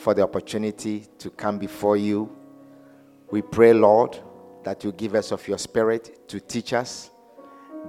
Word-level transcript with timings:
for 0.00 0.14
the 0.14 0.22
opportunity 0.22 1.06
to 1.18 1.28
come 1.30 1.58
before 1.58 1.96
you. 1.96 2.34
We 3.30 3.42
pray, 3.42 3.74
Lord, 3.74 4.18
that 4.64 4.82
you 4.82 4.92
give 4.92 5.14
us 5.14 5.30
of 5.30 5.46
your 5.46 5.58
spirit 5.58 6.26
to 6.28 6.40
teach 6.40 6.72
us, 6.72 7.10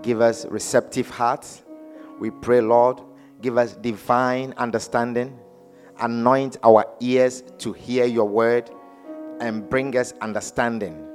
give 0.01 0.19
us 0.19 0.45
receptive 0.45 1.09
hearts. 1.09 1.63
We 2.19 2.29
pray, 2.29 2.59
Lord, 2.59 3.01
give 3.41 3.57
us 3.57 3.75
divine 3.75 4.53
understanding, 4.57 5.39
anoint 5.99 6.57
our 6.63 6.85
ears 6.99 7.43
to 7.59 7.71
hear 7.71 8.05
your 8.05 8.27
word, 8.27 8.69
and 9.39 9.69
bring 9.69 9.97
us 9.97 10.13
understanding 10.21 11.07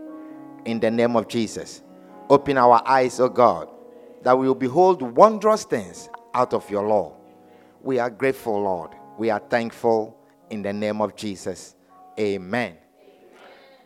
in 0.65 0.81
the 0.81 0.91
name 0.91 1.15
of 1.15 1.29
Jesus. 1.29 1.83
Open 2.31 2.57
our 2.57 2.83
eyes, 2.89 3.21
O 3.21 3.29
God, 3.29 3.69
that 4.23 4.37
we 4.37 4.49
will 4.49 4.55
behold 4.55 5.03
wondrous 5.03 5.65
things 5.65 6.09
out 6.35 6.55
of 6.55 6.69
your 6.71 6.89
law. 6.89 7.15
We 7.83 7.99
are 7.99 8.11
grateful, 8.11 8.63
Lord. 8.63 8.93
We 9.19 9.31
are 9.31 9.39
thankful 9.39 10.17
in 10.51 10.63
the 10.63 10.73
name 10.73 11.01
of 11.01 11.17
Jesus. 11.17 11.75
Amen. 12.19 12.77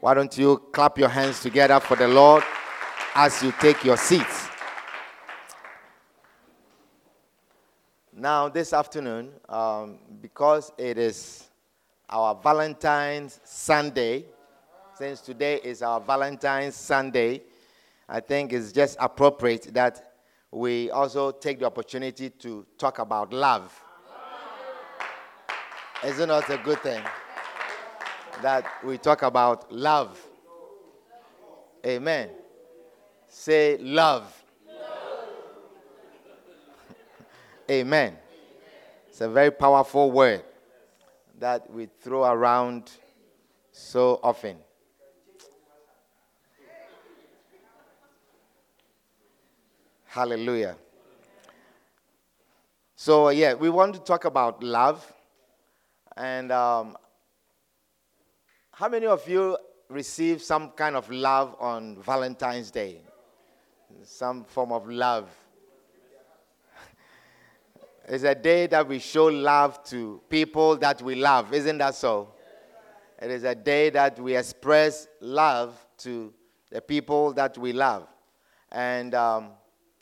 Why 0.00 0.14
don't 0.14 0.36
you 0.38 0.58
clap 0.72 0.98
your 0.98 1.08
hands 1.08 1.40
together 1.40 1.78
for 1.80 1.96
the 1.96 2.08
Lord 2.08 2.42
as 3.14 3.42
you 3.42 3.52
take 3.60 3.84
your 3.84 3.96
seats? 3.96 4.48
Now, 8.12 8.48
this 8.48 8.72
afternoon, 8.72 9.30
um, 9.48 9.98
because 10.20 10.72
it 10.76 10.98
is 10.98 11.48
our 12.08 12.34
Valentine's 12.34 13.40
Sunday, 13.44 14.26
since 14.94 15.20
today 15.20 15.60
is 15.62 15.80
our 15.80 16.00
Valentine's 16.00 16.76
Sunday, 16.76 17.42
I 18.08 18.20
think 18.20 18.52
it's 18.52 18.72
just 18.72 18.96
appropriate 19.00 19.72
that 19.72 20.14
we 20.50 20.90
also 20.90 21.30
take 21.30 21.60
the 21.60 21.66
opportunity 21.66 22.28
to 22.28 22.66
talk 22.76 22.98
about 22.98 23.32
love. 23.32 23.72
Isn't 26.02 26.30
that 26.30 26.48
a 26.48 26.56
good 26.56 26.82
thing? 26.82 27.02
That 28.40 28.64
we 28.82 28.96
talk 28.96 29.20
about 29.20 29.70
love. 29.70 30.18
Amen. 31.84 32.30
Say 33.28 33.76
love. 33.78 34.42
Amen. 37.70 38.16
It's 39.08 39.20
a 39.20 39.28
very 39.28 39.50
powerful 39.50 40.10
word 40.10 40.42
that 41.38 41.70
we 41.70 41.90
throw 42.00 42.24
around 42.24 42.90
so 43.70 44.20
often. 44.22 44.56
Hallelujah. 50.06 50.76
So, 52.96 53.28
yeah, 53.28 53.52
we 53.52 53.68
want 53.68 53.94
to 53.94 54.00
talk 54.00 54.24
about 54.24 54.62
love. 54.62 55.12
And 56.20 56.52
um, 56.52 56.98
how 58.72 58.90
many 58.90 59.06
of 59.06 59.26
you 59.26 59.56
received 59.88 60.42
some 60.42 60.72
kind 60.72 60.94
of 60.94 61.10
love 61.10 61.56
on 61.58 61.96
Valentine's 62.02 62.70
Day? 62.70 63.00
Some 64.02 64.44
form 64.44 64.70
of 64.70 64.86
love. 64.86 65.30
it's 68.06 68.24
a 68.24 68.34
day 68.34 68.66
that 68.66 68.86
we 68.86 68.98
show 68.98 69.28
love 69.28 69.82
to 69.84 70.20
people 70.28 70.76
that 70.76 71.00
we 71.00 71.14
love, 71.14 71.54
isn't 71.54 71.78
that 71.78 71.94
so? 71.94 72.28
It 73.22 73.30
is 73.30 73.44
a 73.44 73.54
day 73.54 73.88
that 73.88 74.20
we 74.20 74.36
express 74.36 75.08
love 75.22 75.74
to 76.00 76.34
the 76.70 76.82
people 76.82 77.32
that 77.32 77.56
we 77.56 77.72
love. 77.72 78.06
And 78.70 79.14
um, 79.14 79.52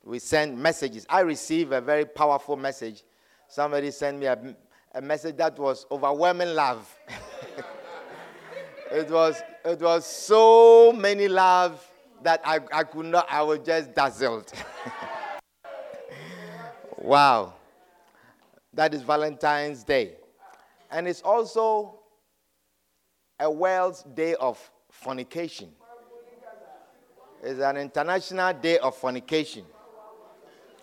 we 0.03 0.19
send 0.19 0.59
messages. 0.59 1.07
I 1.09 1.21
received 1.21 1.73
a 1.73 1.81
very 1.81 2.07
powerful 2.07 2.57
message. 2.57 3.05
Somebody 3.47 3.93
sent 3.93 4.19
me 4.19 4.27
a, 4.27 4.57
a 4.95 5.01
message 5.01 5.37
that 5.37 5.59
was 5.59 5.87
overwhelming 5.91 6.55
love. 6.55 6.93
it 8.93 9.11
was 9.11 9.41
it 9.65 9.81
was 9.81 10.07
so 10.07 10.93
many 10.93 11.29
love 11.29 11.85
that 12.23 12.41
I, 12.45 12.61
I 12.73 12.85
could 12.85 13.07
not, 13.07 13.27
I 13.31 13.43
was 13.43 13.61
just 13.61 13.95
dazzled. 13.95 14.53
wow. 16.99 17.55
That 18.73 18.93
is 18.95 19.03
Valentine's 19.03 19.85
Day. 19.85 20.15
And 20.91 21.07
it's 21.07 21.23
also 21.23 22.01
a 23.39 23.51
World's 23.51 24.03
Day 24.03 24.35
of 24.35 24.59
Fornication. 24.91 25.71
It's 27.43 27.61
an 27.61 27.77
international 27.77 28.53
day 28.55 28.79
of 28.79 28.97
fornication 28.97 29.65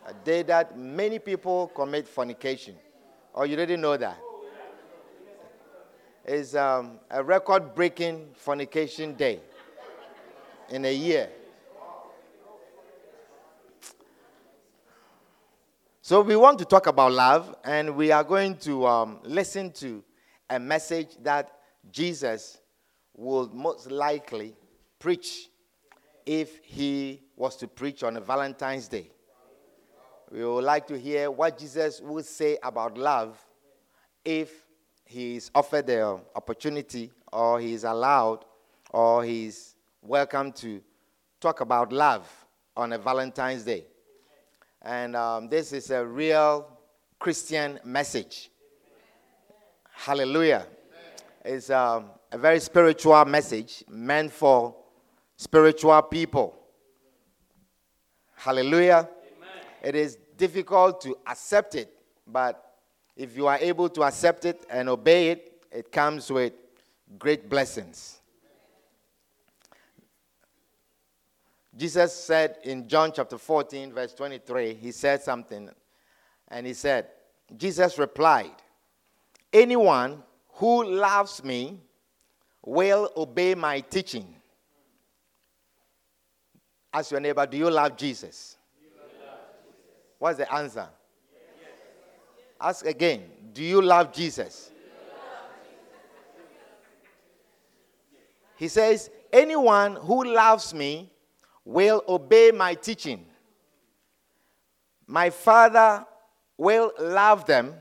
a 0.05 0.13
day 0.13 0.43
that 0.43 0.77
many 0.77 1.17
people 1.19 1.67
commit 1.75 2.07
fornication. 2.07 2.75
Or 3.35 3.41
oh, 3.41 3.45
you 3.45 3.57
didn't 3.57 3.81
know 3.81 3.97
that? 3.97 4.17
It's 6.23 6.55
um, 6.55 6.99
a 7.11 7.21
record 7.21 7.75
breaking 7.75 8.29
fornication 8.33 9.13
day 9.13 9.41
in 10.69 10.85
a 10.85 10.93
year. 10.93 11.29
So, 16.01 16.21
we 16.21 16.37
want 16.37 16.59
to 16.59 16.65
talk 16.65 16.87
about 16.87 17.11
love, 17.11 17.53
and 17.65 17.97
we 17.97 18.09
are 18.09 18.23
going 18.23 18.55
to 18.59 18.87
um, 18.87 19.19
listen 19.23 19.71
to 19.73 20.01
a 20.49 20.57
message 20.57 21.17
that 21.23 21.51
Jesus 21.91 22.59
would 23.17 23.53
most 23.53 23.91
likely 23.91 24.55
preach 24.97 25.49
if 26.25 26.63
he 26.63 27.21
was 27.35 27.57
to 27.57 27.67
preach 27.67 28.01
on 28.01 28.15
a 28.15 28.21
Valentine's 28.21 28.87
Day. 28.87 29.09
We 30.31 30.43
would 30.43 30.63
like 30.63 30.87
to 30.87 30.97
hear 30.97 31.29
what 31.29 31.57
Jesus 31.57 32.01
would 32.01 32.25
say 32.25 32.57
about 32.63 32.97
love 32.97 33.37
if 34.23 34.65
he 35.05 35.35
is 35.35 35.51
offered 35.53 35.87
the 35.87 36.19
opportunity 36.35 37.11
or 37.31 37.59
he 37.59 37.73
is 37.73 37.83
allowed 37.83 38.43
or 38.89 39.23
he 39.23 39.45
is 39.45 39.75
welcome 40.01 40.51
to 40.53 40.81
talk 41.39 41.61
about 41.61 41.93
love 41.93 42.27
on 42.75 42.93
a 42.93 42.97
Valentine's 42.97 43.63
Day. 43.63 43.85
And 44.81 45.15
um, 45.15 45.47
this 45.47 45.73
is 45.73 45.91
a 45.91 46.03
real 46.03 46.67
Christian 47.19 47.79
message. 47.83 48.49
Hallelujah. 49.91 50.65
It's 51.43 51.69
um, 51.69 52.09
a 52.31 52.37
very 52.37 52.59
spiritual 52.59 53.23
message 53.25 53.83
meant 53.87 54.31
for 54.31 54.75
spiritual 55.37 56.01
people. 56.01 56.57
Hallelujah. 58.35 59.07
It 59.85 59.93
is 59.93 60.17
difficult 60.35 60.99
to 61.01 61.15
accept 61.27 61.75
it, 61.75 61.93
but 62.25 62.73
if 63.15 63.37
you 63.37 63.45
are 63.45 63.59
able 63.59 63.87
to 63.89 64.01
accept 64.03 64.43
it 64.45 64.65
and 64.67 64.89
obey 64.89 65.29
it, 65.29 65.63
it 65.71 65.91
comes 65.91 66.31
with 66.31 66.53
great 67.19 67.47
blessings. 67.47 68.19
Jesus 71.77 72.15
said 72.15 72.57
in 72.63 72.87
John 72.87 73.11
chapter 73.13 73.37
14, 73.37 73.93
verse 73.93 74.15
23, 74.15 74.73
he 74.73 74.91
said 74.91 75.21
something, 75.21 75.69
and 76.47 76.65
he 76.65 76.73
said, 76.73 77.05
Jesus 77.55 77.99
replied, 77.99 78.55
Anyone 79.53 80.23
who 80.53 80.83
loves 80.83 81.43
me 81.43 81.79
will 82.65 83.11
obey 83.15 83.53
my 83.53 83.81
teaching. 83.81 84.33
Ask 86.91 87.11
your 87.11 87.19
neighbor, 87.19 87.45
do 87.45 87.55
you 87.55 87.69
love 87.69 87.95
Jesus? 87.95 88.57
What's 90.19 90.37
the 90.37 90.53
answer? 90.53 90.87
Yes. 91.33 91.69
Ask 92.59 92.85
again. 92.85 93.23
Do 93.53 93.63
you 93.63 93.81
love 93.81 94.11
Jesus? 94.11 94.71
He 98.57 98.67
says, 98.67 99.09
Anyone 99.31 99.95
who 99.95 100.23
loves 100.23 100.73
me 100.73 101.11
will 101.65 102.03
obey 102.07 102.51
my 102.51 102.73
teaching. 102.73 103.25
My 105.07 105.29
Father 105.29 106.05
will 106.57 106.91
love 106.99 107.45
them, 107.45 107.75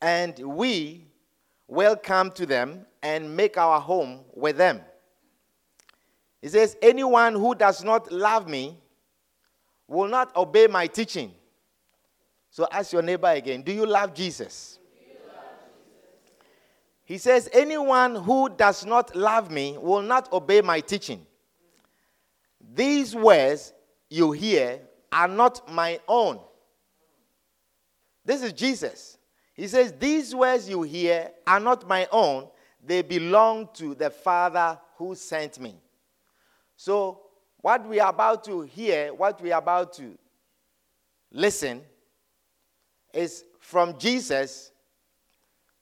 and 0.00 0.38
we 0.38 1.06
will 1.68 1.96
come 1.96 2.30
to 2.32 2.46
them 2.46 2.86
and 3.02 3.36
make 3.36 3.58
our 3.58 3.80
home 3.80 4.20
with 4.32 4.56
them. 4.56 4.80
He 6.40 6.48
says, 6.48 6.76
Anyone 6.80 7.34
who 7.34 7.54
does 7.54 7.84
not 7.84 8.10
love 8.10 8.48
me 8.48 8.78
will 9.94 10.08
not 10.08 10.34
obey 10.36 10.66
my 10.66 10.86
teaching. 10.86 11.32
So 12.50 12.66
ask 12.70 12.92
your 12.92 13.02
neighbor 13.02 13.28
again 13.28 13.62
Do 13.62 13.72
you 13.72 13.86
love 13.86 14.14
Jesus? 14.14 14.78
He 17.04 17.18
says, 17.18 17.50
Anyone 17.52 18.14
who 18.16 18.48
does 18.48 18.84
not 18.86 19.14
love 19.14 19.50
me 19.50 19.76
will 19.78 20.02
not 20.02 20.32
obey 20.32 20.60
my 20.60 20.80
teaching. 20.80 21.26
These 22.74 23.14
words 23.14 23.72
you 24.08 24.32
hear 24.32 24.80
are 25.12 25.28
not 25.28 25.70
my 25.70 26.00
own. 26.08 26.40
This 28.24 28.42
is 28.42 28.52
Jesus. 28.52 29.18
He 29.52 29.68
says, 29.68 29.92
These 29.98 30.34
words 30.34 30.68
you 30.68 30.82
hear 30.82 31.30
are 31.46 31.60
not 31.60 31.86
my 31.86 32.08
own, 32.10 32.48
they 32.82 33.02
belong 33.02 33.68
to 33.74 33.94
the 33.94 34.10
Father 34.10 34.78
who 34.96 35.14
sent 35.14 35.60
me. 35.60 35.74
So, 36.76 37.20
what 37.64 37.88
we 37.88 37.98
are 37.98 38.10
about 38.10 38.44
to 38.44 38.60
hear, 38.60 39.14
what 39.14 39.40
we 39.40 39.50
are 39.50 39.58
about 39.58 39.94
to 39.94 40.18
listen, 41.32 41.80
is 43.14 43.46
from 43.58 43.98
Jesus 43.98 44.70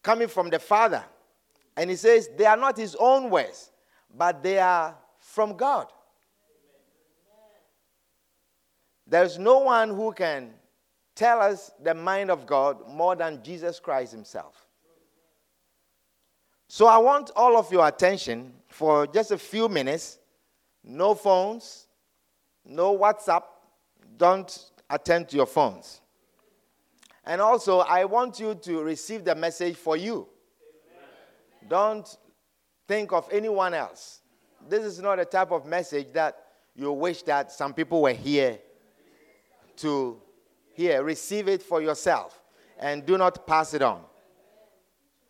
coming 0.01 0.29
from 0.29 0.49
the 0.49 0.61
Father. 0.61 1.05
And 1.77 1.91
he 1.91 1.97
says, 1.97 2.29
They 2.37 2.47
are 2.47 2.57
not 2.57 2.77
his 2.77 2.95
own 2.95 3.31
words, 3.31 3.73
but 4.17 4.45
they 4.45 4.61
are 4.61 4.97
from 5.19 5.57
God. 5.57 5.89
There's 9.05 9.37
no 9.37 9.59
one 9.59 9.89
who 9.89 10.13
can 10.13 10.51
tell 11.17 11.41
us 11.43 11.73
the 11.83 11.95
mind 11.95 12.31
of 12.31 12.47
God 12.47 12.89
more 12.89 13.17
than 13.17 13.43
Jesus 13.43 13.81
Christ 13.81 14.13
himself. 14.13 14.69
So 16.69 16.87
I 16.87 16.99
want 16.99 17.33
all 17.35 17.59
of 17.59 17.73
your 17.73 17.89
attention 17.89 18.53
for 18.69 19.09
just 19.09 19.33
a 19.33 19.39
few 19.39 19.69
minutes. 19.69 20.21
No 20.85 21.15
phones, 21.15 21.87
no 22.65 22.97
WhatsApp. 22.97 23.45
Don't 24.17 24.71
attend 24.91 25.29
to 25.29 25.37
your 25.37 25.47
phones. 25.47 26.01
And 27.25 27.41
also, 27.41 27.79
I 27.79 28.05
want 28.05 28.41
you 28.41 28.55
to 28.55 28.83
receive 28.83 29.25
the 29.25 29.35
message 29.35 29.77
for 29.77 29.97
you. 29.97 30.27
Amen. 31.63 31.69
Don't 31.69 32.17
think 32.89 33.13
of 33.13 33.29
anyone 33.31 33.75
else. 33.75 34.21
This 34.69 34.85
is 34.85 35.01
not 35.01 35.19
a 35.19 35.25
type 35.25 35.53
of 35.53 35.65
message 35.67 36.13
that 36.13 36.37
you 36.75 36.93
wish 36.93 37.23
that 37.23 37.53
some 37.53 37.75
people 37.75 38.03
were 38.03 38.13
here 38.13 38.59
to 39.77 40.21
hear. 40.75 41.03
Receive 41.03 41.49
it 41.49 41.63
for 41.63 41.81
yourself 41.81 42.43
and 42.79 43.07
do 43.07 43.17
not 43.17 43.47
pass 43.47 43.75
it 43.75 43.83
on. 43.83 44.03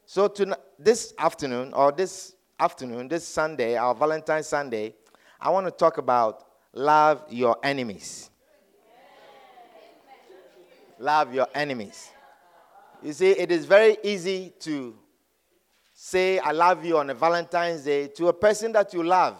So, 0.06 0.28
to, 0.28 0.58
this 0.78 1.14
afternoon, 1.19 1.72
or 1.72 1.93
this 1.93 2.34
afternoon, 2.58 3.08
this 3.08 3.26
Sunday, 3.26 3.76
our 3.76 3.94
Valentine's 3.94 4.46
Sunday, 4.46 4.94
I 5.42 5.50
want 5.50 5.66
to 5.66 5.70
talk 5.70 5.98
about 5.98 6.46
love 6.72 7.24
your 7.30 7.58
enemies 7.62 8.30
love 11.02 11.34
your 11.34 11.48
enemies. 11.54 12.10
You 13.02 13.12
see, 13.12 13.30
it 13.32 13.50
is 13.50 13.66
very 13.66 13.96
easy 14.02 14.52
to 14.60 14.94
say, 15.92 16.38
I 16.38 16.52
love 16.52 16.84
you 16.84 16.98
on 16.98 17.10
a 17.10 17.14
Valentine's 17.14 17.82
Day 17.82 18.06
to 18.08 18.28
a 18.28 18.32
person 18.32 18.72
that 18.72 18.94
you 18.94 19.02
love. 19.02 19.38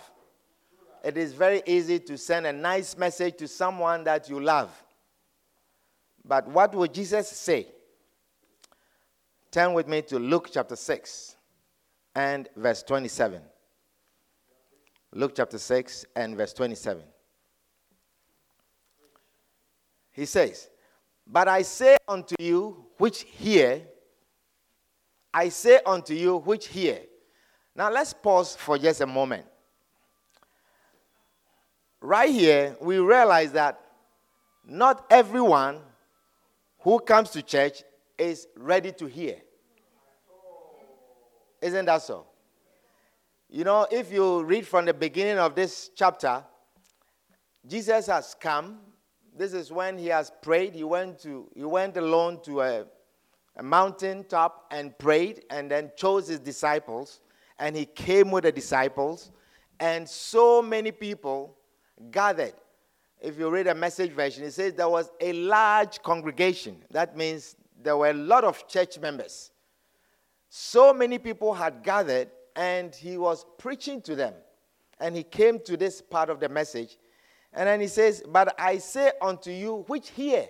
It 1.05 1.17
is 1.17 1.33
very 1.33 1.63
easy 1.67 1.99
to 2.01 2.19
send 2.19 2.47
a 2.47 2.53
nice 2.53 2.97
message 2.97 3.37
to 3.39 3.49
someone 3.49 4.05
that 4.05 4.29
you 4.29 4.41
love. 4.41 4.71
But 6.25 6.47
what 6.49 6.75
would 6.75 6.93
Jesus 6.93 7.29
say? 7.29 7.69
Turn 9.51 9.73
with 9.73 9.89
me 9.89 10.03
to 10.03 10.19
Luke 10.19 10.51
chapter 10.53 10.77
6 10.77 11.37
and 12.15 12.49
verse 12.57 12.83
27. 12.83 13.41
Luke 15.15 15.33
chapter 15.35 15.59
6 15.59 16.07
and 16.17 16.37
verse 16.37 16.53
27. 16.53 17.03
He 20.13 20.27
says, 20.27 20.69
but 21.27 21.49
I 21.49 21.63
say 21.63 21.97
unto 22.09 22.35
you 22.39 22.87
which 22.99 23.23
hear, 23.23 23.83
I 25.33 25.49
say 25.49 25.81
unto 25.85 26.15
you 26.15 26.39
which 26.39 26.67
hear. 26.69 27.01
Now 27.75 27.91
let's 27.91 28.13
pause 28.13 28.55
for 28.57 28.77
just 28.79 29.01
a 29.01 29.07
moment. 29.07 29.47
Right 32.01 32.31
here, 32.31 32.77
we 32.81 32.99
realize 32.99 33.53
that 33.53 33.81
not 34.67 35.07
everyone 35.11 35.81
who 36.81 36.99
comes 36.99 37.31
to 37.31 37.43
church 37.43 37.83
is 38.19 38.49
ready 38.57 38.93
to 38.93 39.07
hear. 39.07 39.37
Isn't 41.61 41.87
that 41.87 42.03
so? 42.03 42.27
You 43.53 43.65
know, 43.65 43.87
if 43.91 44.11
you 44.11 44.43
read 44.43 44.67
from 44.67 44.87
the 44.87 44.95
beginning 44.95 45.39
of 45.39 45.55
this 45.55 45.91
chapter, 45.95 46.43
Jesus 47.69 48.07
has 48.07 48.35
come 48.41 48.79
this 49.35 49.55
is 49.55 49.73
when 49.73 49.97
he 49.97 50.09
has 50.09 50.31
prayed. 50.43 50.75
He 50.75 50.85
went, 50.85 51.19
to, 51.21 51.49
he 51.55 51.65
went 51.65 51.97
alone 51.97 52.41
to 52.45 52.61
a, 52.61 52.85
a 53.57 53.63
mountain 53.63 54.25
top 54.25 54.67
and 54.71 54.97
prayed 54.99 55.45
and 55.51 55.71
then 55.71 55.91
chose 55.97 56.29
his 56.29 56.39
disciples. 56.39 57.21
And 57.59 57.75
he 57.75 57.87
came 57.87 58.31
with 58.31 58.45
the 58.45 58.53
disciples. 58.53 59.31
And 59.81 60.09
so 60.09 60.61
many 60.61 60.93
people 60.93 61.57
gathered. 62.11 62.55
If 63.21 63.39
you 63.39 63.49
read 63.51 63.69
a 63.69 63.75
message 63.75 64.11
version, 64.11 64.45
it 64.45 64.53
says 64.53 64.75
there 64.75 64.89
was 64.89 65.11
a 65.21 65.33
large 65.33 66.03
congregation. 66.03 66.83
That 66.91 67.17
means 67.17 67.57
there 67.81 67.97
were 67.97 68.11
a 68.11 68.15
lot 68.15 68.45
of 68.45 68.67
church 68.69 68.99
members. 68.99 69.51
So 70.49 70.93
many 70.93 71.19
people 71.19 71.55
had 71.55 71.83
gathered, 71.83 72.29
and 72.57 72.95
he 72.95 73.19
was 73.19 73.47
preaching 73.59 74.01
to 74.03 74.15
them. 74.15 74.35
And 75.01 75.17
he 75.17 75.23
came 75.23 75.59
to 75.61 75.77
this 75.77 76.01
part 76.01 76.31
of 76.31 76.39
the 76.39 76.49
message, 76.49 76.97
and 77.53 77.67
then 77.67 77.81
he 77.81 77.89
says, 77.89 78.23
But 78.27 78.55
I 78.59 78.79
say 78.79 79.13
unto 79.21 79.51
you 79.51 79.85
which 79.89 80.11
hear. 80.11 80.47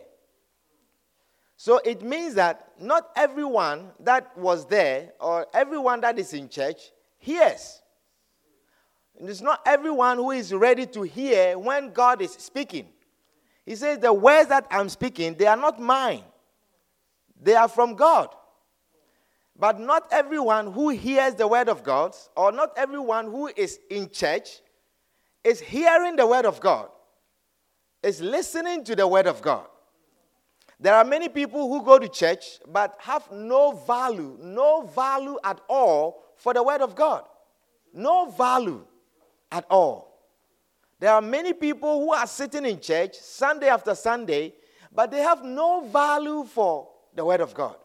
So 1.56 1.78
it 1.84 2.02
means 2.02 2.34
that 2.34 2.72
not 2.80 3.10
everyone 3.16 3.92
that 4.00 4.36
was 4.36 4.66
there 4.66 5.12
or 5.20 5.46
everyone 5.54 6.00
that 6.00 6.18
is 6.18 6.32
in 6.32 6.48
church 6.48 6.90
hears. 7.18 7.80
And 9.18 9.28
it's 9.28 9.40
not 9.40 9.60
everyone 9.64 10.16
who 10.16 10.32
is 10.32 10.52
ready 10.52 10.86
to 10.86 11.02
hear 11.02 11.56
when 11.56 11.92
God 11.92 12.20
is 12.20 12.32
speaking. 12.32 12.88
He 13.64 13.76
says, 13.76 13.98
The 13.98 14.12
words 14.12 14.48
that 14.48 14.66
I'm 14.70 14.88
speaking, 14.88 15.34
they 15.34 15.46
are 15.46 15.56
not 15.56 15.80
mine, 15.80 16.24
they 17.40 17.54
are 17.54 17.68
from 17.68 17.94
God. 17.94 18.34
But 19.62 19.78
not 19.78 20.08
everyone 20.10 20.72
who 20.72 20.88
hears 20.88 21.36
the 21.36 21.46
word 21.46 21.68
of 21.68 21.84
God, 21.84 22.16
or 22.36 22.50
not 22.50 22.72
everyone 22.76 23.26
who 23.26 23.46
is 23.46 23.78
in 23.90 24.10
church, 24.10 24.60
is 25.44 25.60
hearing 25.60 26.16
the 26.16 26.26
word 26.26 26.46
of 26.46 26.58
God, 26.58 26.88
is 28.02 28.20
listening 28.20 28.82
to 28.82 28.96
the 28.96 29.06
word 29.06 29.28
of 29.28 29.40
God. 29.40 29.68
There 30.80 30.96
are 30.96 31.04
many 31.04 31.28
people 31.28 31.68
who 31.68 31.84
go 31.84 32.00
to 32.00 32.08
church 32.08 32.58
but 32.66 32.96
have 32.98 33.30
no 33.30 33.70
value, 33.70 34.36
no 34.42 34.82
value 34.82 35.38
at 35.44 35.60
all 35.68 36.24
for 36.34 36.52
the 36.52 36.62
word 36.64 36.80
of 36.80 36.96
God. 36.96 37.22
No 37.94 38.30
value 38.30 38.84
at 39.52 39.64
all. 39.70 40.24
There 40.98 41.12
are 41.12 41.22
many 41.22 41.52
people 41.52 42.00
who 42.00 42.12
are 42.12 42.26
sitting 42.26 42.66
in 42.66 42.80
church 42.80 43.14
Sunday 43.14 43.68
after 43.68 43.94
Sunday, 43.94 44.54
but 44.92 45.12
they 45.12 45.20
have 45.20 45.44
no 45.44 45.82
value 45.82 46.42
for 46.46 46.88
the 47.14 47.24
word 47.24 47.40
of 47.40 47.54
God. 47.54 47.76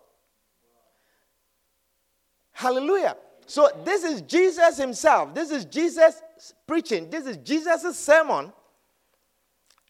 Hallelujah. 2.58 3.16
So, 3.46 3.70
this 3.86 4.04
is 4.04 4.24
Jesus 4.24 4.80
himself. 4.80 5.36
This 5.36 5.52
is 5.52 5.64
Jesus 5.64 6.24
preaching. 6.66 7.08
This 7.08 7.28
is 7.28 7.38
Jesus' 7.38 8.00
sermon. 8.00 8.52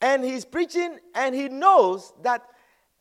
And 0.01 0.21
he's 0.21 0.43
preaching, 0.43 0.99
and 1.15 1.33
he 1.33 1.47
knows 1.47 2.11
that 2.23 2.43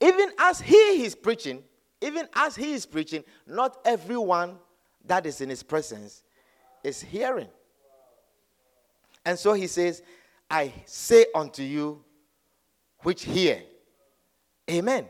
even 0.01 0.31
as 0.39 0.61
he 0.61 1.05
is 1.05 1.17
preaching, 1.17 1.65
even 2.01 2.29
as 2.37 2.55
he 2.55 2.75
is 2.75 2.87
preaching, 2.87 3.25
not 3.45 3.79
everyone 3.85 4.55
that 5.05 5.27
is 5.27 5.41
in 5.41 5.49
his 5.49 5.65
presence 5.65 6.23
is 6.85 7.03
hearing. 7.03 7.49
And 9.25 9.37
so 9.37 9.53
he 9.53 9.67
says, 9.67 10.01
I 10.49 10.73
say 10.85 11.27
unto 11.35 11.65
you 11.65 12.05
which 13.01 13.25
hear. 13.25 13.65
Amen. 14.71 15.07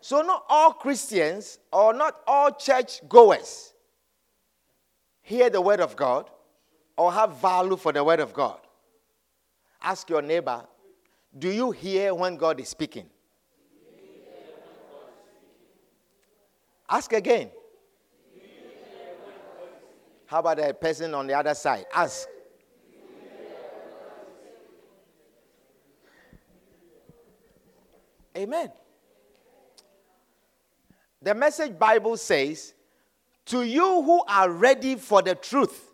So, 0.00 0.22
not 0.22 0.44
all 0.48 0.72
Christians 0.72 1.60
or 1.72 1.94
not 1.94 2.20
all 2.26 2.50
church 2.50 3.00
goers 3.08 3.74
hear 5.26 5.50
the 5.50 5.60
word 5.60 5.80
of 5.80 5.96
God 5.96 6.30
or 6.96 7.12
have 7.12 7.38
value 7.38 7.76
for 7.76 7.92
the 7.92 8.02
word 8.02 8.20
of 8.20 8.32
God. 8.32 8.60
Ask 9.82 10.08
your 10.08 10.22
neighbor, 10.22 10.64
do 11.36 11.50
you 11.50 11.72
hear 11.72 12.14
when 12.14 12.36
God 12.36 12.60
is 12.60 12.68
speaking? 12.68 13.10
Ask 16.88 17.12
again. 17.12 17.50
How 20.26 20.38
about 20.38 20.58
the 20.58 20.72
person 20.74 21.12
on 21.12 21.26
the 21.26 21.34
other 21.34 21.54
side? 21.54 21.86
Ask. 21.92 22.28
Amen. 28.36 28.70
The 31.20 31.34
message 31.34 31.76
Bible 31.76 32.16
says, 32.16 32.74
to 33.46 33.62
you 33.62 34.02
who 34.02 34.22
are 34.28 34.50
ready 34.50 34.96
for 34.96 35.22
the 35.22 35.34
truth. 35.34 35.90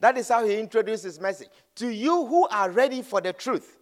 That 0.00 0.18
is 0.18 0.28
how 0.28 0.44
he 0.44 0.58
introduced 0.58 1.04
his 1.04 1.18
message. 1.18 1.48
To 1.76 1.88
you 1.88 2.26
who 2.26 2.46
are 2.48 2.70
ready 2.70 3.02
for 3.02 3.20
the 3.20 3.32
truth. 3.32 3.78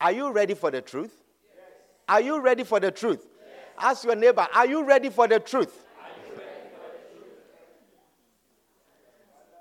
Are 0.00 0.12
you 0.12 0.30
ready 0.30 0.54
for 0.54 0.70
the 0.70 0.80
truth? 0.80 1.12
Yes. 1.54 1.64
Are 2.08 2.20
you 2.20 2.40
ready 2.40 2.62
for 2.62 2.78
the 2.78 2.90
truth? 2.90 3.26
Yes. 3.26 3.56
Ask 3.78 4.04
your 4.04 4.14
neighbor, 4.14 4.46
are 4.54 4.66
you 4.66 4.84
ready 4.84 5.10
for 5.10 5.26
the 5.26 5.40
truth? 5.40 5.84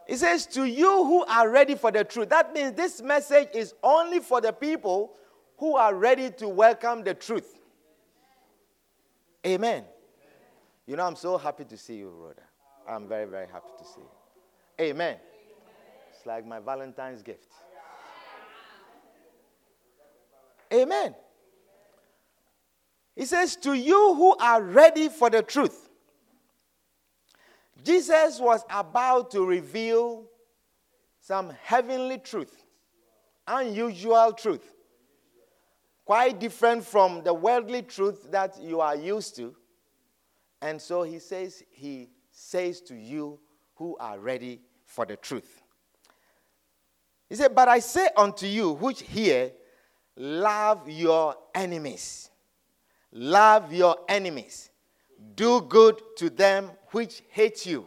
He 0.08 0.16
says, 0.16 0.46
To 0.48 0.64
you 0.64 1.04
who 1.04 1.26
are 1.26 1.50
ready 1.50 1.76
for 1.76 1.92
the 1.92 2.04
truth. 2.04 2.30
That 2.30 2.54
means 2.54 2.74
this 2.74 3.02
message 3.02 3.50
is 3.54 3.74
only 3.84 4.20
for 4.20 4.40
the 4.40 4.54
people 4.54 5.12
who 5.58 5.76
are 5.76 5.94
ready 5.94 6.32
to 6.32 6.48
welcome 6.48 7.04
the 7.04 7.14
truth. 7.14 7.60
Amen. 9.46 9.84
You 10.88 10.96
know, 10.96 11.06
I'm 11.06 11.18
so 11.18 11.38
happy 11.38 11.66
to 11.66 11.78
see 11.78 11.98
you, 11.98 12.10
Rhoda. 12.10 12.42
I'm 12.88 13.10
very, 13.10 13.26
very 13.26 13.48
happy 13.48 13.68
to 13.78 13.84
see 13.84 14.00
you. 14.00 14.86
Amen. 14.86 15.18
It's 16.16 16.26
like 16.26 16.48
my 16.48 16.60
Valentine's 16.60 17.22
gift. 17.22 17.52
Amen. 20.74 21.14
He 23.16 23.26
says, 23.26 23.58
To 23.58 23.74
you 23.74 24.14
who 24.16 24.38
are 24.38 24.62
ready 24.62 25.10
for 25.10 25.30
the 25.30 25.44
truth. 25.44 25.90
Jesus 27.84 28.40
was 28.40 28.64
about 28.70 29.32
to 29.32 29.46
reveal 29.46 30.26
some 31.20 31.52
heavenly 31.64 32.18
truth, 32.18 32.64
unusual 33.46 34.32
truth, 34.32 34.74
quite 36.06 36.40
different 36.40 36.86
from 36.86 37.24
the 37.24 37.34
worldly 37.34 37.82
truth 37.82 38.32
that 38.32 38.62
you 38.62 38.80
are 38.80 38.96
used 38.96 39.36
to. 39.36 39.54
And 40.62 40.82
so 40.82 41.04
he 41.04 41.20
says, 41.20 41.64
He 41.70 42.10
says 42.32 42.82
to 42.82 42.96
you 42.96 43.40
who 43.76 43.96
are 44.00 44.20
ready 44.20 44.62
for 44.86 45.06
the 45.06 45.16
truth. 45.16 45.62
He 47.30 47.36
said, 47.36 47.54
But 47.54 47.68
I 47.68 47.80
say 47.80 48.10
unto 48.16 48.48
you 48.48 48.74
which 48.74 49.02
hear, 49.02 49.52
love 50.16 50.90
your 50.90 51.36
enemies. 51.54 52.30
Love 53.12 53.74
your 53.74 53.98
enemies. 54.08 54.70
Do 55.36 55.62
good 55.62 56.02
to 56.18 56.30
them 56.30 56.72
which 56.92 57.24
hate 57.30 57.66
you. 57.66 57.86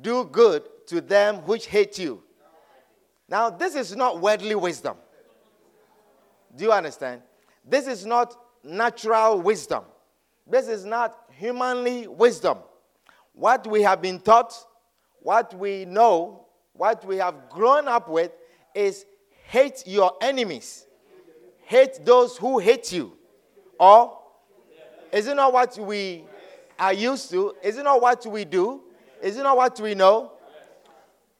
Do 0.00 0.24
good 0.24 0.62
to 0.86 1.00
them 1.00 1.36
which 1.46 1.66
hate 1.66 1.98
you. 1.98 2.22
Now, 3.28 3.50
this 3.50 3.74
is 3.74 3.94
not 3.96 4.20
worldly 4.20 4.54
wisdom. 4.54 4.96
Do 6.54 6.64
you 6.64 6.72
understand? 6.72 7.22
This 7.64 7.86
is 7.86 8.04
not 8.04 8.36
natural 8.62 9.40
wisdom. 9.40 9.84
This 10.52 10.68
is 10.68 10.84
not 10.84 11.16
humanly 11.30 12.06
wisdom. 12.06 12.58
What 13.32 13.66
we 13.66 13.80
have 13.80 14.02
been 14.02 14.20
taught, 14.20 14.52
what 15.20 15.54
we 15.58 15.86
know, 15.86 16.44
what 16.74 17.02
we 17.06 17.16
have 17.16 17.48
grown 17.48 17.88
up 17.88 18.06
with 18.10 18.32
is 18.74 19.06
hate 19.46 19.82
your 19.86 20.12
enemies, 20.20 20.84
hate 21.64 22.04
those 22.04 22.36
who 22.36 22.58
hate 22.58 22.92
you. 22.92 23.16
Or 23.80 24.18
is 25.10 25.26
it 25.26 25.36
not 25.36 25.54
what 25.54 25.78
we 25.78 26.24
are 26.78 26.92
used 26.92 27.30
to? 27.30 27.54
Is 27.62 27.78
it 27.78 27.84
not 27.84 28.02
what 28.02 28.26
we 28.26 28.44
do? 28.44 28.82
Is 29.22 29.38
it 29.38 29.44
not 29.44 29.56
what 29.56 29.80
we 29.80 29.94
know? 29.94 30.32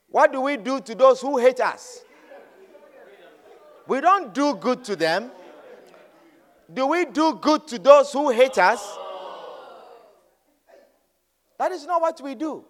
What 0.08 0.32
do 0.32 0.40
we 0.40 0.56
do 0.56 0.80
to 0.80 0.94
those 0.94 1.20
who 1.20 1.36
hate 1.36 1.60
us? 1.60 2.02
We 3.86 4.00
don't 4.00 4.32
do 4.32 4.54
good 4.54 4.82
to 4.84 4.96
them. 4.96 5.32
Do 6.72 6.86
we 6.86 7.04
do 7.04 7.34
good 7.34 7.66
to 7.68 7.78
those 7.78 8.12
who 8.12 8.30
hate 8.30 8.58
us? 8.58 8.98
That 11.58 11.72
is 11.72 11.86
not 11.86 12.00
what 12.00 12.20
we 12.20 12.34
do. 12.34 12.64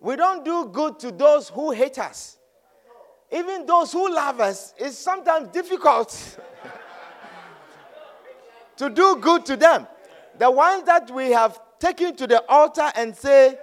We 0.00 0.16
don't 0.16 0.44
do 0.44 0.66
good 0.66 0.98
to 1.00 1.10
those 1.10 1.50
who 1.50 1.70
hate 1.70 1.98
us. 1.98 2.38
Even 3.30 3.66
those 3.66 3.92
who 3.92 4.12
love 4.12 4.40
us, 4.40 4.74
it's 4.78 4.98
sometimes 4.98 5.48
difficult 5.48 6.38
to 8.76 8.90
do 8.90 9.16
good 9.16 9.46
to 9.46 9.56
them. 9.56 9.86
The 10.38 10.50
ones 10.50 10.84
that 10.84 11.10
we 11.10 11.30
have 11.30 11.60
taken 11.78 12.16
to 12.16 12.26
the 12.26 12.42
altar 12.48 12.90
and 12.96 13.14
say, 13.14 13.56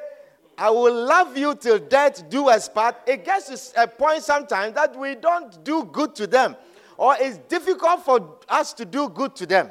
I 0.57 0.69
will 0.69 1.05
love 1.05 1.37
you 1.37 1.55
till 1.55 1.79
death 1.79 2.29
do 2.29 2.49
us 2.49 2.69
part, 2.69 2.95
it 3.05 3.25
gets 3.25 3.71
to 3.71 3.83
a 3.83 3.87
point 3.87 4.23
sometimes 4.23 4.73
that 4.75 4.97
we 4.97 5.15
don't 5.15 5.63
do 5.63 5.85
good 5.85 6.15
to 6.15 6.27
them. 6.27 6.55
Or 6.97 7.15
it's 7.19 7.37
difficult 7.37 8.03
for 8.03 8.39
us 8.49 8.73
to 8.73 8.85
do 8.85 9.07
good 9.09 9.35
to 9.37 9.45
them. 9.45 9.69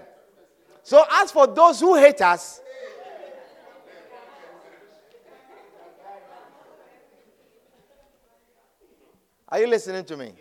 So, 0.83 1.05
as 1.11 1.33
for 1.33 1.47
those 1.47 1.81
who 1.81 1.97
hate 1.97 2.23
us, 2.23 2.61
Are 9.49 9.61
you 9.61 9.69
listening 9.69 10.05
to 10.05 10.17
me? 10.17 10.33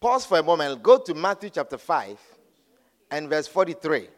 Pause 0.00 0.26
for 0.26 0.38
a 0.38 0.42
moment. 0.42 0.82
Go 0.82 0.98
to 0.98 1.14
Matthew 1.14 1.50
chapter 1.50 1.78
5 1.78 2.18
and 3.12 3.28
verse 3.28 3.46
43. 3.46 4.08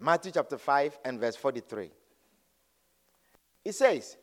Matthew 0.00 0.32
chapter 0.32 0.58
5 0.58 0.98
and 1.04 1.20
verse 1.20 1.36
43. 1.36 1.90
It 3.64 3.74
says, 3.74 4.16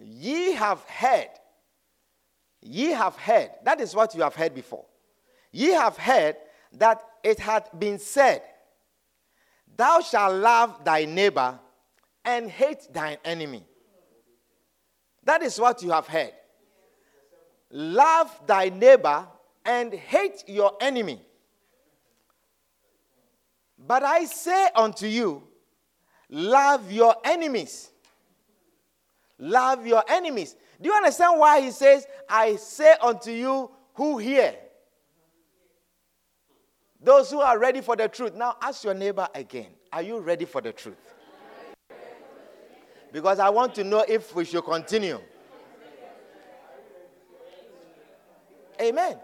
Ye 0.00 0.52
have 0.52 0.80
heard, 0.84 1.28
ye 2.64 2.90
have 2.90 3.16
heard, 3.16 3.50
that 3.64 3.80
is 3.80 3.94
what 3.94 4.14
you 4.14 4.22
have 4.22 4.34
heard 4.34 4.54
before. 4.54 4.86
Ye 5.52 5.70
have 5.70 5.96
heard 5.96 6.36
that 6.72 7.02
it 7.22 7.38
hath 7.38 7.68
been 7.78 7.98
said, 7.98 8.42
Thou 9.76 10.00
shalt 10.00 10.34
love 10.34 10.84
thy 10.84 11.04
neighbor 11.04 11.58
and 12.24 12.50
hate 12.50 12.92
thine 12.92 13.18
enemy. 13.24 13.64
That 15.24 15.42
is 15.42 15.58
what 15.60 15.82
you 15.82 15.90
have 15.90 16.06
heard. 16.06 16.32
Love 17.70 18.30
thy 18.46 18.68
neighbor 18.68 19.26
and 19.64 19.92
hate 19.92 20.44
your 20.46 20.72
enemy. 20.80 21.20
But 23.78 24.02
I 24.02 24.24
say 24.24 24.68
unto 24.74 25.06
you, 25.06 25.42
love 26.30 26.90
your 26.90 27.16
enemies. 27.24 27.90
Love 29.38 29.86
your 29.86 30.04
enemies. 30.08 30.56
Do 30.80 30.88
you 30.88 30.94
understand 30.94 31.38
why 31.38 31.60
he 31.60 31.70
says, 31.70 32.06
I 32.28 32.56
say 32.56 32.94
unto 33.00 33.30
you 33.30 33.70
who 33.94 34.18
hear? 34.18 34.54
Those 37.00 37.30
who 37.30 37.40
are 37.40 37.58
ready 37.58 37.80
for 37.80 37.96
the 37.96 38.08
truth. 38.08 38.34
Now 38.34 38.56
ask 38.60 38.82
your 38.82 38.94
neighbor 38.94 39.28
again 39.34 39.68
Are 39.92 40.02
you 40.02 40.18
ready 40.18 40.46
for 40.46 40.60
the 40.60 40.72
truth? 40.72 41.14
Because 43.12 43.38
I 43.38 43.50
want 43.50 43.74
to 43.76 43.84
know 43.84 44.04
if 44.08 44.34
we 44.34 44.44
should 44.44 44.64
continue. 44.64 45.20
Amen. 48.80 49.18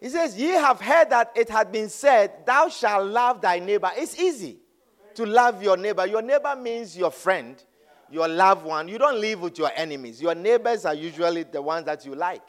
He 0.00 0.08
says, 0.08 0.38
Ye 0.38 0.48
have 0.50 0.80
heard 0.80 1.10
that 1.10 1.32
it 1.34 1.50
had 1.50 1.72
been 1.72 1.88
said, 1.88 2.46
Thou 2.46 2.68
shalt 2.68 3.06
love 3.06 3.40
thy 3.40 3.58
neighbor. 3.58 3.90
It's 3.96 4.18
easy 4.18 4.58
to 5.14 5.26
love 5.26 5.62
your 5.62 5.76
neighbor. 5.76 6.06
Your 6.06 6.22
neighbor 6.22 6.54
means 6.56 6.96
your 6.96 7.10
friend, 7.10 7.62
your 8.10 8.28
loved 8.28 8.64
one. 8.64 8.88
You 8.88 8.98
don't 8.98 9.20
live 9.20 9.40
with 9.40 9.58
your 9.58 9.70
enemies. 9.74 10.20
Your 10.20 10.34
neighbors 10.34 10.84
are 10.84 10.94
usually 10.94 11.42
the 11.44 11.60
ones 11.60 11.86
that 11.86 12.04
you 12.04 12.14
like. 12.14 12.42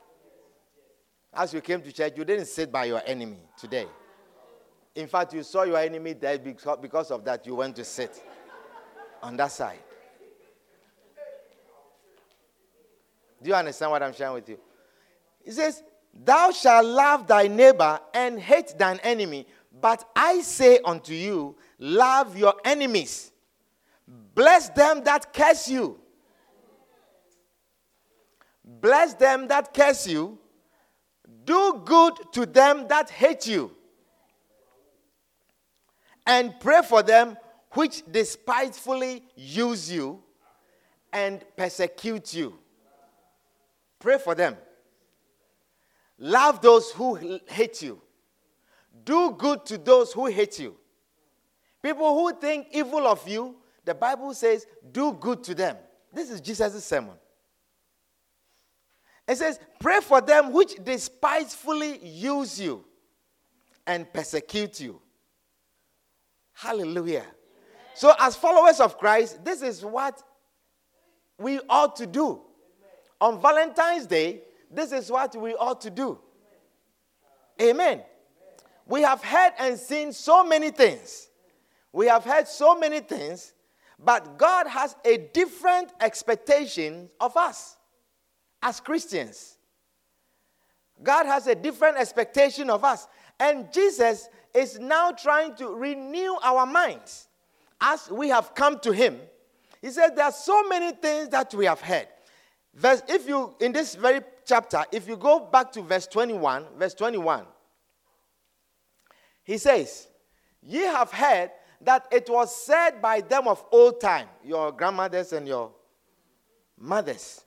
As 1.34 1.54
you 1.54 1.62
came 1.62 1.82
to 1.82 1.92
church, 1.92 2.14
you 2.16 2.26
didn't 2.26 2.48
sit 2.48 2.72
by 2.72 2.86
your 2.86 3.02
enemy 3.06 3.38
today. 3.58 3.86
In 4.96 5.08
fact, 5.08 5.34
you 5.34 5.44
saw 5.44 5.64
your 5.64 5.78
enemy 5.78 6.14
there 6.14 6.40
because 6.40 7.12
of 7.12 7.24
that, 7.26 7.46
you 7.46 7.56
went 7.56 7.76
to 7.76 7.84
sit 7.84 8.22
on 9.22 9.38
that 9.38 9.52
side. 9.52 9.80
Do 13.42 13.50
you 13.50 13.56
understand 13.56 13.92
what 13.92 14.04
I'm 14.04 14.14
sharing 14.14 14.34
with 14.34 14.50
you? 14.50 14.60
He 15.44 15.52
says, 15.52 15.84
Thou 16.14 16.52
shalt 16.52 16.86
love 16.86 17.28
thy 17.28 17.48
neighbor 17.48 18.00
and 18.14 18.40
hate 18.40 18.78
thine 18.78 19.00
enemy. 19.04 19.46
But 19.80 20.10
I 20.16 20.42
say 20.42 20.80
unto 20.84 21.14
you, 21.14 21.56
love 21.78 22.38
your 22.38 22.56
enemies, 22.66 23.32
bless 24.34 24.70
them 24.70 25.04
that 25.04 25.34
curse 25.34 25.68
you. 25.70 26.00
Bless 28.64 29.14
them 29.16 29.48
that 29.48 29.74
curse 29.74 30.08
you. 30.08 30.38
Do 31.46 31.82
good 31.86 32.14
to 32.34 32.46
them 32.46 32.88
that 32.88 33.10
hate 33.10 33.48
you 33.48 33.76
and 36.26 36.54
pray 36.60 36.82
for 36.84 37.02
them 37.02 37.36
which 37.72 38.04
despitefully 38.12 39.24
use 39.36 39.92
you 39.92 40.22
and 41.12 41.44
persecute 41.58 42.34
you. 42.34 42.54
Pray 44.00 44.18
for 44.18 44.36
them. 44.36 44.56
Love 46.20 46.62
those 46.62 46.92
who 46.92 47.16
hate 47.48 47.82
you. 47.82 48.02
Do 49.04 49.32
good 49.32 49.66
to 49.66 49.78
those 49.78 50.14
who 50.14 50.28
hate 50.28 50.60
you. 50.60 50.76
People 51.82 52.14
who 52.14 52.40
think 52.40 52.68
evil 52.72 53.08
of 53.08 53.28
you, 53.28 53.56
the 53.90 53.96
Bible 53.96 54.34
says, 54.34 54.68
do 54.92 55.14
good 55.14 55.44
to 55.46 55.56
them. 55.56 55.76
This 56.14 56.30
is 56.30 56.42
Jesus' 56.42 56.86
sermon. 56.86 57.16
It 59.28 59.38
says, 59.38 59.60
pray 59.80 60.00
for 60.02 60.22
them 60.22 60.54
which 60.54 60.76
despitefully 60.84 62.00
use 62.04 62.60
you 62.60 62.86
and 63.88 64.12
persecute 64.14 64.80
you. 64.80 65.02
Hallelujah. 66.54 67.26
So, 67.96 68.14
as 68.20 68.36
followers 68.36 68.80
of 68.80 68.98
Christ, 68.98 69.44
this 69.44 69.62
is 69.62 69.84
what 69.84 70.22
we 71.38 71.60
ought 71.70 71.96
to 71.98 72.06
do. 72.06 72.42
On 73.20 73.42
Valentine's 73.42 74.06
Day, 74.06 74.42
this 74.70 74.92
is 74.92 75.12
what 75.12 75.36
we 75.36 75.54
ought 75.56 75.82
to 75.82 75.90
do. 75.90 76.20
Amen. 77.62 78.04
we 78.86 79.02
have 79.02 79.24
heard 79.24 79.54
and 79.60 79.78
seen 79.78 80.14
so 80.14 80.44
many 80.44 80.70
things. 80.70 81.30
We 81.92 82.08
have 82.08 82.24
heard 82.24 82.48
so 82.48 82.78
many 82.78 83.00
things, 83.00 83.54
but 84.04 84.38
God 84.38 84.68
has 84.68 84.96
a 85.04 85.18
different 85.18 85.92
expectation 86.00 87.10
of 87.20 87.36
us 87.36 87.78
as 88.62 88.80
Christians. 88.80 89.58
God 91.04 91.26
has 91.26 91.48
a 91.48 91.56
different 91.56 91.98
expectation 91.98 92.70
of 92.70 92.84
us. 92.84 93.08
And 93.40 93.72
Jesus 93.74 94.30
is 94.54 94.80
now 94.80 95.12
trying 95.12 95.56
to 95.56 95.70
renew 95.70 96.36
our 96.44 96.66
minds 96.66 97.28
as 97.80 98.10
we 98.10 98.30
have 98.30 98.54
come 98.56 98.80
to 98.80 98.92
Him. 98.92 99.20
He 99.82 99.92
said, 99.92 100.16
There 100.16 100.26
are 100.26 100.32
so 100.32 100.68
many 100.68 100.92
things 100.92 101.30
that 101.30 101.54
we 101.54 101.66
have 101.66 101.80
heard. 101.80 102.08
Verse, 102.74 103.02
if 103.08 103.28
you, 103.28 103.56
in 103.60 103.72
this 103.72 103.96
very 103.96 104.22
chapter, 104.46 104.84
if 104.92 105.08
you 105.08 105.16
go 105.18 105.40
back 105.40 105.72
to 105.74 105.82
verse 105.82 106.08
21, 106.08 106.66
verse 106.78 106.94
21, 106.94 107.46
he 109.44 109.58
says, 109.58 110.08
Ye 110.62 110.82
have 110.82 111.12
heard 111.12 111.52
that 111.82 112.08
it 112.12 112.30
was 112.30 112.56
said 112.56 113.02
by 113.02 113.22
them 113.22 113.48
of 113.48 113.64
old 113.72 114.02
time, 114.02 114.28
your 114.44 114.72
grandmothers 114.72 115.34
and 115.34 115.48
your 115.48 115.72
mothers 116.78 117.42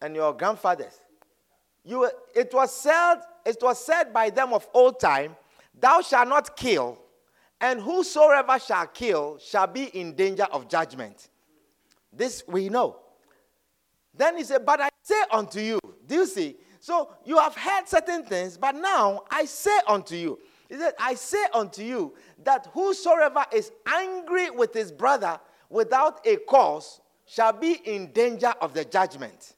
and 0.00 0.14
your 0.14 0.32
grandfathers. 0.32 1.00
You, 1.84 2.10
it, 2.34 2.52
was 2.52 2.74
said, 2.74 3.16
it 3.44 3.58
was 3.60 3.84
said 3.84 4.12
by 4.12 4.30
them 4.30 4.52
of 4.52 4.68
old 4.72 5.00
time, 5.00 5.36
Thou 5.78 6.02
shalt 6.02 6.28
not 6.28 6.56
kill, 6.56 6.98
and 7.60 7.80
whosoever 7.80 8.58
shall 8.58 8.86
kill 8.86 9.38
shall 9.38 9.66
be 9.66 9.84
in 9.84 10.14
danger 10.14 10.44
of 10.44 10.68
judgment. 10.68 11.28
This 12.12 12.42
we 12.46 12.68
know. 12.68 12.96
Then 14.14 14.36
he 14.36 14.44
said, 14.44 14.66
But 14.66 14.80
I 14.80 14.88
say 15.02 15.22
unto 15.30 15.60
you, 15.60 15.78
do 16.06 16.16
you 16.16 16.26
see? 16.26 16.56
So 16.80 17.10
you 17.24 17.38
have 17.38 17.54
heard 17.54 17.88
certain 17.88 18.24
things, 18.24 18.56
but 18.56 18.74
now 18.74 19.24
I 19.30 19.44
say 19.44 19.78
unto 19.86 20.16
you. 20.16 20.38
He 20.70 20.76
said, 20.76 20.94
I 21.00 21.14
say 21.14 21.44
unto 21.52 21.82
you 21.82 22.14
that 22.44 22.68
whosoever 22.72 23.44
is 23.52 23.72
angry 23.86 24.50
with 24.50 24.72
his 24.72 24.92
brother 24.92 25.40
without 25.68 26.24
a 26.24 26.36
cause 26.36 27.00
shall 27.26 27.52
be 27.52 27.80
in 27.84 28.12
danger 28.12 28.54
of 28.60 28.72
the 28.72 28.84
judgment. 28.84 29.54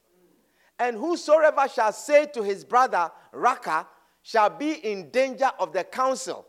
And 0.79 0.97
whosoever 0.97 1.67
shall 1.69 1.93
say 1.93 2.25
to 2.33 2.41
his 2.41 2.65
brother, 2.65 3.11
Raca, 3.31 3.87
shall 4.23 4.49
be 4.49 4.71
in 4.71 5.11
danger 5.11 5.51
of 5.59 5.71
the 5.71 5.83
council. 5.83 6.47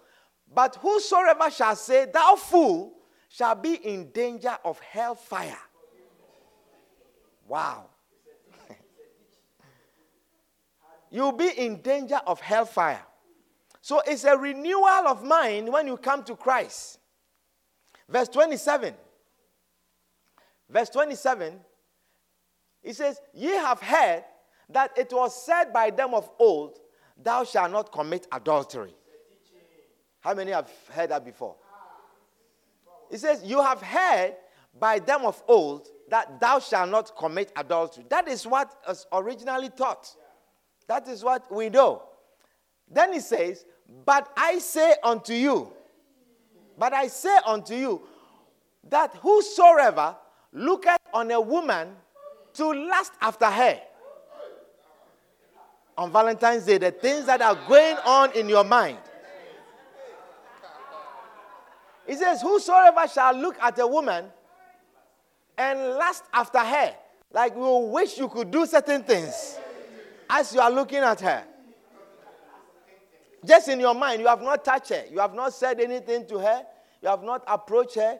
But 0.52 0.76
whosoever 0.76 1.50
shall 1.50 1.76
say, 1.76 2.06
Thou 2.06 2.37
fool, 2.37 2.94
shall 3.28 3.56
be 3.56 3.75
in 3.75 4.12
danger 4.12 4.56
of 4.64 4.78
hellfire. 4.80 5.59
Wow. 7.47 7.90
You'll 11.11 11.33
be 11.33 11.50
in 11.50 11.83
danger 11.83 12.21
of 12.26 12.40
hellfire. 12.40 13.02
So 13.85 14.00
it's 14.07 14.25
a 14.25 14.35
renewal 14.35 15.07
of 15.07 15.23
mind 15.23 15.71
when 15.71 15.87
you 15.87 15.99
come 15.99 16.25
to 16.25 16.35
Christ. 16.35 16.99
Verse 18.09 18.31
27. 18.31 18.95
Verse 20.71 20.88
27 20.88 21.61
he 22.83 22.95
says, 22.95 23.21
Ye 23.35 23.49
have 23.49 23.83
heard 23.83 24.25
that 24.71 24.97
it 24.97 25.12
was 25.12 25.45
said 25.45 25.71
by 25.71 25.91
them 25.91 26.14
of 26.14 26.31
old, 26.38 26.79
Thou 27.23 27.45
shalt 27.45 27.73
not 27.73 27.93
commit 27.93 28.26
adultery. 28.33 28.95
How 30.21 30.33
many 30.33 30.53
have 30.53 30.71
heard 30.91 31.11
that 31.11 31.23
before? 31.23 31.57
He 33.11 33.19
says, 33.19 33.43
You 33.45 33.61
have 33.61 33.83
heard 33.83 34.35
by 34.81 34.99
them 34.99 35.26
of 35.26 35.43
old 35.47 35.88
that 36.09 36.41
thou 36.41 36.59
shalt 36.59 36.88
not 36.88 37.14
commit 37.19 37.53
adultery. 37.55 38.07
That 38.09 38.29
is 38.29 38.47
what 38.47 38.75
was 38.88 39.07
originally 39.12 39.69
taught. 39.69 40.09
That 40.87 41.07
is 41.07 41.23
what 41.23 41.55
we 41.55 41.69
know. 41.69 42.03
Then 42.91 43.12
he 43.12 43.21
says, 43.21 43.67
But 44.05 44.31
I 44.37 44.59
say 44.59 44.95
unto 45.02 45.35
you, 45.35 45.73
but 46.78 46.93
I 46.93 47.06
say 47.08 47.37
unto 47.47 47.75
you, 47.75 48.02
that 48.89 49.15
whosoever 49.17 50.17
looketh 50.52 50.99
on 51.13 51.30
a 51.30 51.41
woman 51.41 51.95
to 52.54 52.73
lust 52.73 53.13
after 53.21 53.47
her. 53.47 53.80
On 55.97 56.11
Valentine's 56.11 56.65
Day, 56.65 56.78
the 56.78 56.91
things 56.91 57.26
that 57.26 57.41
are 57.41 57.56
going 57.69 57.97
on 58.04 58.32
in 58.32 58.49
your 58.49 58.65
mind. 58.65 58.99
He 62.06 62.15
says, 62.17 62.43
Whosoever 62.43 63.06
shall 63.08 63.35
look 63.35 63.56
at 63.61 63.78
a 63.78 63.87
woman 63.87 64.26
and 65.56 65.78
lust 65.95 66.25
after 66.32 66.58
her, 66.58 66.95
like 67.32 67.54
you 67.54 67.91
wish 67.93 68.19
you 68.19 68.28
could 68.28 68.50
do 68.50 68.67
certain 68.67 69.02
things 69.02 69.58
as 70.28 70.52
you 70.54 70.61
are 70.61 70.71
looking 70.71 70.99
at 70.99 71.21
her. 71.21 71.45
Just 73.45 73.69
in 73.69 73.80
your 73.80 73.95
mind, 73.95 74.21
you 74.21 74.26
have 74.26 74.43
not 74.43 74.65
touched 74.65 74.91
her, 74.91 75.04
you 75.11 75.19
have 75.19 75.35
not 75.35 75.52
said 75.52 75.80
anything 75.80 76.26
to 76.28 76.39
her, 76.39 76.65
you 77.02 77.09
have 77.09 77.23
not 77.23 77.43
approached 77.47 77.97
her, 77.97 78.19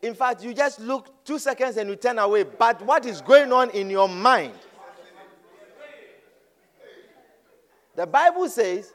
in 0.00 0.14
fact, 0.14 0.44
you 0.44 0.54
just 0.54 0.78
look 0.78 1.24
two 1.24 1.38
seconds 1.38 1.76
and 1.76 1.90
you 1.90 1.96
turn 1.96 2.18
away. 2.18 2.44
But 2.44 2.80
what 2.82 3.04
is 3.04 3.20
going 3.20 3.52
on 3.52 3.70
in 3.70 3.90
your 3.90 4.08
mind? 4.08 4.54
The 7.96 8.06
Bible 8.06 8.48
says, 8.48 8.92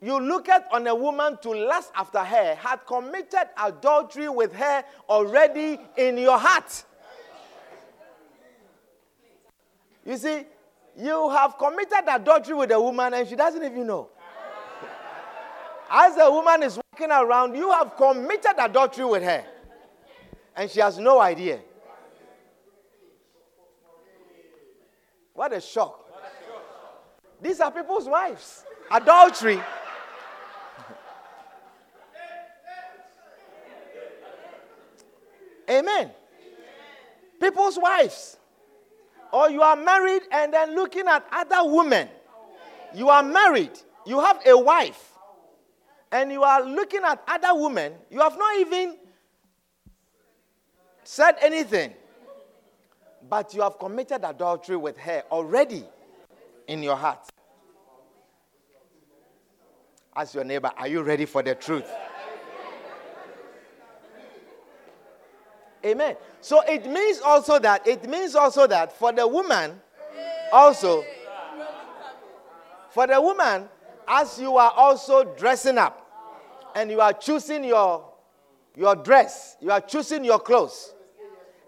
you 0.00 0.20
look 0.20 0.48
at 0.48 0.68
on 0.70 0.86
a 0.86 0.94
woman 0.94 1.38
to 1.42 1.50
lust 1.50 1.90
after 1.96 2.18
her, 2.18 2.54
had 2.54 2.86
committed 2.86 3.48
adultery 3.60 4.28
with 4.28 4.52
her 4.52 4.84
already 5.08 5.80
in 5.96 6.18
your 6.18 6.38
heart. 6.38 6.84
You 10.06 10.16
see, 10.18 10.44
you 10.96 11.30
have 11.30 11.58
committed 11.58 12.04
adultery 12.08 12.54
with 12.54 12.70
a 12.70 12.80
woman 12.80 13.14
and 13.14 13.28
she 13.28 13.36
doesn't 13.36 13.62
even 13.62 13.86
know. 13.86 14.08
As 15.90 16.16
the 16.16 16.30
woman 16.30 16.62
is 16.62 16.78
walking 16.92 17.10
around, 17.10 17.54
you 17.54 17.70
have 17.70 17.96
committed 17.96 18.54
adultery 18.58 19.04
with 19.04 19.22
her. 19.22 19.44
And 20.56 20.70
she 20.70 20.80
has 20.80 20.98
no 20.98 21.20
idea. 21.20 21.60
What 25.32 25.52
a 25.52 25.60
shock. 25.60 26.00
These 27.42 27.60
are 27.60 27.70
people's 27.70 28.08
wives. 28.08 28.64
Adultery. 28.90 29.60
Amen. 35.68 36.10
People's 37.40 37.78
wives. 37.78 38.36
Or 39.34 39.50
you 39.50 39.62
are 39.62 39.76
married 39.76 40.22
and 40.30 40.54
then 40.54 40.74
looking 40.74 41.08
at 41.08 41.26
other 41.32 41.68
women. 41.68 42.08
You 42.94 43.08
are 43.08 43.22
married. 43.22 43.72
You 44.06 44.20
have 44.20 44.38
a 44.46 44.56
wife 44.56 45.14
and 46.14 46.30
you 46.30 46.44
are 46.44 46.62
looking 46.64 47.02
at 47.02 47.20
other 47.26 47.60
women, 47.60 47.92
you 48.08 48.20
have 48.20 48.38
not 48.38 48.56
even 48.60 48.96
said 51.02 51.34
anything, 51.42 51.92
but 53.28 53.52
you 53.52 53.62
have 53.62 53.80
committed 53.80 54.22
adultery 54.22 54.76
with 54.76 54.96
her 54.96 55.24
already 55.32 55.84
in 56.68 56.84
your 56.84 56.94
heart. 56.94 57.28
Ask 60.14 60.34
your 60.34 60.44
neighbor, 60.44 60.70
are 60.76 60.86
you 60.86 61.02
ready 61.02 61.24
for 61.24 61.42
the 61.42 61.56
truth? 61.56 61.90
Amen. 65.84 66.16
So 66.40 66.62
it 66.62 66.86
means 66.86 67.20
also 67.20 67.58
that 67.58 67.86
it 67.86 68.08
means 68.08 68.34
also 68.34 68.66
that 68.66 68.96
for 68.96 69.12
the 69.12 69.26
woman 69.26 69.80
also 70.52 71.04
for 72.90 73.06
the 73.06 73.20
woman 73.20 73.68
as 74.06 74.38
you 74.38 74.56
are 74.56 74.70
also 74.70 75.24
dressing 75.36 75.78
up 75.78 76.00
and 76.74 76.90
you 76.90 77.00
are 77.00 77.12
choosing 77.12 77.64
your, 77.64 78.04
your 78.76 78.96
dress, 78.96 79.56
you 79.60 79.70
are 79.70 79.80
choosing 79.80 80.24
your 80.24 80.38
clothes, 80.38 80.94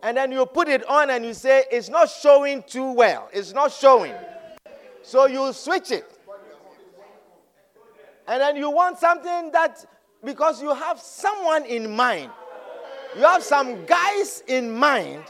and 0.03 0.17
then 0.17 0.33
you 0.33 0.45
put 0.47 0.69
it 0.69 0.87
on 0.89 1.11
and 1.11 1.25
you 1.25 1.35
say, 1.35 1.65
it's 1.71 1.89
not 1.89 2.11
showing 2.11 2.63
too 2.63 2.93
well, 2.93 3.29
it's 3.33 3.53
not 3.53 3.73
showing. 3.73 4.15
So 5.03 5.27
you 5.27 5.53
switch 5.53 5.91
it. 5.91 6.11
And 8.29 8.41
then 8.41 8.57
you 8.57 8.71
want 8.71 8.99
something 8.99 9.53
that, 9.53 9.85
because 10.25 10.61
you 10.61 10.75
have 10.75 11.01
someone 11.01 11.65
in 11.65 11.95
mind, 11.95 12.31
you 13.17 13.23
have 13.23 13.43
some 13.43 13.85
guys 13.87 14.43
in 14.47 14.71
mind. 14.71 15.25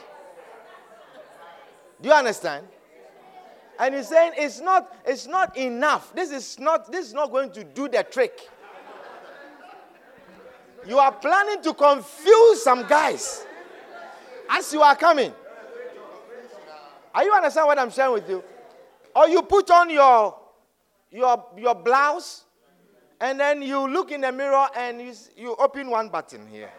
Do 2.00 2.08
you 2.08 2.14
understand? 2.14 2.66
And 3.78 3.94
you're 3.94 4.02
saying 4.02 4.32
it's 4.36 4.60
not, 4.60 4.94
it's 5.04 5.26
not 5.26 5.56
enough. 5.56 6.14
This 6.14 6.30
is 6.30 6.58
not, 6.58 6.90
this 6.90 7.06
is 7.06 7.14
not 7.14 7.30
going 7.30 7.52
to 7.52 7.64
do 7.64 7.88
the 7.88 8.02
trick. 8.02 8.48
You 10.86 10.98
are 10.98 11.12
planning 11.12 11.62
to 11.62 11.74
confuse 11.74 12.62
some 12.62 12.86
guys 12.86 13.44
as 14.48 14.72
you 14.72 14.82
are 14.82 14.96
coming. 14.96 15.32
Are 17.14 17.24
you 17.24 17.32
understand 17.32 17.66
what 17.66 17.78
I'm 17.78 17.90
sharing 17.90 18.12
with 18.12 18.28
you? 18.28 18.42
Or 19.14 19.28
you 19.28 19.42
put 19.42 19.70
on 19.70 19.90
your 19.90 20.38
your 21.10 21.46
your 21.56 21.74
blouse 21.74 22.44
and 23.20 23.40
then 23.40 23.62
you 23.62 23.88
look 23.88 24.12
in 24.12 24.20
the 24.20 24.30
mirror 24.30 24.66
and 24.76 25.00
you, 25.00 25.14
you 25.36 25.56
open 25.58 25.88
one 25.88 26.08
button 26.08 26.46
here. 26.46 26.70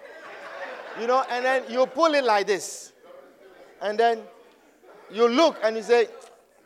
You 0.99 1.07
know, 1.07 1.23
and 1.29 1.45
then 1.45 1.63
you 1.69 1.85
pull 1.85 2.13
it 2.13 2.23
like 2.23 2.47
this. 2.47 2.93
And 3.81 3.99
then 3.99 4.21
you 5.11 5.27
look 5.27 5.57
and 5.63 5.75
you 5.75 5.83
say, 5.83 6.07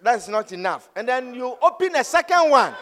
that's 0.01 0.27
not 0.27 0.51
enough. 0.51 0.89
And 0.95 1.07
then 1.07 1.33
you 1.33 1.57
open 1.61 1.95
a 1.95 2.03
second 2.03 2.49
one. 2.49 2.73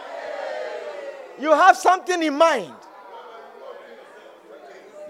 You 1.39 1.51
have 1.51 1.75
something 1.75 2.21
in 2.21 2.37
mind. 2.37 2.73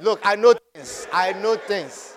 Look, 0.02 0.22
I 0.24 0.36
know 0.36 0.54
things. 0.74 1.08
I 1.12 1.34
know 1.34 1.56
things. 1.56 2.16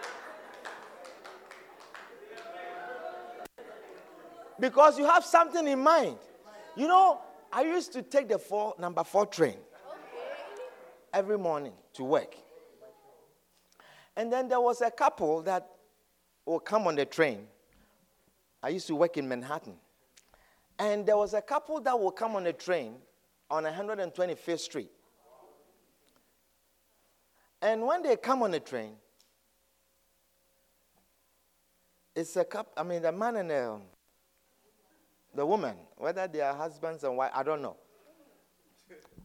Because 4.61 4.98
you 4.98 5.04
have 5.04 5.24
something 5.24 5.66
in 5.66 5.80
mind. 5.80 6.16
You 6.76 6.87
know, 6.87 7.20
I 7.52 7.62
used 7.62 7.92
to 7.94 8.02
take 8.02 8.28
the 8.28 8.38
four, 8.38 8.74
number 8.78 9.02
four 9.02 9.26
train 9.26 9.56
every 11.12 11.37
morning 11.37 11.72
to 11.94 12.04
work. 12.04 12.37
And 14.16 14.33
then 14.33 14.48
there 14.48 14.61
was 14.61 14.81
a 14.81 14.90
couple 14.90 15.42
that 15.42 15.66
would 16.46 16.64
come 16.64 16.87
on 16.87 16.96
the 16.96 17.05
train. 17.05 17.46
I 18.62 18.68
used 18.68 18.87
to 18.88 18.94
work 18.94 19.16
in 19.16 19.29
Manhattan. 19.29 19.75
And 20.79 21.07
there 21.07 21.16
was 21.16 21.35
a 21.35 21.42
couple 21.42 21.81
that 21.81 21.98
would 21.98 22.12
come 22.12 22.37
on 22.37 22.44
the 22.44 22.53
train 22.53 22.96
on 23.51 23.64
125th 23.64 24.61
Street. 24.61 24.90
And 27.61 27.87
when 27.87 28.03
they 28.03 28.16
come 28.16 28.42
on 28.42 28.51
the 28.51 28.61
train, 28.61 28.94
it's 32.14 32.37
a 32.37 32.44
couple, 32.44 32.72
I 32.77 32.83
mean, 32.83 33.03
the 33.03 33.12
man 33.12 33.37
and 33.37 33.51
the, 33.51 33.81
the 35.35 35.46
woman, 35.46 35.77
whether 35.96 36.27
they 36.27 36.40
are 36.40 36.55
husbands 36.55 37.05
and 37.05 37.16
wife, 37.16 37.31
I 37.35 37.42
don't 37.42 37.62
know. 37.62 37.77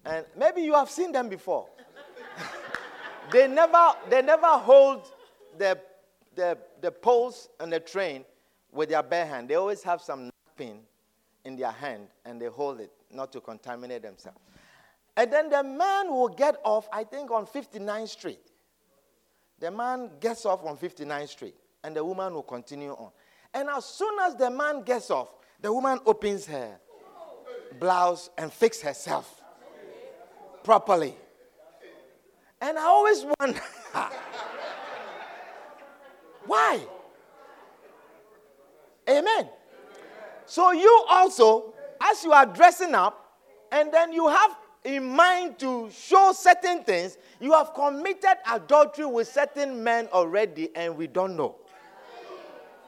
And 0.06 0.26
maybe 0.38 0.62
you 0.62 0.74
have 0.74 0.90
seen 0.90 1.12
them 1.12 1.28
before. 1.28 1.68
They 3.32 3.48
never, 3.48 3.94
they 4.10 4.22
never 4.22 4.48
hold 4.48 5.12
the, 5.58 5.78
the, 6.36 6.58
the 6.82 6.92
poles 6.92 7.50
and 7.60 7.72
the 7.72 7.80
train 7.80 8.26
with 8.72 8.90
their 8.90 9.04
bare 9.04 9.26
hand. 9.26 9.50
They 9.50 9.56
always 9.56 9.84
have 9.84 10.02
some 10.02 10.30
pin 10.56 10.80
in 11.46 11.56
their 11.56 11.72
hand 11.72 12.08
and 12.26 12.42
they 12.42 12.48
hold 12.48 12.80
it 12.80 12.92
not 13.12 13.32
to 13.34 13.42
contaminate 13.42 14.02
themselves. 14.02 14.40
And 15.16 15.32
then 15.34 15.50
the 15.50 15.64
man 15.64 16.10
will 16.10 16.28
get 16.28 16.58
off, 16.64 16.88
I 16.92 17.04
think, 17.04 17.32
on 17.32 17.48
59th 17.48 18.10
Street. 18.10 18.52
The 19.60 19.72
man 19.72 20.12
gets 20.20 20.46
off 20.46 20.64
on 20.64 20.78
59th 20.78 21.30
Street 21.30 21.56
and 21.84 21.96
the 21.96 22.06
woman 22.06 22.34
will 22.34 22.44
continue 22.44 22.92
on. 22.92 23.10
And 23.54 23.70
as 23.70 23.86
soon 23.86 24.20
as 24.22 24.36
the 24.36 24.52
man 24.52 24.84
gets 24.84 25.10
off, 25.10 25.30
the 25.62 25.74
woman 25.74 26.00
opens 26.06 26.46
her 26.46 26.78
blouse 27.80 28.30
and 28.38 28.52
fixes 28.52 28.84
herself 28.84 29.42
properly. 30.64 31.16
And 32.62 32.78
I 32.78 32.84
always 32.84 33.26
wonder 33.40 33.62
why? 36.46 36.80
Amen. 39.10 39.50
So 40.46 40.72
you 40.72 41.06
also, 41.10 41.74
as 42.02 42.24
you 42.24 42.32
are 42.32 42.46
dressing 42.46 42.96
up, 42.96 43.24
and 43.72 43.92
then 43.94 44.12
you 44.12 44.28
have 44.28 44.56
in 44.84 45.06
mind 45.06 45.60
to 45.60 45.90
show 45.92 46.32
certain 46.34 46.84
things, 46.84 47.18
you 47.40 47.52
have 47.52 47.74
committed 47.74 48.38
adultery 48.50 49.06
with 49.06 49.28
certain 49.28 49.84
men 49.84 50.08
already, 50.14 50.70
and 50.76 50.96
we 50.96 51.08
don't 51.08 51.36
know. 51.36 51.56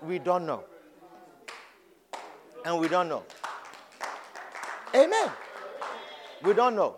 We 0.02 0.20
don't 0.20 0.46
know. 0.46 0.64
And 2.66 2.80
we 2.80 2.88
don't 2.88 3.10
know. 3.10 3.24
Amen. 4.96 5.30
We 6.44 6.54
don't 6.54 6.76
know. 6.76 6.98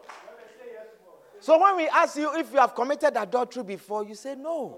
So 1.42 1.60
when 1.60 1.76
we 1.76 1.88
ask 1.88 2.16
you 2.18 2.34
if 2.38 2.54
you 2.54 2.60
have 2.60 2.76
committed 2.76 3.18
adultery 3.18 3.64
before, 3.64 4.06
you 4.06 4.14
say 4.14 4.36
no. 4.36 4.78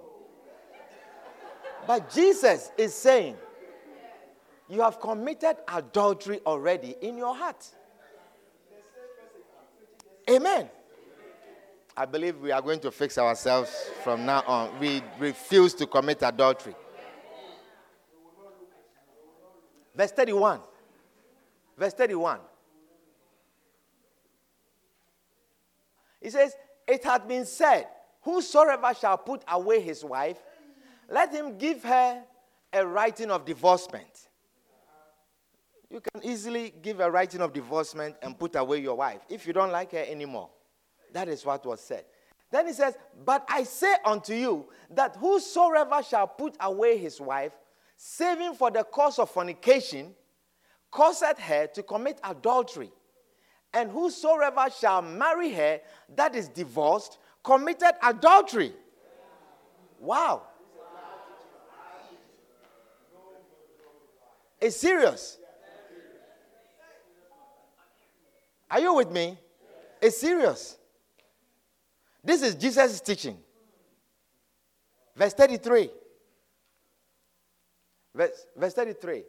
But 1.86 2.10
Jesus 2.10 2.72
is 2.78 2.96
saying, 2.96 3.36
you 4.70 4.82
have 4.82 5.00
committed 5.00 5.58
adultery 5.68 6.40
already 6.46 6.96
in 7.02 7.18
your 7.18 7.36
heart. 7.36 7.68
Amen. 10.30 10.70
I 11.98 12.06
believe 12.06 12.38
we 12.40 12.52
are 12.52 12.62
going 12.62 12.80
to 12.80 12.92
fix 12.92 13.18
ourselves 13.18 13.70
from 14.02 14.26
now 14.26 14.44
on. 14.48 14.80
We 14.80 15.04
refuse 15.20 15.74
to 15.76 15.86
commit 15.86 16.22
adultery. 16.22 16.76
Verse 19.94 20.12
31. 20.12 20.62
Verse 21.78 21.94
31. 21.94 22.40
He 26.24 26.30
says, 26.30 26.56
It 26.88 27.04
had 27.04 27.28
been 27.28 27.46
said, 27.46 27.88
Whosoever 28.22 28.94
shall 28.94 29.18
put 29.18 29.44
away 29.48 29.82
his 29.82 30.04
wife, 30.04 30.38
let 31.10 31.32
him 31.32 31.58
give 31.58 31.84
her 31.84 32.24
a 32.72 32.88
writing 32.88 33.30
of 33.30 33.46
divorcement. 33.46 34.30
You 35.90 36.00
can 36.00 36.24
easily 36.24 36.74
give 36.82 37.02
a 37.02 37.12
writing 37.12 37.42
of 37.42 37.54
divorcement 37.54 38.16
and 38.24 38.40
put 38.40 38.56
away 38.56 38.80
your 38.80 38.96
wife 38.96 39.22
if 39.30 39.46
you 39.46 39.54
don't 39.54 39.72
like 39.72 39.92
her 39.92 40.06
anymore. 40.08 40.50
That 41.12 41.28
is 41.28 41.46
what 41.46 41.64
was 41.66 41.82
said. 41.82 42.06
Then 42.50 42.68
he 42.68 42.74
says, 42.74 42.96
But 43.26 43.46
I 43.50 43.64
say 43.64 43.94
unto 44.06 44.34
you 44.34 44.68
that 44.92 45.18
whosoever 45.18 46.02
shall 46.02 46.28
put 46.28 46.56
away 46.60 46.98
his 46.98 47.20
wife, 47.20 47.52
saving 47.98 48.56
for 48.56 48.72
the 48.72 48.84
cause 48.84 49.20
of 49.20 49.30
fornication, 49.30 50.16
causeth 50.90 51.38
her 51.40 51.68
to 51.68 51.84
commit 51.84 52.20
adultery. 52.24 52.92
And 53.74 53.90
whosoever 53.90 54.68
shall 54.80 55.02
marry 55.02 55.52
her 55.54 55.82
that 56.16 56.36
is 56.36 56.48
divorced, 56.48 57.18
committed 57.44 57.92
adultery. 58.04 58.74
Wow. 60.00 60.44
It's 64.62 64.78
serious. 64.78 65.38
Are 68.70 68.80
you 68.80 68.94
with 68.94 69.12
me? 69.12 69.38
It's 70.02 70.18
serious. 70.18 70.78
This 72.24 72.42
is 72.42 72.56
Jesus' 72.56 73.02
teaching. 73.02 73.38
Verse 75.16 75.34
33. 75.34 75.90
Verse, 78.16 78.48
verse 78.56 78.74
33. 78.74 79.24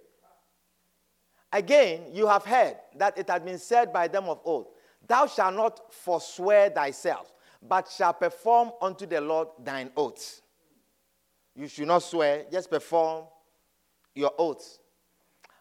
Again, 1.55 2.07
you 2.13 2.27
have 2.27 2.45
heard 2.45 2.75
that 2.97 3.17
it 3.17 3.31
had 3.31 3.45
been 3.45 3.61
said 3.61 3.93
by 3.93 4.09
them 4.09 4.25
of 4.25 4.41
old, 4.45 4.67
Thou 5.07 5.29
shalt 5.29 5.55
not 5.55 5.93
forswear 5.93 6.69
thyself, 6.69 7.33
but 7.63 7.89
shalt 7.89 8.19
perform 8.19 8.73
unto 8.83 9.07
the 9.07 9.21
Lord 9.21 9.49
thine 9.63 9.93
oaths. 9.97 10.43
You 11.55 11.69
should 11.69 11.87
not 11.87 12.03
swear, 12.03 12.45
just 12.51 12.69
perform 12.69 13.27
your 14.17 14.33
oaths. 14.37 14.81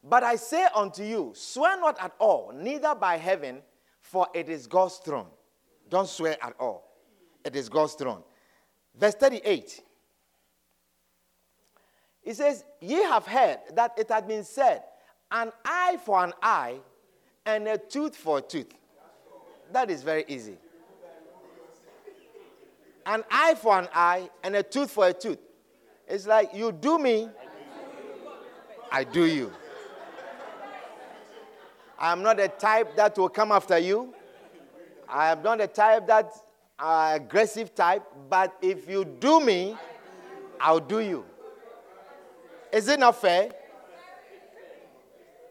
But 0.04 0.24
I 0.24 0.38
say 0.38 0.66
unto 0.74 1.04
you, 1.04 1.34
swear 1.36 1.80
not 1.80 2.02
at 2.02 2.14
all, 2.18 2.52
neither 2.56 2.96
by 2.96 3.18
heaven, 3.18 3.62
for 4.02 4.28
it 4.34 4.50
is 4.50 4.66
God's 4.66 4.96
throne. 4.98 5.28
Don't 5.90 6.10
swear 6.10 6.38
at 6.42 6.56
all. 6.60 6.92
It 7.46 7.56
is 7.56 7.70
God's 7.70 7.94
throne. 7.94 8.24
Verse 8.96 9.14
38. 9.14 9.80
He 12.24 12.34
says, 12.34 12.64
Ye 12.82 13.04
have 13.04 13.28
heard 13.28 13.60
that 13.76 13.94
it 14.00 14.10
had 14.10 14.28
been 14.28 14.44
said, 14.44 14.82
an 15.34 15.52
eye 15.66 15.98
for 16.06 16.24
an 16.24 16.32
eye 16.42 16.78
and 17.46 17.68
a 17.68 17.78
tooth 17.78 18.16
for 18.16 18.38
a 18.38 18.42
tooth. 18.42 18.72
That 19.72 19.90
is 19.90 20.04
very 20.04 20.24
easy. 20.28 20.58
An 23.06 23.24
eye 23.30 23.56
for 23.56 23.78
an 23.80 23.90
eye 23.94 24.30
and 24.44 24.56
a 24.56 24.64
tooth 24.64 24.92
for 24.92 25.08
a 25.08 25.14
tooth. 25.14 25.40
It's 26.08 26.28
like 26.28 26.54
you 26.54 26.72
do 26.72 27.00
me, 27.00 27.30
I 28.92 29.04
do 29.04 29.26
you. 29.26 29.52
I'm 31.98 32.22
not 32.22 32.40
a 32.40 32.48
type 32.48 32.96
that 32.96 33.18
will 33.18 33.30
come 33.30 33.52
after 33.52 33.78
you. 33.78 34.14
I 35.10 35.32
am 35.32 35.42
not 35.42 35.60
a 35.62 35.68
type 35.68 36.06
that 36.08 36.32
uh, 36.78 37.14
aggressive 37.16 37.74
type, 37.74 38.04
but 38.30 38.56
if 38.62 38.90
you 38.90 39.04
do 39.06 39.40
me, 39.40 39.76
I'll 40.60 40.80
do 40.80 41.00
you. 41.00 41.26
Is 42.72 42.88
it 42.88 43.00
not 43.00 43.20
fair? 43.20 43.52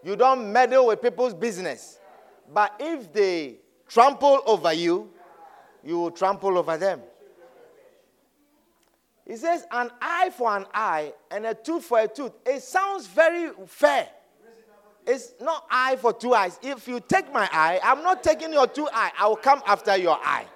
You 0.05 0.17
don't 0.17 0.53
meddle 0.53 0.87
with 0.87 1.01
people's 1.01 1.35
business. 1.35 1.99
But 2.53 2.75
if 2.81 3.13
they 3.13 3.57
trample 3.89 4.43
over 4.47 4.73
you, 4.73 5.11
you 5.85 5.99
will 5.99 6.11
trample 6.11 6.59
over 6.59 6.77
them. 6.77 7.01
He 9.27 9.37
says, 9.37 9.65
an 9.71 9.91
eye 10.01 10.31
for 10.37 10.57
an 10.57 10.67
eye 10.75 11.13
and 11.31 11.47
a 11.47 11.55
tooth 11.55 11.85
for 11.85 12.01
a 12.01 12.09
tooth. 12.09 12.33
It 12.45 12.63
sounds 12.63 13.07
very 13.07 13.51
fair. 13.67 14.09
It's 15.07 15.35
not 15.41 15.67
eye 15.71 15.97
for 15.97 16.13
two 16.13 16.35
eyes. 16.35 16.59
If 16.63 16.87
you 16.87 17.01
take 17.01 17.33
my 17.33 17.49
eye, 17.53 17.81
I'm 17.83 18.03
not 18.03 18.23
taking 18.23 18.53
your 18.53 18.67
two 18.67 18.89
eye. 18.93 19.13
I 19.19 19.27
will 19.27 19.37
come 19.37 19.63
after 19.67 19.97
your 19.97 20.19
eye. 20.23 20.47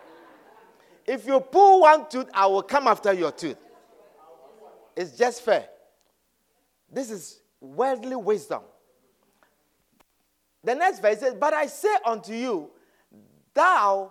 If 1.06 1.26
you 1.26 1.40
pull 1.40 1.82
one 1.82 2.08
tooth, 2.08 2.28
I 2.34 2.46
will 2.46 2.62
come 2.62 2.86
after 2.88 3.12
your 3.12 3.32
tooth. 3.32 3.56
It's 4.96 5.16
just 5.16 5.42
fair. 5.42 5.68
This 6.90 7.10
is 7.10 7.40
worldly 7.60 8.16
wisdom. 8.16 8.62
The 10.66 10.74
next 10.74 10.98
verse 10.98 11.20
says, 11.20 11.34
But 11.34 11.54
I 11.54 11.66
say 11.66 11.94
unto 12.04 12.34
you, 12.34 12.70
thou 13.54 14.10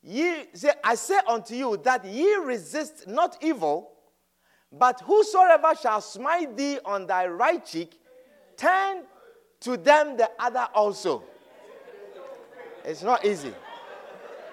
ye 0.00 0.44
say, 0.54 0.70
I 0.84 0.94
say 0.94 1.18
unto 1.26 1.56
you 1.56 1.76
that 1.78 2.04
ye 2.04 2.36
resist 2.36 3.08
not 3.08 3.36
evil, 3.42 3.90
but 4.70 5.00
whosoever 5.00 5.74
shall 5.74 6.00
smite 6.00 6.56
thee 6.56 6.78
on 6.84 7.08
thy 7.08 7.26
right 7.26 7.66
cheek, 7.66 8.00
turn 8.56 9.02
to 9.58 9.76
them 9.76 10.16
the 10.16 10.30
other 10.38 10.68
also. 10.72 11.24
It's 12.84 13.02
not 13.02 13.24
easy. 13.24 13.52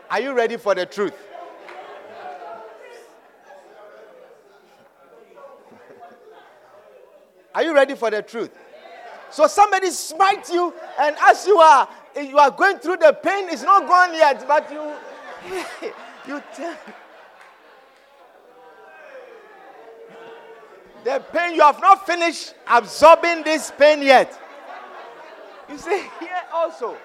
Are 0.10 0.20
you 0.20 0.34
ready 0.34 0.58
for 0.58 0.74
the 0.74 0.88
truth? 0.88 1.14
Are 7.54 7.62
you 7.62 7.76
ready 7.76 7.94
for 7.94 8.10
the 8.10 8.24
truth? 8.24 8.50
So 9.32 9.48
somebody 9.48 9.92
smite 9.92 10.50
you, 10.52 10.74
and 11.00 11.16
as 11.22 11.46
you 11.46 11.58
are 11.58 11.88
you 12.16 12.38
are 12.38 12.52
going 12.52 12.80
through 12.80 12.98
the 12.98 13.14
pain, 13.14 13.48
it's 13.50 13.64
not 13.64 13.88
gone 13.88 14.14
yet, 14.14 14.46
but 14.48 14.72
you 14.72 14.94
you 16.28 16.44
tell 16.56 16.76
the 21.04 21.24
pain 21.32 21.56
you 21.56 21.62
have 21.62 21.80
not 21.80 22.06
finished 22.06 22.54
absorbing 22.68 23.44
this 23.44 23.72
pain 23.78 24.02
yet. 24.02 24.38
You 25.70 25.78
see 25.78 26.04
here 26.20 26.44
also. 26.52 26.98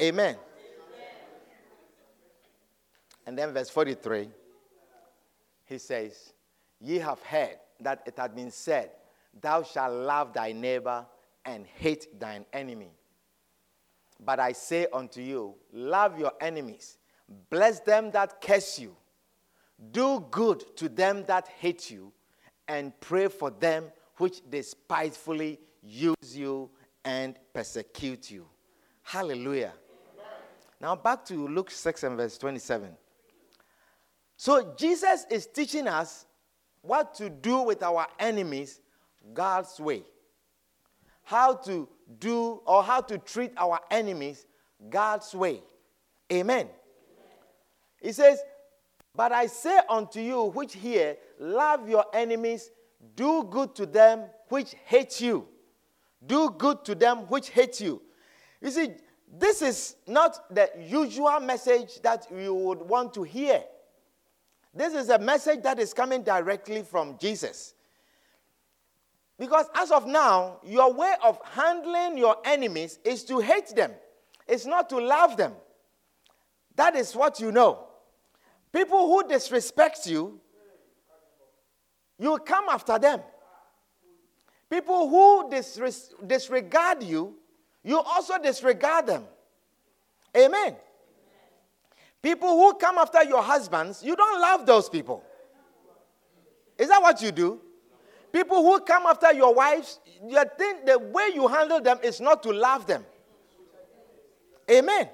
Amen. 0.00 0.36
And 3.26 3.36
then 3.36 3.52
verse 3.52 3.68
43, 3.70 4.28
he 5.64 5.78
says, 5.78 6.32
Ye 6.80 6.98
have 6.98 7.20
heard 7.22 7.58
that 7.80 8.02
it 8.06 8.14
had 8.16 8.34
been 8.34 8.50
said, 8.50 8.90
Thou 9.40 9.62
shalt 9.64 9.92
love 9.92 10.32
thy 10.32 10.52
neighbor 10.52 11.04
and 11.44 11.66
hate 11.66 12.18
thine 12.18 12.46
enemy. 12.52 12.90
But 14.24 14.40
I 14.40 14.52
say 14.52 14.86
unto 14.92 15.20
you, 15.20 15.56
Love 15.72 16.18
your 16.18 16.32
enemies, 16.40 16.98
bless 17.50 17.80
them 17.80 18.10
that 18.12 18.40
curse 18.40 18.78
you, 18.78 18.96
do 19.90 20.24
good 20.30 20.76
to 20.76 20.88
them 20.88 21.24
that 21.26 21.48
hate 21.48 21.90
you, 21.90 22.12
and 22.68 22.98
pray 23.00 23.28
for 23.28 23.50
them 23.50 23.86
which 24.16 24.40
despitefully 24.48 25.60
use 25.82 26.14
you 26.32 26.70
and 27.04 27.36
persecute 27.52 28.30
you. 28.30 28.46
Hallelujah. 29.02 29.72
Now 30.80 30.96
back 30.96 31.24
to 31.26 31.48
Luke 31.48 31.70
6 31.70 32.02
and 32.04 32.16
verse 32.16 32.38
27. 32.38 32.96
So 34.36 34.74
Jesus 34.76 35.26
is 35.30 35.46
teaching 35.46 35.88
us 35.88 36.26
what 36.82 37.14
to 37.14 37.30
do 37.30 37.62
with 37.62 37.82
our 37.82 38.06
enemies 38.18 38.80
God's 39.32 39.80
way. 39.80 40.02
How 41.22 41.54
to 41.54 41.88
do 42.18 42.60
or 42.66 42.82
how 42.82 43.00
to 43.00 43.18
treat 43.18 43.52
our 43.56 43.80
enemies 43.90 44.46
God's 44.88 45.34
way. 45.34 45.62
Amen. 46.32 46.68
He 48.00 48.12
says, 48.12 48.40
But 49.14 49.32
I 49.32 49.46
say 49.46 49.80
unto 49.88 50.20
you 50.20 50.44
which 50.44 50.74
hear, 50.74 51.16
love 51.40 51.88
your 51.88 52.04
enemies, 52.12 52.70
do 53.16 53.44
good 53.44 53.74
to 53.76 53.86
them 53.86 54.24
which 54.48 54.74
hate 54.84 55.20
you. 55.20 55.48
Do 56.24 56.50
good 56.50 56.84
to 56.84 56.94
them 56.94 57.18
which 57.28 57.50
hate 57.50 57.80
you. 57.80 58.02
You 58.60 58.70
see, 58.70 58.92
this 59.32 59.62
is 59.62 59.96
not 60.06 60.54
the 60.54 60.70
usual 60.78 61.40
message 61.40 62.00
that 62.02 62.26
you 62.34 62.54
would 62.54 62.82
want 62.82 63.14
to 63.14 63.22
hear. 63.22 63.62
This 64.76 64.92
is 64.92 65.08
a 65.08 65.18
message 65.18 65.62
that 65.62 65.78
is 65.78 65.94
coming 65.94 66.22
directly 66.22 66.82
from 66.82 67.16
Jesus. 67.18 67.74
Because 69.38 69.66
as 69.74 69.90
of 69.90 70.06
now, 70.06 70.58
your 70.64 70.92
way 70.92 71.14
of 71.24 71.38
handling 71.44 72.18
your 72.18 72.36
enemies 72.44 72.98
is 73.04 73.24
to 73.24 73.38
hate 73.38 73.74
them, 73.74 73.92
it's 74.46 74.66
not 74.66 74.88
to 74.90 74.98
love 74.98 75.36
them. 75.36 75.54
That 76.74 76.94
is 76.94 77.16
what 77.16 77.40
you 77.40 77.50
know. 77.52 77.86
People 78.70 79.06
who 79.06 79.26
disrespect 79.26 80.06
you, 80.06 80.38
you 82.18 82.38
come 82.38 82.66
after 82.68 82.98
them. 82.98 83.20
People 84.68 85.08
who 85.08 85.50
disregard 86.26 87.02
you, 87.02 87.34
you 87.82 87.98
also 87.98 88.34
disregard 88.42 89.06
them. 89.06 89.24
Amen. 90.36 90.76
People 92.26 92.48
who 92.48 92.74
come 92.74 92.98
after 92.98 93.22
your 93.22 93.40
husbands, 93.40 94.02
you 94.02 94.16
don't 94.16 94.40
love 94.40 94.66
those 94.66 94.88
people. 94.88 95.22
Is 96.76 96.88
that 96.88 97.00
what 97.00 97.22
you 97.22 97.30
do? 97.30 97.60
People 98.32 98.64
who 98.64 98.80
come 98.80 99.06
after 99.06 99.32
your 99.32 99.54
wives, 99.54 100.00
you 100.26 100.44
think 100.58 100.86
the 100.86 100.98
way 100.98 101.30
you 101.32 101.46
handle 101.46 101.80
them 101.80 101.98
is 102.02 102.20
not 102.20 102.42
to 102.42 102.50
love 102.50 102.84
them. 102.84 103.06
Amen. 104.68 105.08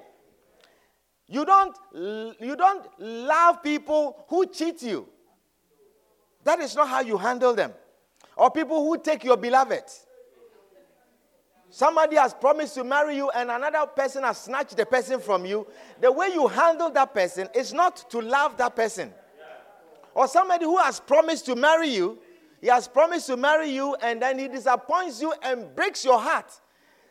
You 1.27 1.45
don't, 1.45 1.77
you 1.93 2.55
don't 2.57 2.87
love 2.97 3.61
people 3.61 4.25
who 4.27 4.47
cheat 4.47 4.81
you. 4.81 5.07
That 6.43 6.61
is 6.61 6.75
not 6.75 6.87
how 6.87 7.01
you 7.01 7.19
handle 7.19 7.53
them. 7.53 7.73
Or 8.35 8.49
people 8.49 8.83
who 8.83 8.97
take 8.97 9.23
your 9.23 9.37
beloved. 9.37 9.83
Somebody 11.73 12.17
has 12.17 12.35
promised 12.35 12.75
to 12.75 12.83
marry 12.83 13.15
you 13.15 13.31
and 13.31 13.49
another 13.49 13.87
person 13.87 14.21
has 14.21 14.37
snatched 14.37 14.77
the 14.77 14.85
person 14.85 15.19
from 15.19 15.43
you. 15.43 15.65
The 15.99 16.11
way 16.11 16.27
you 16.31 16.47
handle 16.47 16.91
that 16.91 17.15
person 17.15 17.49
is 17.55 17.73
not 17.73 18.11
to 18.11 18.19
love 18.21 18.57
that 18.57 18.75
person. 18.75 19.11
Or 20.13 20.27
somebody 20.27 20.65
who 20.65 20.77
has 20.77 20.99
promised 20.99 21.47
to 21.47 21.55
marry 21.55 21.87
you, 21.87 22.19
he 22.61 22.67
has 22.67 22.87
promised 22.87 23.25
to 23.25 23.37
marry 23.37 23.71
you 23.71 23.95
and 24.03 24.21
then 24.21 24.37
he 24.37 24.47
disappoints 24.47 25.19
you 25.19 25.33
and 25.41 25.75
breaks 25.75 26.05
your 26.05 26.19
heart. 26.19 26.45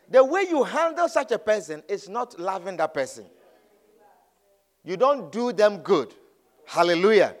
The 0.09 0.23
way 0.23 0.45
you 0.49 0.63
handle 0.63 1.09
such 1.09 1.33
a 1.33 1.39
person 1.39 1.83
is 1.89 2.07
not 2.07 2.39
loving 2.39 2.77
that 2.77 2.93
person. 2.93 3.25
You 4.85 4.95
don't 4.95 5.29
do 5.29 5.51
them 5.51 5.79
good. 5.79 6.13
Hallelujah. 6.65 7.35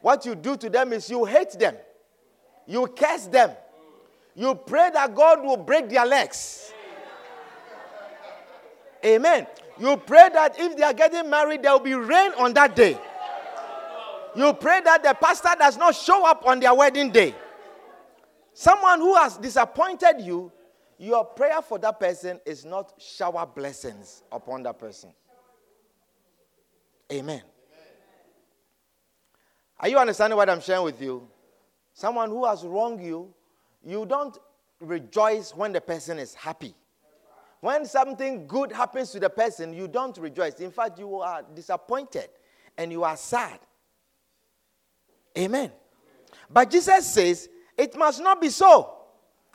What 0.00 0.26
you 0.26 0.34
do 0.34 0.56
to 0.56 0.68
them 0.68 0.92
is 0.92 1.08
you 1.08 1.24
hate 1.24 1.52
them, 1.52 1.76
you 2.66 2.84
curse 2.88 3.26
them 3.26 3.52
you 4.38 4.54
pray 4.54 4.88
that 4.94 5.16
God 5.16 5.42
will 5.42 5.56
break 5.56 5.88
their 5.88 6.06
legs. 6.06 6.72
Amen. 9.04 9.48
You 9.80 9.96
pray 9.96 10.28
that 10.32 10.54
if 10.60 10.76
they 10.76 10.84
are 10.84 10.92
getting 10.92 11.28
married, 11.28 11.64
there 11.64 11.72
will 11.72 11.80
be 11.80 11.94
rain 11.94 12.30
on 12.38 12.52
that 12.52 12.76
day. 12.76 12.96
You 14.36 14.52
pray 14.52 14.80
that 14.84 15.02
the 15.02 15.14
pastor 15.14 15.56
does 15.58 15.76
not 15.76 15.96
show 15.96 16.24
up 16.24 16.46
on 16.46 16.60
their 16.60 16.72
wedding 16.72 17.10
day. 17.10 17.34
Someone 18.52 19.00
who 19.00 19.16
has 19.16 19.36
disappointed 19.38 20.20
you, 20.20 20.52
your 20.98 21.24
prayer 21.24 21.60
for 21.60 21.80
that 21.80 21.98
person 21.98 22.38
is 22.46 22.64
not 22.64 22.92
shower 22.96 23.44
blessings 23.44 24.22
upon 24.30 24.62
that 24.62 24.78
person. 24.78 25.10
Amen. 27.12 27.42
Are 29.80 29.88
you 29.88 29.98
understanding 29.98 30.36
what 30.36 30.48
I'm 30.48 30.60
sharing 30.60 30.84
with 30.84 31.02
you? 31.02 31.26
Someone 31.92 32.30
who 32.30 32.46
has 32.46 32.62
wronged 32.62 33.02
you, 33.02 33.34
you 33.84 34.06
don't 34.06 34.36
rejoice 34.80 35.54
when 35.54 35.72
the 35.72 35.80
person 35.80 36.18
is 36.18 36.34
happy. 36.34 36.74
When 37.60 37.84
something 37.86 38.46
good 38.46 38.70
happens 38.70 39.10
to 39.12 39.20
the 39.20 39.30
person, 39.30 39.72
you 39.72 39.88
don't 39.88 40.16
rejoice. 40.18 40.60
In 40.60 40.70
fact, 40.70 40.98
you 40.98 41.16
are 41.16 41.42
disappointed 41.54 42.28
and 42.76 42.92
you 42.92 43.02
are 43.02 43.16
sad. 43.16 43.58
Amen. 45.36 45.72
But 46.48 46.70
Jesus 46.70 47.12
says, 47.12 47.48
it 47.76 47.96
must 47.96 48.22
not 48.22 48.40
be 48.40 48.48
so. 48.48 48.94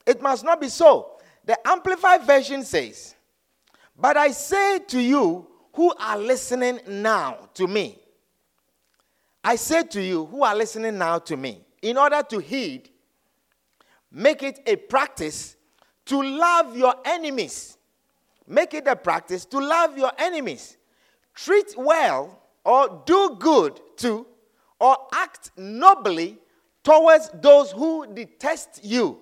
It 0.05 0.21
must 0.21 0.43
not 0.43 0.59
be 0.59 0.69
so. 0.69 1.17
The 1.45 1.57
Amplified 1.67 2.23
Version 2.23 2.63
says, 2.63 3.15
But 3.97 4.17
I 4.17 4.31
say 4.31 4.79
to 4.79 4.99
you 4.99 5.47
who 5.73 5.93
are 5.95 6.17
listening 6.17 6.79
now 6.87 7.49
to 7.55 7.67
me, 7.67 7.99
I 9.43 9.55
say 9.55 9.83
to 9.83 10.01
you 10.01 10.25
who 10.25 10.43
are 10.43 10.55
listening 10.55 10.97
now 10.97 11.19
to 11.19 11.35
me, 11.35 11.65
in 11.81 11.97
order 11.97 12.21
to 12.29 12.39
heed, 12.39 12.89
Make 14.13 14.43
it 14.43 14.59
a 14.67 14.75
practice 14.75 15.55
to 16.05 16.21
love 16.21 16.77
your 16.77 16.93
enemies. 17.03 17.77
Make 18.47 18.75
it 18.75 18.87
a 18.87 18.95
practice 18.95 19.43
to 19.45 19.59
love 19.59 19.97
your 19.97 20.11
enemies. 20.19 20.77
Treat 21.33 21.73
well 21.75 22.39
or 22.63 23.01
do 23.07 23.35
good 23.39 23.81
to 23.97 24.27
or 24.79 24.97
act 25.13 25.51
nobly 25.57 26.37
towards 26.83 27.31
those 27.33 27.71
who 27.71 28.05
detest 28.13 28.81
you 28.83 29.17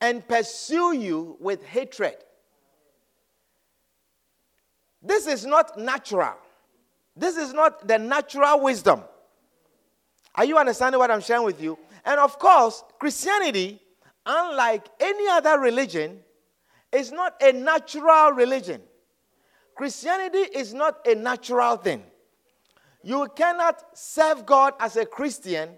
and 0.00 0.26
pursue 0.28 0.94
you 0.94 1.36
with 1.40 1.64
hatred. 1.64 2.14
This 5.02 5.26
is 5.26 5.44
not 5.44 5.76
natural. 5.76 6.34
This 7.16 7.36
is 7.36 7.52
not 7.52 7.88
the 7.88 7.98
natural 7.98 8.60
wisdom. 8.60 9.02
Are 10.34 10.44
you 10.44 10.56
understanding 10.56 11.00
what 11.00 11.10
I'm 11.10 11.20
sharing 11.20 11.44
with 11.44 11.60
you? 11.60 11.76
And 12.08 12.18
of 12.18 12.38
course, 12.38 12.82
Christianity, 12.98 13.82
unlike 14.24 14.88
any 14.98 15.28
other 15.28 15.60
religion, 15.60 16.20
is 16.90 17.12
not 17.12 17.34
a 17.42 17.52
natural 17.52 18.32
religion. 18.32 18.80
Christianity 19.76 20.38
is 20.38 20.72
not 20.72 21.06
a 21.06 21.14
natural 21.14 21.76
thing. 21.76 22.02
You 23.02 23.28
cannot 23.36 23.84
serve 23.92 24.46
God 24.46 24.72
as 24.80 24.96
a 24.96 25.04
Christian 25.04 25.68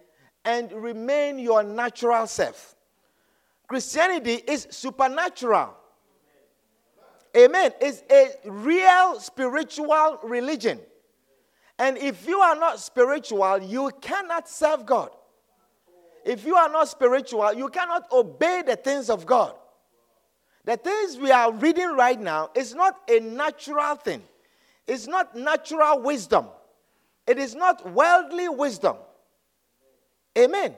and 0.45 0.71
remain 0.71 1.41
your 1.41 1.65
natural 1.65 2.29
self. 2.29 2.77
Christianity 3.67 4.35
is 4.47 4.69
supernatural. 4.71 5.75
Amen. 7.37 7.73
It's 7.81 8.05
a 8.09 8.49
real 8.49 9.19
spiritual 9.19 10.21
religion. 10.23 10.79
And 11.77 11.99
if 11.99 12.29
you 12.29 12.39
are 12.39 12.55
not 12.55 12.79
spiritual, 12.79 13.59
you 13.59 13.91
cannot 14.01 14.49
serve 14.49 14.87
God. 14.87 15.11
If 16.25 16.45
you 16.45 16.55
are 16.55 16.69
not 16.69 16.89
spiritual, 16.89 17.53
you 17.53 17.69
cannot 17.69 18.11
obey 18.13 18.63
the 18.67 18.77
things 18.77 19.11
of 19.11 19.27
God. 19.27 19.55
The 20.65 20.77
things 20.77 21.17
we 21.19 21.31
are 21.31 21.53
reading 21.53 21.97
right 21.97 22.21
now 22.21 22.51
is 22.55 22.75
not 22.75 22.99
a 23.09 23.21
natural 23.21 23.97
thing, 23.97 24.23
it's 24.87 25.07
not 25.07 25.35
natural 25.35 26.01
wisdom, 26.01 26.47
it 27.27 27.39
is 27.39 27.55
not 27.55 27.91
worldly 27.93 28.49
wisdom. 28.49 28.97
Amen. 30.39 30.75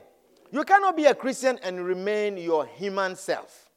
You 0.51 0.63
cannot 0.63 0.95
be 0.95 1.05
a 1.05 1.15
Christian 1.15 1.59
and 1.63 1.83
remain 1.83 2.37
your 2.37 2.65
human 2.65 3.15
self. 3.15 3.71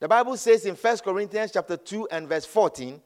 The 0.00 0.08
Bible 0.08 0.36
says 0.36 0.64
in 0.66 0.74
1 0.74 0.98
Corinthians 0.98 1.52
chapter 1.52 1.76
2 1.76 2.08
and 2.10 2.28
verse 2.28 2.44
14, 2.44 3.00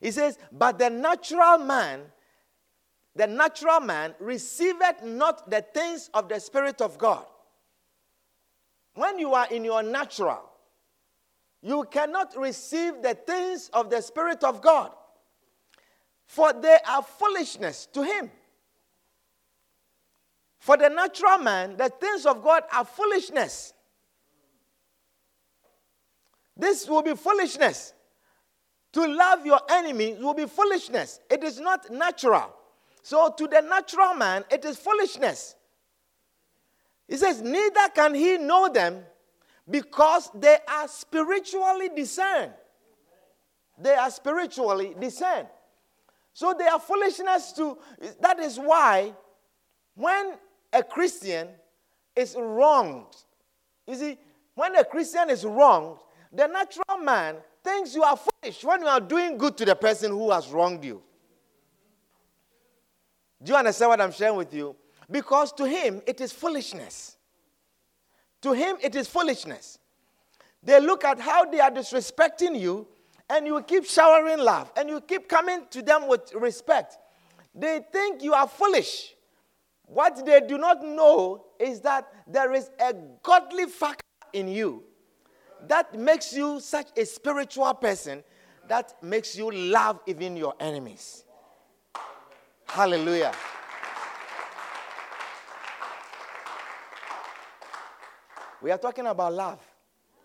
it 0.00 0.12
says, 0.12 0.38
But 0.50 0.78
the 0.78 0.90
natural 0.90 1.58
man, 1.58 2.00
the 3.18 3.26
natural 3.26 3.80
man 3.80 4.14
receiveth 4.20 5.02
not 5.02 5.50
the 5.50 5.60
things 5.60 6.08
of 6.14 6.28
the 6.28 6.38
Spirit 6.38 6.80
of 6.80 6.96
God. 6.96 7.26
When 8.94 9.18
you 9.18 9.34
are 9.34 9.48
in 9.50 9.64
your 9.64 9.82
natural, 9.82 10.48
you 11.60 11.84
cannot 11.90 12.36
receive 12.36 13.02
the 13.02 13.14
things 13.14 13.70
of 13.72 13.90
the 13.90 14.00
Spirit 14.02 14.44
of 14.44 14.62
God, 14.62 14.92
for 16.26 16.52
they 16.52 16.78
are 16.88 17.02
foolishness 17.02 17.88
to 17.92 18.04
him. 18.04 18.30
For 20.60 20.76
the 20.76 20.88
natural 20.88 21.38
man, 21.38 21.76
the 21.76 21.88
things 21.88 22.24
of 22.24 22.40
God 22.40 22.62
are 22.72 22.84
foolishness. 22.84 23.74
This 26.56 26.88
will 26.88 27.02
be 27.02 27.16
foolishness. 27.16 27.94
To 28.92 29.08
love 29.08 29.44
your 29.44 29.60
enemy 29.68 30.14
will 30.20 30.34
be 30.34 30.46
foolishness. 30.46 31.18
It 31.28 31.42
is 31.42 31.58
not 31.58 31.90
natural. 31.90 32.54
So, 33.02 33.32
to 33.36 33.46
the 33.46 33.60
natural 33.60 34.14
man, 34.14 34.44
it 34.50 34.64
is 34.64 34.76
foolishness. 34.76 35.54
He 37.06 37.16
says, 37.16 37.40
Neither 37.40 37.88
can 37.94 38.14
he 38.14 38.36
know 38.36 38.68
them 38.68 39.02
because 39.68 40.30
they 40.34 40.58
are 40.68 40.88
spiritually 40.88 41.90
discerned. 41.94 42.52
They 43.80 43.94
are 43.94 44.10
spiritually 44.10 44.94
discerned. 44.98 45.48
So, 46.34 46.54
they 46.58 46.66
are 46.66 46.80
foolishness 46.80 47.52
to. 47.52 47.78
That 48.20 48.40
is 48.40 48.58
why 48.58 49.14
when 49.94 50.34
a 50.72 50.82
Christian 50.82 51.48
is 52.14 52.36
wronged, 52.38 53.16
you 53.86 53.94
see, 53.94 54.18
when 54.54 54.76
a 54.76 54.84
Christian 54.84 55.30
is 55.30 55.44
wronged, 55.44 55.98
the 56.32 56.46
natural 56.46 56.98
man 57.02 57.36
thinks 57.64 57.94
you 57.94 58.02
are 58.02 58.16
foolish 58.16 58.62
when 58.64 58.82
you 58.82 58.86
are 58.86 59.00
doing 59.00 59.38
good 59.38 59.56
to 59.56 59.64
the 59.64 59.74
person 59.74 60.10
who 60.10 60.30
has 60.30 60.48
wronged 60.48 60.84
you. 60.84 61.02
Do 63.42 63.52
you 63.52 63.58
understand 63.58 63.90
what 63.90 64.00
I'm 64.00 64.12
sharing 64.12 64.36
with 64.36 64.52
you? 64.52 64.74
Because 65.10 65.52
to 65.52 65.66
him 65.66 66.02
it 66.06 66.20
is 66.20 66.32
foolishness. 66.32 67.16
To 68.42 68.52
him 68.52 68.76
it 68.82 68.94
is 68.94 69.08
foolishness. 69.08 69.78
They 70.62 70.80
look 70.80 71.04
at 71.04 71.20
how 71.20 71.44
they 71.44 71.60
are 71.60 71.70
disrespecting 71.70 72.58
you, 72.58 72.86
and 73.30 73.46
you 73.46 73.60
keep 73.62 73.84
showering 73.84 74.38
love, 74.38 74.72
and 74.76 74.88
you 74.88 75.00
keep 75.00 75.28
coming 75.28 75.66
to 75.70 75.82
them 75.82 76.08
with 76.08 76.32
respect. 76.34 76.98
They 77.54 77.80
think 77.92 78.22
you 78.22 78.34
are 78.34 78.48
foolish. 78.48 79.14
What 79.86 80.24
they 80.24 80.40
do 80.40 80.58
not 80.58 80.82
know 80.82 81.46
is 81.58 81.80
that 81.80 82.08
there 82.26 82.52
is 82.52 82.70
a 82.78 82.94
godly 83.22 83.66
factor 83.66 84.04
in 84.32 84.48
you 84.48 84.84
that 85.66 85.94
makes 85.98 86.32
you 86.32 86.60
such 86.60 86.88
a 86.96 87.04
spiritual 87.04 87.72
person 87.74 88.22
that 88.68 89.02
makes 89.02 89.36
you 89.36 89.50
love 89.50 90.00
even 90.06 90.36
your 90.36 90.54
enemies. 90.60 91.24
Hallelujah. 92.68 93.32
We 98.60 98.70
are 98.70 98.78
talking 98.78 99.06
about 99.06 99.32
love 99.32 99.60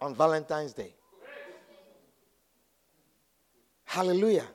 on 0.01 0.13
Valentine's 0.15 0.73
Day. 0.73 0.93
Hallelujah. 3.85 4.47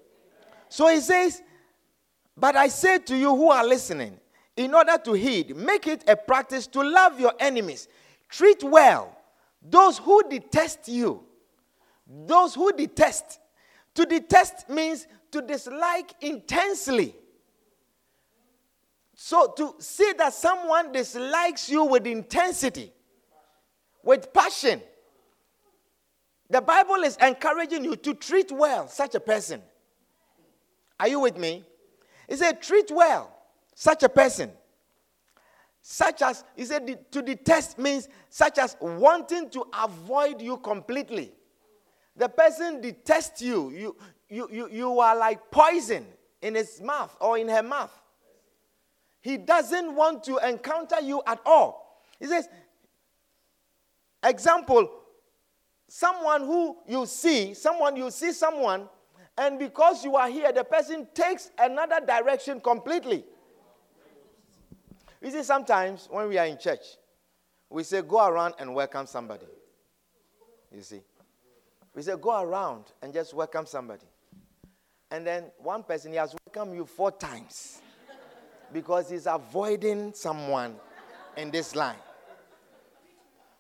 So 0.69 0.89
he 0.89 1.01
says, 1.01 1.43
But 2.37 2.57
I 2.57 2.69
say 2.69 2.99
to 2.99 3.17
you 3.17 3.35
who 3.35 3.51
are 3.51 3.65
listening, 3.65 4.19
in 4.57 4.75
order 4.75 4.99
to 5.05 5.13
heed, 5.13 5.57
make 5.57 5.87
it 5.87 6.05
a 6.09 6.17
practice 6.17 6.67
to 6.69 6.83
love 6.83 7.21
your 7.21 7.33
enemies, 7.39 7.89
treat 8.29 8.63
well 8.63 9.17
those 9.63 9.99
who 9.99 10.29
detest 10.29 10.89
you, 10.89 11.25
those 12.07 12.55
who 12.55 12.73
detest. 12.73 13.41
To 13.95 14.07
detest 14.07 14.69
means 14.69 15.07
to 15.33 15.43
dislike 15.43 16.13
intensely. 16.21 17.15
So 19.21 19.53
to 19.57 19.75
see 19.81 20.13
that 20.19 20.33
someone 20.33 20.93
dislikes 20.93 21.69
you 21.69 21.83
with 21.83 22.07
intensity, 22.07 22.93
with 24.05 24.33
passion, 24.33 24.81
the 26.49 26.61
Bible 26.61 27.03
is 27.03 27.17
encouraging 27.17 27.83
you 27.83 27.97
to 27.97 28.15
treat 28.15 28.53
well 28.53 28.87
such 28.87 29.17
a 29.17 29.21
person. 29.21 29.61
Are 31.01 31.09
you 31.09 31.19
with 31.19 31.37
me? 31.37 31.65
It 32.29 32.37
said, 32.39 32.63
treat 32.63 32.93
well 32.93 33.37
such 33.75 34.05
a 34.05 34.09
person. 34.09 34.53
Such 35.83 36.23
as, 36.23 36.45
he 36.55 36.65
said, 36.65 37.11
to 37.11 37.21
detest 37.21 37.77
means 37.77 38.09
such 38.31 38.57
as 38.59 38.77
wanting 38.81 39.51
to 39.51 39.67
avoid 39.83 40.41
you 40.41 40.59
completely. 40.59 41.33
The 42.15 42.29
person 42.29 42.81
detests 42.81 43.43
you. 43.43 43.71
You, 43.71 43.97
you, 44.29 44.49
you, 44.53 44.69
you 44.71 45.01
are 45.01 45.17
like 45.17 45.51
poison 45.51 46.07
in 46.41 46.55
his 46.55 46.81
mouth 46.81 47.17
or 47.21 47.37
in 47.37 47.49
her 47.49 47.65
mouth. 47.65 47.91
He 49.21 49.37
doesn't 49.37 49.95
want 49.95 50.25
to 50.25 50.39
encounter 50.39 51.01
you 51.01 51.23
at 51.27 51.41
all. 51.45 52.03
He 52.21 52.27
says, 52.27 52.49
example, 54.23 54.91
someone 55.89 56.43
who 56.43 56.77
you 56.87 57.07
see, 57.07 57.55
someone 57.55 57.97
you 57.97 58.11
see 58.11 58.33
someone, 58.33 58.89
and 59.37 59.59
because 59.59 60.05
you 60.05 60.17
are 60.17 60.29
here, 60.29 60.53
the 60.53 60.65
person 60.65 61.07
takes 61.15 61.51
another 61.59 62.05
direction 62.05 62.61
completely. 62.61 63.25
You 65.21 65.31
see, 65.31 65.43
sometimes 65.43 66.09
when 66.11 66.29
we 66.29 66.39
are 66.39 66.47
in 66.47 66.59
church, 66.59 66.97
we 67.71 67.83
say, 67.83 68.03
go 68.03 68.27
around 68.27 68.55
and 68.59 68.75
welcome 68.75 69.07
somebody. 69.07 69.47
You 70.75 70.83
see? 70.83 71.01
We 71.95 72.03
say, 72.03 72.15
go 72.21 72.41
around 72.41 72.85
and 73.03 73.13
just 73.13 73.35
welcome 73.35 73.67
somebody. 73.67 74.07
And 75.11 75.27
then 75.27 75.45
one 75.59 75.83
person, 75.83 76.13
he 76.13 76.19
has 76.19 76.35
welcomed 76.47 76.77
you 76.77 76.87
four 76.87 77.11
times 77.11 77.81
because 78.73 79.11
he's 79.11 79.27
avoiding 79.27 80.13
someone 80.13 80.77
in 81.37 81.51
this 81.51 81.75
line. 81.75 81.97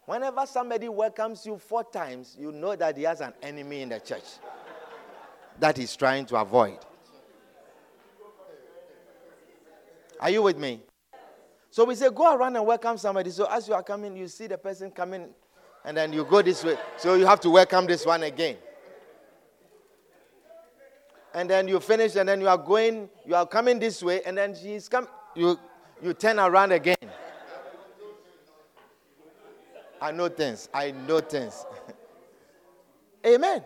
Whenever 0.07 0.47
somebody 0.47 0.89
welcomes 0.89 1.45
you 1.45 1.59
four 1.59 1.85
times, 1.85 2.37
you 2.39 2.51
know 2.51 2.75
that 2.75 2.97
he 2.97 3.03
has 3.03 3.21
an 3.21 3.35
enemy 3.43 3.83
in 3.83 3.91
the 3.91 4.01
church 4.01 4.25
that 5.61 5.77
he's 5.77 5.95
trying 5.97 6.25
to 6.27 6.37
avoid. 6.37 6.79
Are 10.21 10.31
you 10.31 10.43
with 10.43 10.59
me? 10.59 10.81
So 11.71 11.85
we 11.85 11.95
say, 11.95 12.09
go 12.11 12.35
around 12.35 12.57
and 12.57 12.67
welcome 12.67 12.97
somebody. 12.99 13.31
So 13.31 13.47
as 13.51 13.69
you 13.69 13.75
are 13.75 13.83
coming, 13.83 14.17
you 14.17 14.27
see 14.29 14.47
the 14.47 14.59
person 14.59 14.91
coming, 14.91 15.29
and 15.85 15.97
then 15.97 16.13
you 16.13 16.25
go 16.25 16.43
this 16.43 16.65
way. 16.65 16.77
So 16.97 17.15
you 17.15 17.27
have 17.27 17.41
to 17.41 17.51
welcome 17.51 17.87
this 17.87 18.05
one 18.07 18.23
again. 18.23 18.57
And 21.35 21.49
then 21.49 21.69
you 21.69 21.79
finish, 21.81 22.17
and 22.17 22.29
then 22.29 22.41
you 22.41 22.49
are 22.49 22.59
going, 22.59 23.09
you 23.27 23.35
are 23.35 23.47
coming 23.47 23.79
this 23.79 24.03
way, 24.03 24.23
and 24.25 24.37
then 24.37 24.55
she's 24.55 24.89
come. 24.89 25.07
You 25.35 25.59
you 26.03 26.15
turn 26.15 26.39
around 26.39 26.73
again. 26.73 26.97
I 30.01 30.13
know 30.13 30.29
things. 30.29 30.69
I 30.73 30.93
know 30.93 31.21
things. 31.21 31.65
Amen. 33.27 33.65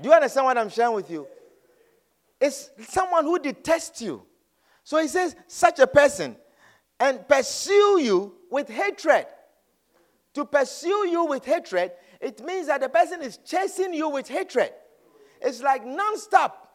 Do 0.00 0.08
you 0.08 0.14
understand 0.14 0.46
what 0.46 0.56
I'm 0.56 0.68
sharing 0.68 0.94
with 0.94 1.10
you? 1.10 1.26
It's 2.40 2.70
someone 2.88 3.24
who 3.24 3.38
detests 3.40 4.00
you. 4.00 4.22
So 4.84 4.98
he 4.98 5.08
says, 5.08 5.34
such 5.48 5.80
a 5.80 5.86
person 5.86 6.36
and 7.00 7.26
pursue 7.28 8.00
you 8.00 8.34
with 8.50 8.68
hatred. 8.68 9.26
To 10.34 10.44
pursue 10.44 11.08
you 11.08 11.24
with 11.24 11.44
hatred, 11.44 11.92
it 12.20 12.44
means 12.44 12.68
that 12.68 12.80
the 12.80 12.88
person 12.88 13.22
is 13.22 13.38
chasing 13.38 13.92
you 13.92 14.08
with 14.08 14.28
hatred. 14.28 14.72
It's 15.40 15.62
like 15.62 15.84
non-stop. 15.84 16.67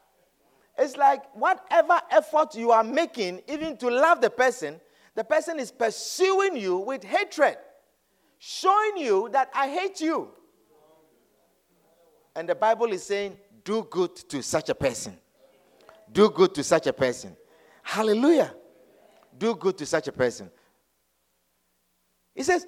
It's 0.77 0.97
like 0.97 1.23
whatever 1.35 1.99
effort 2.11 2.55
you 2.55 2.71
are 2.71 2.83
making, 2.83 3.41
even 3.47 3.77
to 3.77 3.89
love 3.89 4.21
the 4.21 4.29
person, 4.29 4.79
the 5.15 5.23
person 5.23 5.59
is 5.59 5.71
pursuing 5.71 6.57
you 6.57 6.77
with 6.77 7.03
hatred, 7.03 7.57
showing 8.39 8.97
you 8.97 9.29
that 9.31 9.49
I 9.53 9.69
hate 9.69 10.01
you. 10.01 10.29
And 12.35 12.49
the 12.49 12.55
Bible 12.55 12.91
is 12.91 13.03
saying, 13.03 13.37
do 13.63 13.87
good 13.89 14.15
to 14.15 14.41
such 14.41 14.69
a 14.69 14.75
person. 14.75 15.17
Do 16.11 16.29
good 16.29 16.55
to 16.55 16.63
such 16.63 16.87
a 16.87 16.93
person. 16.93 17.37
Hallelujah 17.83 18.53
do 19.37 19.55
good 19.55 19.77
to 19.77 19.85
such 19.85 20.07
a 20.07 20.11
person. 20.11 20.49
He 22.35 22.43
says, 22.43 22.65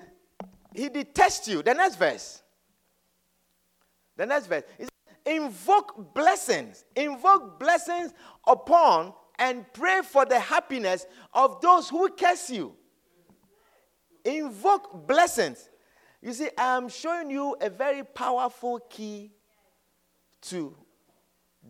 He 0.74 0.90
detests 0.90 1.48
you. 1.48 1.64
The 1.64 1.74
next 1.74 1.96
verse. 1.96 2.42
The 4.18 4.26
next 4.26 4.48
verse. 4.48 4.64
He 4.78 4.84
says, 4.84 4.92
invoke 5.26 6.14
blessings. 6.14 6.86
Invoke 6.96 7.60
blessings 7.60 8.14
upon 8.48 9.14
and 9.38 9.66
pray 9.74 10.02
for 10.04 10.26
the 10.26 10.40
happiness 10.40 11.06
of 11.34 11.62
those 11.62 11.90
who 11.90 12.10
curse 12.10 12.50
you. 12.50 12.76
Invoke 14.24 15.08
blessings. 15.08 15.70
You 16.22 16.34
see, 16.34 16.50
I'm 16.58 16.90
showing 16.90 17.30
you 17.30 17.56
a 17.62 17.70
very 17.70 18.04
powerful 18.04 18.80
key 18.90 19.32
to 20.42 20.76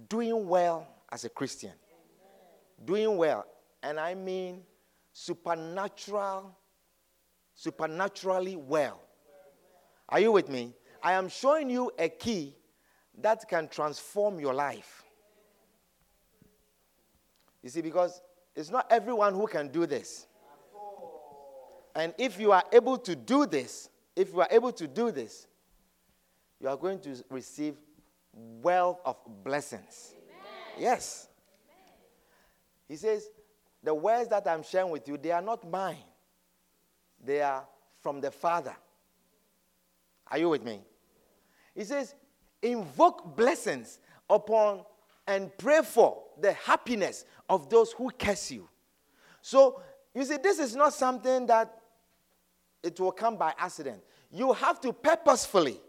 doing 0.07 0.47
well 0.47 0.87
as 1.11 1.25
a 1.25 1.29
Christian. 1.29 1.73
Doing 2.83 3.17
well. 3.17 3.45
And 3.81 3.99
I 3.99 4.13
mean 4.15 4.63
supernatural, 5.11 6.55
supernaturally 7.53 8.55
well. 8.55 9.01
Are 10.09 10.19
you 10.19 10.31
with 10.31 10.49
me? 10.49 10.73
I 11.01 11.13
am 11.13 11.29
showing 11.29 11.69
you 11.69 11.91
a 11.97 12.09
key 12.09 12.55
that 13.21 13.47
can 13.47 13.67
transform 13.67 14.39
your 14.39 14.53
life. 14.53 15.03
You 17.61 17.69
see, 17.69 17.81
because 17.81 18.21
it's 18.55 18.69
not 18.69 18.87
everyone 18.91 19.33
who 19.33 19.47
can 19.47 19.69
do 19.69 19.85
this. 19.85 20.27
And 21.95 22.13
if 22.17 22.39
you 22.39 22.51
are 22.51 22.63
able 22.73 22.97
to 22.99 23.15
do 23.15 23.45
this, 23.45 23.89
if 24.15 24.33
you 24.33 24.41
are 24.41 24.47
able 24.51 24.71
to 24.73 24.87
do 24.87 25.11
this, 25.11 25.47
you 26.59 26.67
are 26.67 26.77
going 26.77 26.99
to 26.99 27.23
receive 27.29 27.75
wealth 28.33 28.99
of 29.05 29.17
blessings. 29.43 30.13
Amen. 30.13 30.35
Yes. 30.77 31.29
Amen. 31.69 31.93
He 32.89 32.95
says, 32.97 33.29
The 33.81 33.93
words 33.93 34.29
that 34.29 34.45
I'm 34.47 34.63
sharing 34.63 34.89
with 34.89 35.07
you, 35.07 35.17
they 35.17 35.31
are 35.31 35.41
not 35.41 35.69
mine, 35.69 36.03
they 37.23 37.41
are 37.41 37.65
from 38.01 38.19
the 38.19 38.31
Father. 38.31 38.75
Are 40.27 40.37
you 40.37 40.49
with 40.49 40.63
me? 40.63 40.81
He 41.73 41.83
says, 41.83 42.15
Invoke 42.65 43.35
blessings 43.35 43.99
upon 44.27 44.83
and 45.27 45.55
pray 45.55 45.81
for 45.83 46.23
the 46.41 46.53
happiness 46.53 47.23
of 47.47 47.69
those 47.69 47.91
who 47.91 48.09
curse 48.09 48.49
you. 48.49 48.67
So, 49.39 49.81
you 50.15 50.23
see, 50.25 50.37
this 50.37 50.57
is 50.57 50.75
not 50.75 50.91
something 50.93 51.45
that 51.45 51.71
it 52.81 52.99
will 52.99 53.11
come 53.11 53.37
by 53.37 53.53
accident. 53.57 54.01
You 54.31 54.51
have 54.53 54.81
to 54.81 54.91
purposefully, 54.91 55.79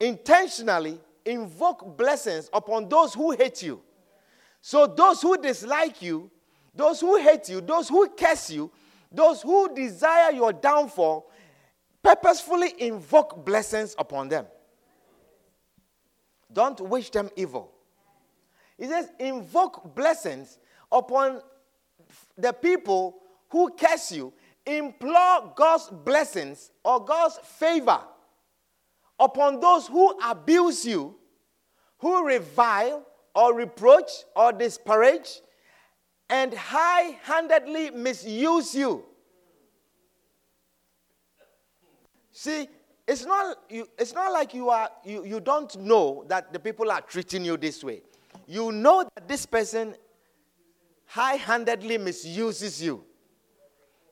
intentionally 0.00 1.00
invoke 1.24 1.96
blessings 1.96 2.50
upon 2.52 2.88
those 2.88 3.14
who 3.14 3.30
hate 3.30 3.62
you. 3.62 3.80
So, 4.60 4.88
those 4.88 5.22
who 5.22 5.36
dislike 5.36 6.02
you, 6.02 6.32
those 6.74 7.00
who 7.00 7.16
hate 7.16 7.48
you, 7.48 7.60
those 7.60 7.88
who 7.88 8.08
curse 8.08 8.50
you, 8.50 8.72
those 9.12 9.42
who 9.42 9.72
desire 9.72 10.32
your 10.32 10.52
downfall, 10.52 11.30
purposefully 12.02 12.74
invoke 12.78 13.44
blessings 13.44 13.94
upon 13.96 14.28
them. 14.28 14.46
Don't 16.54 16.80
wish 16.80 17.10
them 17.10 17.28
evil. 17.36 17.70
He 18.78 18.86
says, 18.86 19.10
invoke 19.18 19.94
blessings 19.94 20.58
upon 20.90 21.42
the 22.36 22.52
people 22.52 23.16
who 23.50 23.70
curse 23.70 24.12
you. 24.12 24.32
Implore 24.64 25.52
God's 25.54 25.90
blessings 25.90 26.70
or 26.82 27.04
God's 27.04 27.38
favor 27.38 28.00
upon 29.20 29.60
those 29.60 29.86
who 29.86 30.18
abuse 30.24 30.86
you, 30.86 31.16
who 31.98 32.26
revile 32.26 33.06
or 33.34 33.54
reproach 33.54 34.10
or 34.34 34.52
disparage 34.52 35.40
and 36.30 36.54
high 36.54 37.18
handedly 37.22 37.90
misuse 37.90 38.74
you. 38.74 39.04
See, 42.32 42.68
it's 43.06 43.24
not, 43.24 43.58
you, 43.68 43.88
it's 43.98 44.14
not 44.14 44.32
like 44.32 44.54
you, 44.54 44.70
are, 44.70 44.90
you, 45.04 45.24
you 45.24 45.40
don't 45.40 45.76
know 45.78 46.24
that 46.28 46.52
the 46.52 46.58
people 46.58 46.90
are 46.90 47.02
treating 47.02 47.44
you 47.44 47.56
this 47.56 47.84
way. 47.84 48.02
You 48.46 48.72
know 48.72 49.08
that 49.14 49.28
this 49.28 49.44
person 49.44 49.94
high 51.06 51.34
handedly 51.34 51.98
misuses 51.98 52.82
you. 52.82 53.04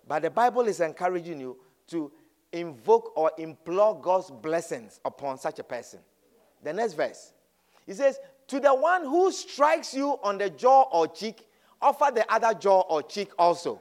But 0.06 0.22
the 0.22 0.30
Bible 0.30 0.62
is 0.62 0.80
encouraging 0.80 1.40
you 1.40 1.56
to 1.88 2.12
invoke 2.52 3.12
or 3.16 3.32
implore 3.38 3.98
God's 3.98 4.30
blessings 4.30 5.00
upon 5.04 5.38
such 5.38 5.58
a 5.58 5.64
person. 5.64 6.00
The 6.62 6.72
next 6.72 6.92
verse. 6.92 7.32
He 7.86 7.94
says, 7.94 8.18
To 8.48 8.60
the 8.60 8.74
one 8.74 9.04
who 9.04 9.32
strikes 9.32 9.94
you 9.94 10.18
on 10.22 10.38
the 10.38 10.50
jaw 10.50 10.82
or 10.92 11.06
cheek, 11.08 11.48
offer 11.80 12.10
the 12.14 12.30
other 12.32 12.52
jaw 12.58 12.82
or 12.82 13.02
cheek 13.02 13.30
also. 13.38 13.80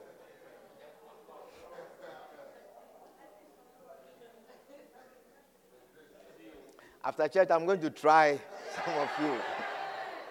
After 7.04 7.28
church, 7.28 7.50
I'm 7.50 7.66
going 7.66 7.82
to 7.82 7.90
try 7.90 8.40
some 8.86 8.94
of 8.96 9.10
you 9.22 9.40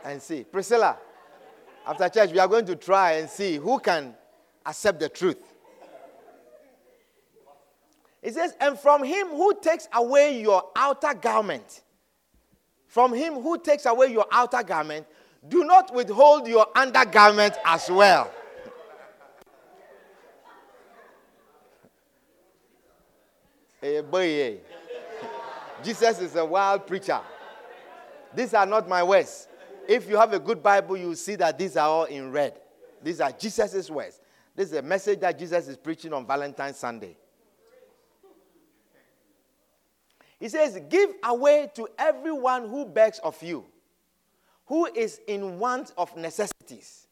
and 0.05 0.23
see. 0.23 0.45
Priscilla, 0.45 0.97
after 1.87 2.09
church, 2.09 2.33
we 2.33 2.39
are 2.39 2.49
going 2.49 2.67
to 2.67 2.77
try 2.77 3.13
and 3.13 3.29
see 3.29 3.57
who 3.57 3.79
can 3.79 4.15
accept 4.65 5.01
the 5.01 5.09
truth. 5.09 5.43
It 8.23 8.35
says, 8.35 8.55
and 8.61 8.79
from 8.79 9.03
him 9.03 9.29
who 9.29 9.59
takes 9.61 9.89
away 9.93 10.41
your 10.41 10.65
outer 10.77 11.15
garment, 11.15 11.83
from 12.87 13.15
him 13.15 13.35
who 13.35 13.59
takes 13.59 13.87
away 13.87 14.09
your 14.13 14.27
outer 14.31 14.63
garment, 14.63 15.07
do 15.49 15.65
not 15.65 15.95
withhold 15.95 16.47
your 16.47 16.67
undergarment 16.77 17.55
as 17.65 17.91
well. 17.91 18.31
Eh, 23.83 24.03
eh. 24.13 24.57
Jesus 25.83 26.21
is 26.21 26.37
a 26.37 26.45
wild 26.45 26.87
preacher. 26.87 27.21
These 28.35 28.55
are 28.55 28.67
not 28.67 28.89
my 28.89 29.03
words. 29.03 29.49
If 29.89 30.09
you 30.09 30.17
have 30.17 30.33
a 30.33 30.39
good 30.39 30.63
Bible, 30.63 30.97
you 30.97 31.15
see 31.15 31.37
that 31.37 31.59
these 31.59 31.77
are 31.77 31.89
all 31.89 32.05
in 32.05 32.31
red. 32.31 32.55
These 33.03 33.21
are 33.21 33.33
Jesus' 33.33 33.91
words. 33.91 34.21
This 34.55 34.71
is 34.71 34.77
a 34.77 34.83
message 34.83 35.21
that 35.21 35.39
Jesus 35.39 35.69
is 35.69 35.77
preaching 35.77 36.13
on 36.13 36.27
Valentine's 36.27 36.77
Sunday. 36.77 37.17
He 40.39 40.49
says, 40.49 40.81
Give 40.89 41.11
away 41.25 41.71
to 41.75 41.89
everyone 41.99 42.69
who 42.69 42.87
begs 42.87 43.19
of 43.21 43.43
you, 43.43 43.65
who 44.67 44.87
is 44.87 45.21
in 45.27 45.59
want 45.59 45.93
of 45.97 46.17
necessities, 46.17 47.09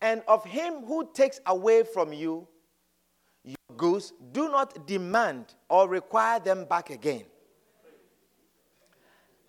and 0.00 0.22
of 0.28 0.44
him 0.44 0.84
who 0.84 1.08
takes 1.14 1.40
away 1.46 1.82
from 1.82 2.12
you 2.12 2.46
your 3.46 3.76
goods, 3.76 4.12
do 4.32 4.48
not 4.48 4.88
demand 4.88 5.54
or 5.68 5.88
require 5.88 6.40
them 6.40 6.64
back 6.64 6.90
again. 6.90 7.22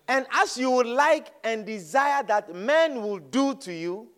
And 0.08 0.26
as 0.32 0.56
you 0.56 0.70
would 0.70 0.86
like 0.86 1.28
and 1.44 1.66
desire 1.66 2.22
that 2.24 2.54
men 2.54 3.02
will 3.02 3.18
do 3.18 3.54
to 3.56 3.72
you, 3.72 4.08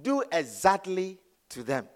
do 0.00 0.24
exactly 0.32 1.18
to 1.50 1.62
them. 1.62 1.86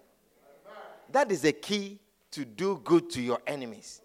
That 1.11 1.31
is 1.31 1.41
the 1.41 1.53
key 1.53 1.99
to 2.31 2.45
do 2.45 2.79
good 2.83 3.09
to 3.11 3.21
your 3.21 3.39
enemies. 3.47 4.01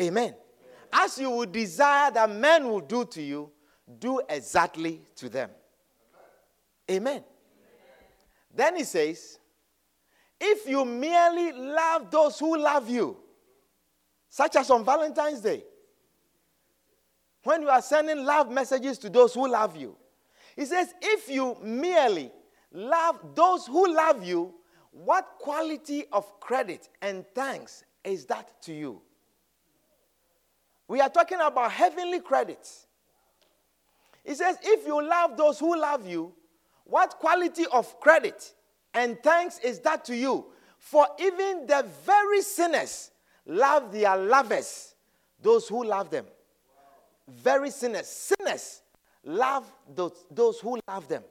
Amen. 0.00 0.34
As 0.92 1.16
you 1.16 1.30
would 1.30 1.52
desire 1.52 2.10
that 2.10 2.30
men 2.30 2.68
will 2.68 2.80
do 2.80 3.06
to 3.06 3.22
you, 3.22 3.50
do 3.98 4.20
exactly 4.28 5.00
to 5.16 5.28
them. 5.28 5.50
Amen. 6.90 7.24
Then 8.54 8.76
he 8.76 8.84
says, 8.84 9.38
if 10.38 10.68
you 10.68 10.84
merely 10.84 11.52
love 11.52 12.10
those 12.10 12.38
who 12.38 12.58
love 12.58 12.90
you, 12.90 13.16
such 14.28 14.56
as 14.56 14.68
on 14.70 14.84
Valentine's 14.84 15.40
Day, 15.40 15.64
when 17.44 17.62
you 17.62 17.68
are 17.68 17.82
sending 17.82 18.24
love 18.24 18.50
messages 18.50 18.98
to 18.98 19.10
those 19.10 19.34
who 19.34 19.48
love 19.48 19.76
you. 19.76 19.96
He 20.56 20.64
says, 20.64 20.94
if 21.00 21.28
you 21.28 21.56
merely 21.62 22.30
love 22.72 23.20
those 23.34 23.66
who 23.66 23.94
love 23.94 24.24
you, 24.24 24.54
what 24.90 25.26
quality 25.38 26.04
of 26.12 26.40
credit 26.40 26.88
and 27.00 27.24
thanks 27.34 27.84
is 28.04 28.26
that 28.26 28.60
to 28.62 28.72
you? 28.72 29.00
We 30.86 31.00
are 31.00 31.08
talking 31.08 31.38
about 31.40 31.72
heavenly 31.72 32.20
credits. 32.20 32.86
He 34.24 34.34
says, 34.34 34.58
if 34.62 34.86
you 34.86 35.02
love 35.02 35.36
those 35.36 35.58
who 35.58 35.78
love 35.78 36.06
you, 36.06 36.32
what 36.84 37.16
quality 37.18 37.64
of 37.72 37.98
credit 38.00 38.52
and 38.94 39.18
thanks 39.22 39.58
is 39.60 39.80
that 39.80 40.04
to 40.04 40.14
you? 40.14 40.46
For 40.78 41.06
even 41.18 41.66
the 41.66 41.86
very 42.04 42.42
sinners 42.42 43.10
love 43.46 43.90
their 43.90 44.16
lovers, 44.16 44.94
those 45.40 45.66
who 45.66 45.84
love 45.84 46.10
them 46.10 46.26
very 47.28 47.70
sinners. 47.70 48.06
Sinners 48.06 48.82
love 49.24 49.70
those, 49.94 50.24
those 50.30 50.60
who 50.60 50.78
love 50.88 51.08
them. 51.08 51.22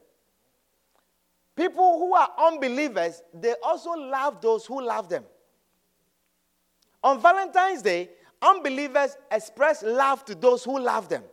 People 1.55 1.99
who 1.99 2.15
are 2.15 2.29
unbelievers, 2.39 3.21
they 3.33 3.53
also 3.63 3.91
love 3.91 4.41
those 4.41 4.65
who 4.65 4.81
love 4.81 5.09
them. 5.09 5.23
On 7.03 7.19
Valentine's 7.19 7.81
Day, 7.81 8.09
unbelievers 8.41 9.17
express 9.31 9.83
love 9.83 10.23
to 10.25 10.35
those 10.35 10.63
who 10.63 10.79
love 10.79 11.09
them. 11.09 11.23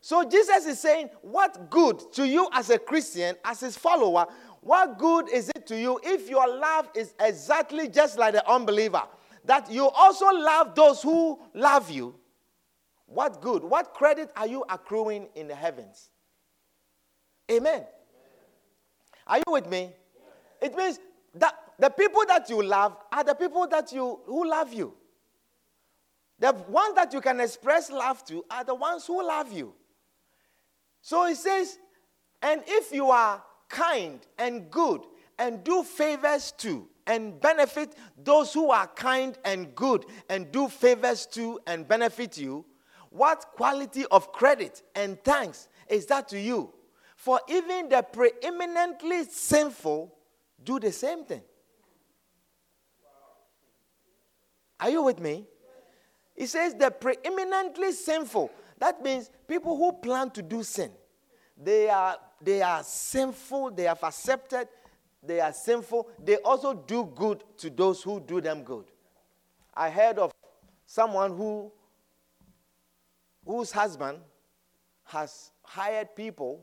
So 0.00 0.24
Jesus 0.24 0.64
is 0.64 0.80
saying, 0.80 1.10
What 1.22 1.70
good 1.70 2.12
to 2.14 2.26
you 2.26 2.48
as 2.52 2.70
a 2.70 2.78
Christian, 2.78 3.36
as 3.44 3.60
his 3.60 3.76
follower, 3.76 4.26
what 4.60 4.98
good 4.98 5.28
is 5.28 5.50
it 5.50 5.66
to 5.66 5.78
you 5.78 6.00
if 6.02 6.28
your 6.28 6.48
love 6.48 6.88
is 6.94 7.14
exactly 7.20 7.88
just 7.88 8.18
like 8.18 8.34
the 8.34 8.48
unbeliever? 8.50 9.02
That 9.44 9.70
you 9.70 9.88
also 9.88 10.26
love 10.26 10.74
those 10.74 11.02
who 11.02 11.38
love 11.54 11.90
you 11.90 12.14
what 13.08 13.40
good, 13.40 13.64
what 13.64 13.94
credit 13.94 14.30
are 14.36 14.46
you 14.46 14.64
accruing 14.68 15.28
in 15.34 15.48
the 15.48 15.54
heavens? 15.54 16.10
Amen. 17.50 17.84
Are 19.26 19.38
you 19.38 19.52
with 19.52 19.68
me? 19.68 19.90
It 20.60 20.76
means 20.76 20.98
that 21.34 21.54
the 21.78 21.88
people 21.88 22.22
that 22.28 22.50
you 22.50 22.62
love 22.62 22.96
are 23.10 23.24
the 23.24 23.34
people 23.34 23.66
that 23.68 23.92
you 23.92 24.20
who 24.26 24.48
love 24.48 24.72
you. 24.72 24.94
The 26.38 26.52
ones 26.68 26.94
that 26.94 27.12
you 27.12 27.20
can 27.20 27.40
express 27.40 27.90
love 27.90 28.24
to 28.26 28.44
are 28.50 28.64
the 28.64 28.74
ones 28.74 29.06
who 29.06 29.26
love 29.26 29.52
you. 29.52 29.74
So 31.00 31.26
he 31.26 31.34
says, 31.34 31.78
and 32.42 32.62
if 32.66 32.92
you 32.92 33.10
are 33.10 33.42
kind 33.68 34.20
and 34.38 34.70
good 34.70 35.00
and 35.38 35.64
do 35.64 35.82
favors 35.82 36.52
to 36.58 36.88
and 37.06 37.40
benefit 37.40 37.94
those 38.22 38.52
who 38.52 38.70
are 38.70 38.86
kind 38.86 39.36
and 39.44 39.74
good 39.74 40.04
and 40.28 40.52
do 40.52 40.68
favors 40.68 41.26
to 41.26 41.58
and 41.66 41.88
benefit 41.88 42.38
you, 42.38 42.64
what 43.18 43.46
quality 43.56 44.06
of 44.06 44.32
credit 44.32 44.82
and 44.94 45.22
thanks 45.24 45.68
is 45.88 46.06
that 46.06 46.28
to 46.28 46.40
you? 46.40 46.72
For 47.16 47.40
even 47.48 47.88
the 47.88 48.02
preeminently 48.02 49.24
sinful 49.24 50.14
do 50.62 50.78
the 50.78 50.92
same 50.92 51.24
thing. 51.24 51.42
Are 54.80 54.90
you 54.90 55.02
with 55.02 55.18
me? 55.18 55.44
He 56.36 56.46
says 56.46 56.74
the 56.74 56.92
preeminently 56.92 57.90
sinful. 57.90 58.50
That 58.78 59.02
means 59.02 59.30
people 59.48 59.76
who 59.76 59.92
plan 59.94 60.30
to 60.30 60.42
do 60.42 60.62
sin. 60.62 60.92
They 61.60 61.88
are, 61.88 62.16
they 62.40 62.62
are 62.62 62.84
sinful, 62.84 63.72
they 63.72 63.84
have 63.84 64.04
accepted, 64.04 64.68
they 65.20 65.40
are 65.40 65.52
sinful. 65.52 66.08
They 66.24 66.36
also 66.36 66.72
do 66.74 67.10
good 67.16 67.42
to 67.58 67.70
those 67.70 68.00
who 68.00 68.20
do 68.20 68.40
them 68.40 68.62
good. 68.62 68.84
I 69.74 69.90
heard 69.90 70.20
of 70.20 70.32
someone 70.86 71.36
who 71.36 71.72
whose 73.48 73.72
husband 73.72 74.18
has 75.04 75.52
hired 75.62 76.14
people, 76.14 76.60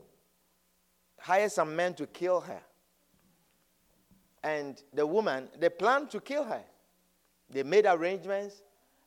hired 1.18 1.50
some 1.50 1.74
men 1.74 1.92
to 1.94 2.06
kill 2.06 2.40
her. 2.40 2.60
And 4.44 4.80
the 4.92 5.04
woman, 5.04 5.48
they 5.58 5.68
planned 5.68 6.10
to 6.12 6.20
kill 6.20 6.44
her. 6.44 6.62
They 7.50 7.64
made 7.64 7.86
arrangements 7.86 8.62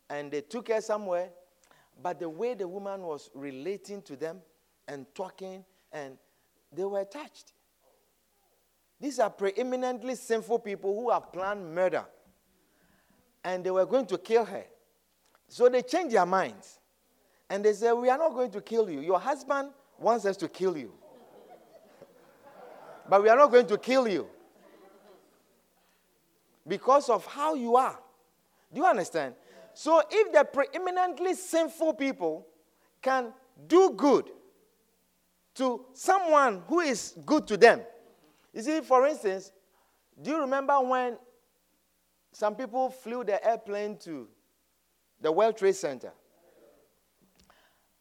and 0.09 0.29
they 0.29 0.41
took 0.41 0.67
her 0.67 0.81
somewhere. 0.81 1.29
But 2.03 2.19
the 2.19 2.27
way 2.27 2.53
the 2.53 2.67
woman 2.67 3.01
was 3.01 3.29
relating 3.33 4.01
to 4.03 4.17
them 4.17 4.41
and 4.85 5.05
talking, 5.15 5.63
and 5.93 6.17
they 6.73 6.83
were 6.83 7.05
touched. 7.05 7.53
These 8.99 9.19
are 9.19 9.29
preeminently 9.29 10.15
sinful 10.15 10.59
people 10.59 10.93
who 10.93 11.11
have 11.11 11.31
planned 11.31 11.73
murder. 11.73 12.05
And 13.41 13.63
they 13.63 13.71
were 13.71 13.85
going 13.85 14.05
to 14.07 14.17
kill 14.17 14.43
her. 14.43 14.65
So 15.47 15.69
they 15.69 15.81
changed 15.81 16.13
their 16.13 16.25
minds. 16.25 16.78
And 17.49 17.65
they 17.65 17.73
said, 17.73 17.93
We 17.93 18.09
are 18.09 18.17
not 18.17 18.33
going 18.33 18.51
to 18.51 18.61
kill 18.61 18.89
you. 18.89 18.99
Your 19.01 19.19
husband 19.19 19.69
wants 19.97 20.25
us 20.25 20.37
to 20.37 20.47
kill 20.47 20.77
you. 20.77 20.93
but 23.09 23.23
we 23.23 23.29
are 23.29 23.37
not 23.37 23.51
going 23.51 23.67
to 23.67 23.77
kill 23.77 24.07
you. 24.07 24.27
Because 26.67 27.09
of 27.09 27.25
how 27.25 27.55
you 27.55 27.75
are. 27.75 27.97
Do 28.71 28.81
you 28.81 28.85
understand? 28.85 29.33
So 29.73 30.01
if 30.09 30.31
the 30.31 30.43
preeminently 30.43 31.33
sinful 31.33 31.93
people 31.93 32.45
can 33.01 33.33
do 33.67 33.93
good 33.95 34.29
to 35.55 35.85
someone 35.93 36.61
who 36.67 36.79
is 36.79 37.15
good 37.25 37.47
to 37.47 37.57
them. 37.57 37.81
You 38.53 38.61
see, 38.61 38.81
for 38.81 39.05
instance, 39.07 39.51
do 40.21 40.31
you 40.31 40.39
remember 40.39 40.79
when 40.81 41.17
some 42.31 42.55
people 42.55 42.89
flew 42.89 43.23
the 43.23 43.45
airplane 43.45 43.97
to 43.97 44.27
the 45.19 45.31
World 45.31 45.57
Trade 45.57 45.75
Center? 45.75 46.11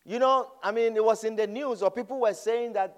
You 0.08 0.18
know, 0.18 0.52
I 0.62 0.72
mean, 0.72 0.96
it 0.96 1.04
was 1.04 1.22
in 1.22 1.36
the 1.36 1.46
news, 1.46 1.82
or 1.82 1.90
people 1.90 2.20
were 2.20 2.32
saying 2.32 2.72
that 2.72 2.96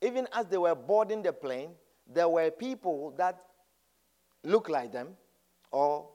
even 0.00 0.26
as 0.32 0.46
they 0.46 0.56
were 0.56 0.74
boarding 0.74 1.20
the 1.20 1.30
plane, 1.30 1.72
there 2.10 2.26
were 2.26 2.50
people 2.50 3.12
that 3.18 3.38
looked 4.42 4.70
like 4.70 4.92
them 4.92 5.08
or 5.70 6.08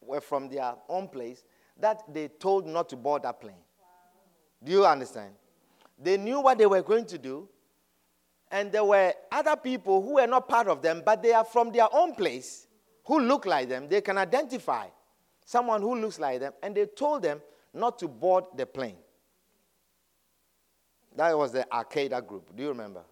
were 0.00 0.22
from 0.22 0.48
their 0.48 0.72
own 0.88 1.06
place 1.08 1.44
that 1.78 2.02
they 2.10 2.28
told 2.28 2.66
not 2.66 2.88
to 2.88 2.96
board 2.96 3.24
that 3.24 3.42
plane. 3.42 3.56
Wow. 3.78 3.86
Do 4.64 4.72
you 4.72 4.86
understand? 4.86 5.34
They 6.02 6.16
knew 6.16 6.40
what 6.40 6.56
they 6.56 6.66
were 6.66 6.80
going 6.80 7.04
to 7.04 7.18
do, 7.18 7.46
and 8.50 8.72
there 8.72 8.84
were 8.84 9.12
other 9.30 9.54
people 9.54 10.00
who 10.00 10.14
were 10.14 10.26
not 10.26 10.48
part 10.48 10.68
of 10.68 10.80
them, 10.80 11.02
but 11.04 11.22
they 11.22 11.34
are 11.34 11.44
from 11.44 11.72
their 11.72 11.94
own 11.94 12.14
place 12.14 12.66
who 13.04 13.20
look 13.20 13.44
like 13.44 13.68
them. 13.68 13.86
They 13.86 14.00
can 14.00 14.16
identify 14.16 14.86
someone 15.44 15.82
who 15.82 15.94
looks 15.94 16.18
like 16.18 16.40
them, 16.40 16.54
and 16.62 16.74
they 16.74 16.86
told 16.86 17.20
them 17.20 17.42
not 17.74 17.98
to 17.98 18.08
board 18.08 18.44
the 18.56 18.64
plane. 18.64 18.96
That 21.18 21.36
was 21.36 21.50
the 21.50 21.66
Al 21.74 21.84
Qaeda 21.84 22.24
group. 22.24 22.54
Do 22.54 22.62
you 22.62 22.68
remember? 22.68 23.02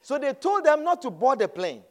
So 0.00 0.18
they 0.18 0.32
told 0.32 0.64
them 0.64 0.82
not 0.82 1.02
to 1.02 1.10
board 1.10 1.40
the 1.40 1.48
plane. 1.48 1.82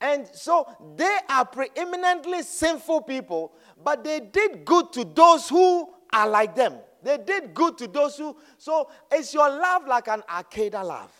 And 0.00 0.26
so 0.34 0.66
they 0.96 1.18
are 1.30 1.44
preeminently 1.44 2.42
sinful 2.42 3.02
people, 3.02 3.52
but 3.82 4.02
they 4.02 4.18
did 4.18 4.64
good 4.64 4.92
to 4.94 5.04
those 5.04 5.48
who 5.48 5.88
are 6.12 6.28
like 6.28 6.56
them. 6.56 6.74
They 7.04 7.18
did 7.18 7.54
good 7.54 7.78
to 7.78 7.86
those 7.86 8.16
who. 8.16 8.36
So 8.58 8.90
is 9.14 9.32
your 9.32 9.48
love 9.48 9.86
like 9.86 10.08
an 10.08 10.24
Al 10.28 10.42
Qaeda 10.42 10.84
love? 10.84 11.12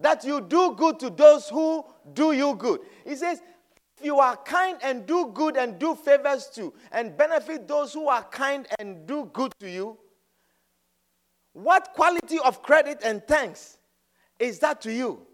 that 0.00 0.24
you 0.24 0.40
do 0.40 0.74
good 0.76 0.98
to 0.98 1.10
those 1.10 1.48
who 1.48 1.84
do 2.12 2.32
you 2.32 2.56
good. 2.56 2.80
He 3.04 3.14
says, 3.14 3.40
if 3.98 4.04
you 4.04 4.18
are 4.18 4.36
kind 4.36 4.78
and 4.82 5.06
do 5.06 5.30
good 5.34 5.56
and 5.56 5.78
do 5.78 5.94
favors 5.94 6.46
to 6.54 6.72
and 6.92 7.16
benefit 7.16 7.66
those 7.66 7.92
who 7.92 8.08
are 8.08 8.22
kind 8.24 8.66
and 8.78 9.06
do 9.06 9.28
good 9.32 9.52
to 9.58 9.68
you, 9.68 9.98
what 11.52 11.92
quality 11.94 12.38
of 12.44 12.62
credit 12.62 13.00
and 13.02 13.26
thanks 13.26 13.78
is 14.38 14.58
that 14.60 14.80
to 14.82 14.92
you? 14.92 15.26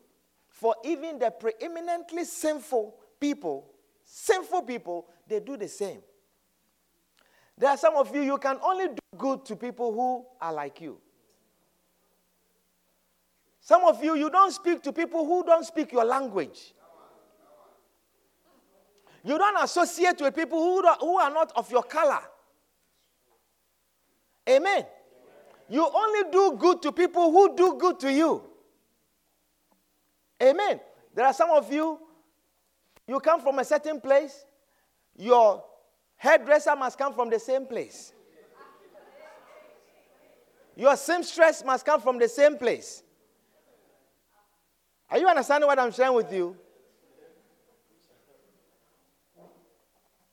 For 0.48 0.74
even 0.84 1.18
the 1.18 1.30
preeminently 1.30 2.24
sinful 2.24 2.94
people, 3.20 3.70
sinful 4.04 4.62
people, 4.62 5.06
they 5.28 5.40
do 5.40 5.56
the 5.56 5.68
same. 5.68 6.00
There 7.58 7.70
are 7.70 7.76
some 7.76 7.94
of 7.96 8.14
you, 8.14 8.22
you 8.22 8.38
can 8.38 8.58
only 8.62 8.88
do 8.88 9.18
good 9.18 9.44
to 9.46 9.56
people 9.56 9.92
who 9.92 10.24
are 10.40 10.52
like 10.52 10.80
you. 10.80 10.98
Some 13.60 13.84
of 13.84 14.02
you, 14.02 14.14
you 14.14 14.30
don't 14.30 14.52
speak 14.52 14.82
to 14.82 14.92
people 14.92 15.24
who 15.24 15.44
don't 15.44 15.64
speak 15.64 15.92
your 15.92 16.04
language. 16.04 16.73
You 19.24 19.38
don't 19.38 19.62
associate 19.62 20.20
with 20.20 20.36
people 20.36 20.58
who, 20.58 20.82
who 21.00 21.18
are 21.18 21.30
not 21.30 21.50
of 21.56 21.70
your 21.70 21.82
color. 21.82 22.20
Amen. 24.48 24.84
You 25.68 25.88
only 25.92 26.30
do 26.30 26.56
good 26.58 26.82
to 26.82 26.92
people 26.92 27.32
who 27.32 27.56
do 27.56 27.76
good 27.80 27.98
to 28.00 28.12
you. 28.12 28.42
Amen. 30.42 30.78
There 31.14 31.24
are 31.24 31.32
some 31.32 31.50
of 31.50 31.72
you, 31.72 31.98
you 33.06 33.18
come 33.20 33.40
from 33.40 33.58
a 33.58 33.64
certain 33.64 33.98
place, 33.98 34.44
your 35.16 35.64
hairdresser 36.16 36.76
must 36.76 36.98
come 36.98 37.14
from 37.14 37.30
the 37.30 37.38
same 37.38 37.66
place. 37.66 38.12
Your 40.76 40.96
seamstress 40.96 41.64
must 41.64 41.86
come 41.86 42.00
from 42.00 42.18
the 42.18 42.28
same 42.28 42.58
place. 42.58 43.02
Are 45.08 45.18
you 45.18 45.28
understanding 45.28 45.68
what 45.68 45.78
I'm 45.78 45.92
sharing 45.92 46.14
with 46.14 46.32
you? 46.32 46.56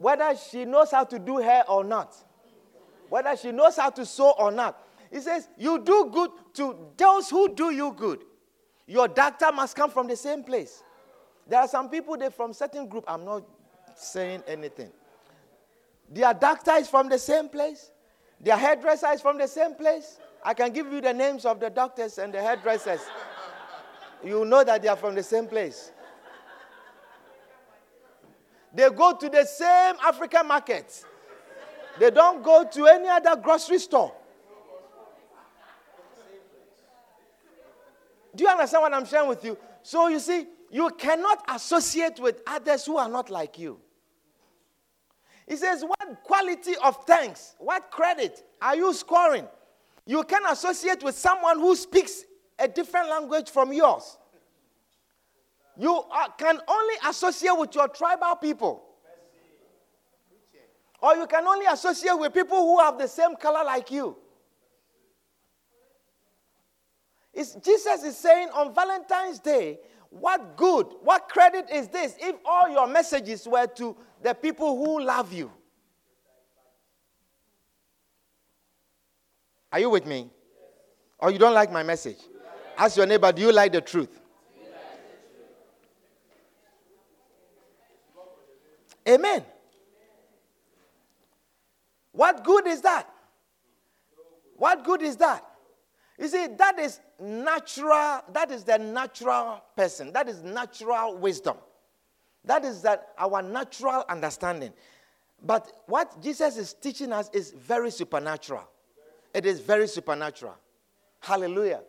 Whether 0.02 0.36
she 0.36 0.66
knows 0.66 0.90
how 0.90 1.04
to 1.04 1.20
do 1.20 1.38
hair 1.38 1.64
or 1.70 1.84
not, 1.84 2.16
whether 3.10 3.36
she 3.38 3.52
knows 3.52 3.78
how 3.78 3.92
to 3.92 4.04
sew 4.04 4.32
or 4.32 4.52
not. 4.52 4.84
He 5.12 5.20
says, 5.20 5.48
You 5.58 5.78
do 5.80 6.10
good 6.12 6.32
to 6.56 6.76
those 6.98 7.30
who 7.30 7.54
do 7.54 7.70
you 7.70 7.94
good. 7.94 8.24
Your 8.88 9.08
doctor 9.08 9.52
must 9.52 9.76
come 9.76 9.92
from 9.92 10.08
the 10.08 10.16
same 10.16 10.44
place. 10.44 10.82
There 11.48 11.60
are 11.60 11.68
some 11.68 11.88
people 11.90 12.18
they 12.18 12.30
from 12.30 12.52
certain 12.52 12.88
group. 12.88 13.04
I'm 13.08 13.24
not 13.24 13.44
saying 13.96 14.42
anything. 14.48 14.90
Their 16.10 16.34
doctor 16.34 16.72
is 16.74 16.88
from 16.88 17.08
the 17.08 17.20
same 17.20 17.48
place. 17.48 17.92
Their 18.40 18.58
hairdresser 18.58 19.14
is 19.14 19.22
from 19.22 19.38
the 19.38 19.48
same 19.48 19.76
place. 19.76 20.18
I 20.44 20.56
can 20.56 20.72
give 20.74 20.92
you 20.92 21.00
the 21.00 21.14
names 21.14 21.46
of 21.46 21.60
the 21.60 21.70
doctors 21.70 22.18
and 22.18 22.34
the 22.34 22.42
hairdressers. 22.42 23.02
you 24.24 24.46
know 24.46 24.64
that 24.64 24.82
they 24.82 24.88
are 24.88 24.96
from 24.96 25.14
the 25.14 25.22
same 25.24 25.46
place. 25.46 25.92
They 28.74 28.90
go 28.90 29.16
to 29.16 29.30
the 29.30 29.46
same 29.46 29.96
African 30.04 30.48
market. 30.48 31.04
They 32.00 32.10
don't 32.10 32.42
go 32.44 32.66
to 32.66 32.86
any 32.88 33.08
other 33.10 33.36
grocery 33.36 33.80
store. 33.80 34.14
Do 38.34 38.44
you 38.46 38.50
understand 38.50 38.84
what 38.84 38.94
I'm 38.94 39.06
sharing 39.06 39.28
with 39.28 39.44
you? 39.44 39.58
So 39.84 40.08
you 40.08 40.20
see, 40.20 40.48
you 40.70 40.90
cannot 40.98 41.44
associate 41.50 42.20
with 42.20 42.42
others 42.48 42.86
who 42.86 42.98
are 42.98 43.10
not 43.10 43.30
like 43.30 43.60
you. 43.60 43.80
He 45.48 45.58
says, 45.58 45.84
What 45.84 46.24
quality 46.24 46.76
of 46.82 47.04
thanks, 47.06 47.56
what 47.60 47.92
credit 47.92 48.42
are 48.62 48.76
you 48.76 48.94
scoring? 48.94 49.48
You 50.06 50.24
can 50.24 50.46
associate 50.46 51.04
with 51.04 51.16
someone 51.16 51.60
who 51.60 51.76
speaks 51.76 52.24
a 52.58 52.68
different 52.68 53.10
language 53.10 53.50
from 53.50 53.74
yours. 53.74 54.18
You 55.82 55.96
are, 56.12 56.30
can 56.38 56.60
only 56.68 56.94
associate 57.08 57.58
with 57.58 57.74
your 57.74 57.88
tribal 57.88 58.36
people. 58.36 58.84
Or 61.02 61.16
you 61.16 61.26
can 61.26 61.44
only 61.48 61.66
associate 61.66 62.20
with 62.20 62.36
people 62.36 62.58
who 62.58 62.80
have 62.82 63.00
the 63.00 63.08
same 63.08 63.36
color 63.36 63.64
like 63.66 63.90
you. 63.90 64.16
It's, 67.34 67.56
Jesus 67.56 68.04
is 68.04 68.16
saying 68.16 68.50
on 68.54 68.76
Valentine's 68.76 69.40
Day, 69.40 69.80
what 70.12 70.56
good, 70.56 70.86
what 71.02 71.28
credit 71.28 71.72
is 71.74 71.88
this 71.88 72.16
if 72.20 72.36
all 72.46 72.70
your 72.70 72.86
messages 72.86 73.48
were 73.48 73.66
to 73.66 73.98
the 74.22 74.36
people 74.36 74.86
who 74.86 75.02
love 75.02 75.34
you? 75.34 75.52
Are 79.72 79.80
you 79.80 79.90
with 79.90 80.06
me? 80.06 80.30
Or 81.18 81.32
you 81.32 81.40
don't 81.40 81.56
like 81.56 81.72
my 81.72 81.82
message? 81.82 82.20
Ask 82.78 82.98
your 82.98 83.08
neighbor, 83.08 83.32
do 83.32 83.42
you 83.42 83.52
like 83.52 83.72
the 83.72 83.82
truth? 83.82 84.21
Amen. 89.08 89.44
What 92.12 92.44
good 92.44 92.68
is 92.68 92.82
that? 92.82 93.10
What 94.58 94.84
good 94.84 95.02
is 95.02 95.16
that? 95.18 95.44
You 96.20 96.28
see, 96.28 96.48
that 96.58 96.78
is 96.78 97.00
natural, 97.20 98.22
that 98.32 98.52
is 98.52 98.64
the 98.64 98.78
natural 98.78 99.64
person. 99.76 100.14
That 100.14 100.30
is 100.30 100.44
natural 100.44 101.18
wisdom. 101.18 101.58
That 102.46 102.64
is 102.64 102.82
that 102.84 103.10
our 103.18 103.42
natural 103.42 104.04
understanding. 104.08 104.74
But 105.44 105.84
what 105.88 106.22
Jesus 106.22 106.58
is 106.58 106.74
teaching 106.74 107.12
us 107.12 107.30
is 107.34 107.52
very 107.52 107.90
supernatural. 107.90 108.70
It 109.34 109.46
is 109.46 109.60
very 109.60 109.88
supernatural. 109.88 110.56
Hallelujah. 111.22 111.82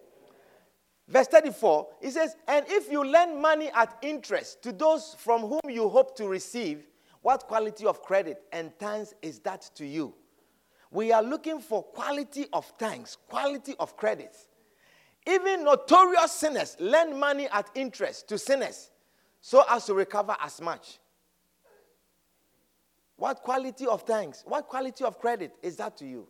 Verse 1.09 1.27
34, 1.27 1.89
he 2.01 2.11
says, 2.11 2.37
And 2.49 2.65
if 2.69 2.91
you 2.91 3.05
lend 3.05 3.41
money 3.41 3.71
at 3.75 3.99
interest 4.01 4.63
to 4.63 4.73
those 4.73 5.15
from 5.19 5.43
whom 5.43 5.61
you 5.69 5.89
hope 5.89 6.17
to 6.17 6.27
receive, 6.27 6.87
what 7.23 7.47
quality 7.47 7.87
of 7.87 8.03
credit 8.03 8.43
and 8.53 8.77
thanks 8.79 9.15
is 9.23 9.39
that 9.41 9.71
to 9.77 9.87
you? 9.87 10.15
We 10.91 11.13
are 11.13 11.23
looking 11.23 11.61
for 11.61 11.83
quality 11.83 12.47
of 12.53 12.71
thanks, 12.79 13.17
quality 13.29 13.75
of 13.79 13.97
credit. 13.97 14.37
Even 15.27 15.65
notorious 15.65 16.33
sinners 16.33 16.77
lend 16.81 17.19
money 17.19 17.49
at 17.51 17.71
interest 17.75 18.29
to 18.29 18.39
sinners 18.39 18.91
so 19.41 19.65
as 19.71 19.87
to 19.87 19.95
recover 19.95 20.37
as 20.41 20.61
much. 20.61 20.99
What 23.17 23.43
quality 23.43 23.87
of 23.87 24.03
thanks, 24.03 24.43
what 24.47 24.67
quality 24.67 25.05
of 25.05 25.19
credit 25.19 25.55
is 25.63 25.77
that 25.77 25.97
to 25.99 26.05
you? 26.05 26.27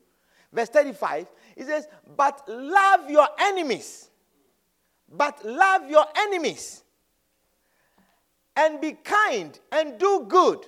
Verse 0.52 0.68
35, 0.68 1.26
it 1.56 1.66
says, 1.66 1.88
But 2.16 2.46
love 2.46 3.10
your 3.10 3.26
enemies. 3.40 4.10
But 5.10 5.42
love 5.44 5.88
your 5.88 6.04
enemies. 6.14 6.84
And 8.54 8.78
be 8.78 8.92
kind 8.92 9.58
and 9.72 9.98
do 9.98 10.26
good 10.28 10.66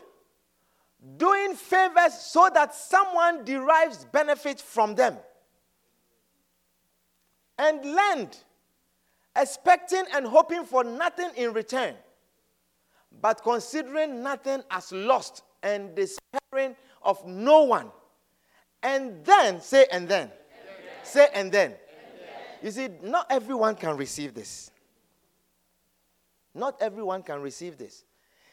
doing 1.17 1.55
favors 1.55 2.15
so 2.15 2.49
that 2.55 2.75
someone 2.75 3.45
derives 3.45 4.05
benefit 4.07 4.61
from 4.61 4.95
them. 4.95 5.17
And 7.59 7.85
lend, 7.85 8.39
expecting 9.37 10.05
and 10.15 10.27
hoping 10.27 10.65
for 10.65 10.83
nothing 10.83 11.31
in 11.37 11.53
return, 11.53 11.95
but 13.21 13.43
considering 13.43 14.23
nothing 14.23 14.63
as 14.71 14.91
lost 14.91 15.43
and 15.63 15.95
despairing 15.95 16.75
of 17.03 17.25
no 17.27 17.63
one. 17.63 17.91
And 18.83 19.25
then, 19.25 19.61
say, 19.61 19.87
and 19.93 20.09
then. 20.09 20.31
Say, 21.05 21.29
and 21.35 21.53
then. 21.53 21.75
You 22.63 22.71
see, 22.71 22.89
not 23.03 23.27
everyone 23.31 23.77
can 23.77 23.97
receive 23.97 24.35
this. 24.35 24.71
Not 26.55 26.81
everyone 26.81 27.23
can 27.23 27.41
receive 27.41 27.77
this. 27.77 28.05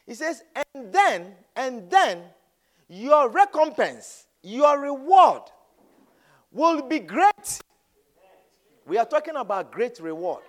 He 0.05 0.15
says, 0.15 0.43
and 0.75 0.91
then, 0.91 1.33
and 1.55 1.89
then 1.89 2.23
your 2.91 3.29
recompense, 3.29 4.27
your 4.43 4.77
reward 4.77 5.43
will 6.51 6.81
be 6.81 6.99
great. 6.99 7.61
We 8.85 8.97
are 8.97 9.05
talking 9.05 9.37
about 9.37 9.71
great 9.71 9.97
reward. 10.01 10.43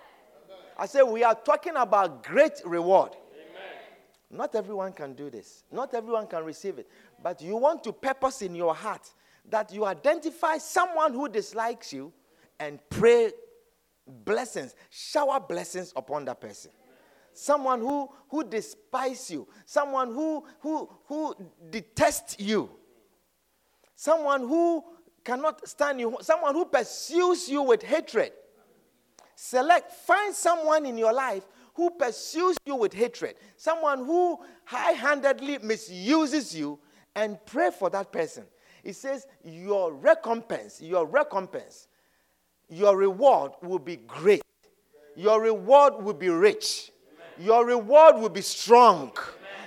I 0.77 0.85
say 0.87 1.01
we 1.03 1.23
are 1.23 1.35
talking 1.35 1.77
about 1.77 2.21
great 2.21 2.61
reward. 2.65 3.11
Not 4.29 4.55
everyone 4.55 4.91
can 4.91 5.13
do 5.13 5.29
this. 5.29 5.63
Not 5.71 5.93
everyone 5.93 6.27
can 6.27 6.43
receive 6.43 6.79
it. 6.79 6.89
But 7.21 7.41
you 7.41 7.55
want 7.55 7.81
to 7.85 7.93
purpose 7.93 8.41
in 8.41 8.55
your 8.55 8.75
heart 8.75 9.09
that 9.49 9.73
you 9.73 9.85
identify 9.85 10.57
someone 10.57 11.13
who 11.13 11.29
dislikes 11.29 11.93
you 11.93 12.11
and 12.59 12.79
pray 12.89 13.31
blessings, 14.25 14.75
shower 14.89 15.39
blessings 15.39 15.93
upon 15.95 16.25
that 16.25 16.41
person 16.41 16.71
someone 17.33 17.79
who, 17.79 18.09
who 18.29 18.43
despises 18.43 19.31
you, 19.31 19.47
someone 19.65 20.13
who, 20.13 20.45
who, 20.59 20.89
who 21.05 21.35
detests 21.69 22.35
you, 22.39 22.69
someone 23.95 24.41
who 24.41 24.83
cannot 25.23 25.67
stand 25.67 25.99
you, 25.99 26.17
someone 26.21 26.53
who 26.53 26.65
pursues 26.65 27.49
you 27.49 27.61
with 27.61 27.81
hatred. 27.81 28.31
Select, 29.35 29.91
find 29.91 30.33
someone 30.33 30.85
in 30.85 30.97
your 30.97 31.13
life 31.13 31.43
who 31.73 31.89
pursues 31.89 32.55
you 32.65 32.75
with 32.75 32.93
hatred, 32.93 33.35
someone 33.57 33.99
who 34.05 34.39
high 34.65 34.91
handedly 34.91 35.57
misuses 35.57 36.55
you, 36.55 36.79
and 37.15 37.43
pray 37.45 37.69
for 37.71 37.89
that 37.89 38.11
person. 38.11 38.43
It 38.83 38.95
says, 38.95 39.27
Your 39.43 39.93
recompense, 39.93 40.81
your 40.81 41.05
recompense, 41.05 41.87
your 42.69 42.97
reward 42.97 43.53
will 43.61 43.79
be 43.79 43.97
great. 43.97 44.41
Your 45.15 45.41
reward 45.41 46.03
will 46.03 46.13
be 46.13 46.29
rich 46.29 46.91
your 47.39 47.65
reward 47.65 48.17
will 48.17 48.29
be 48.29 48.41
strong. 48.41 49.11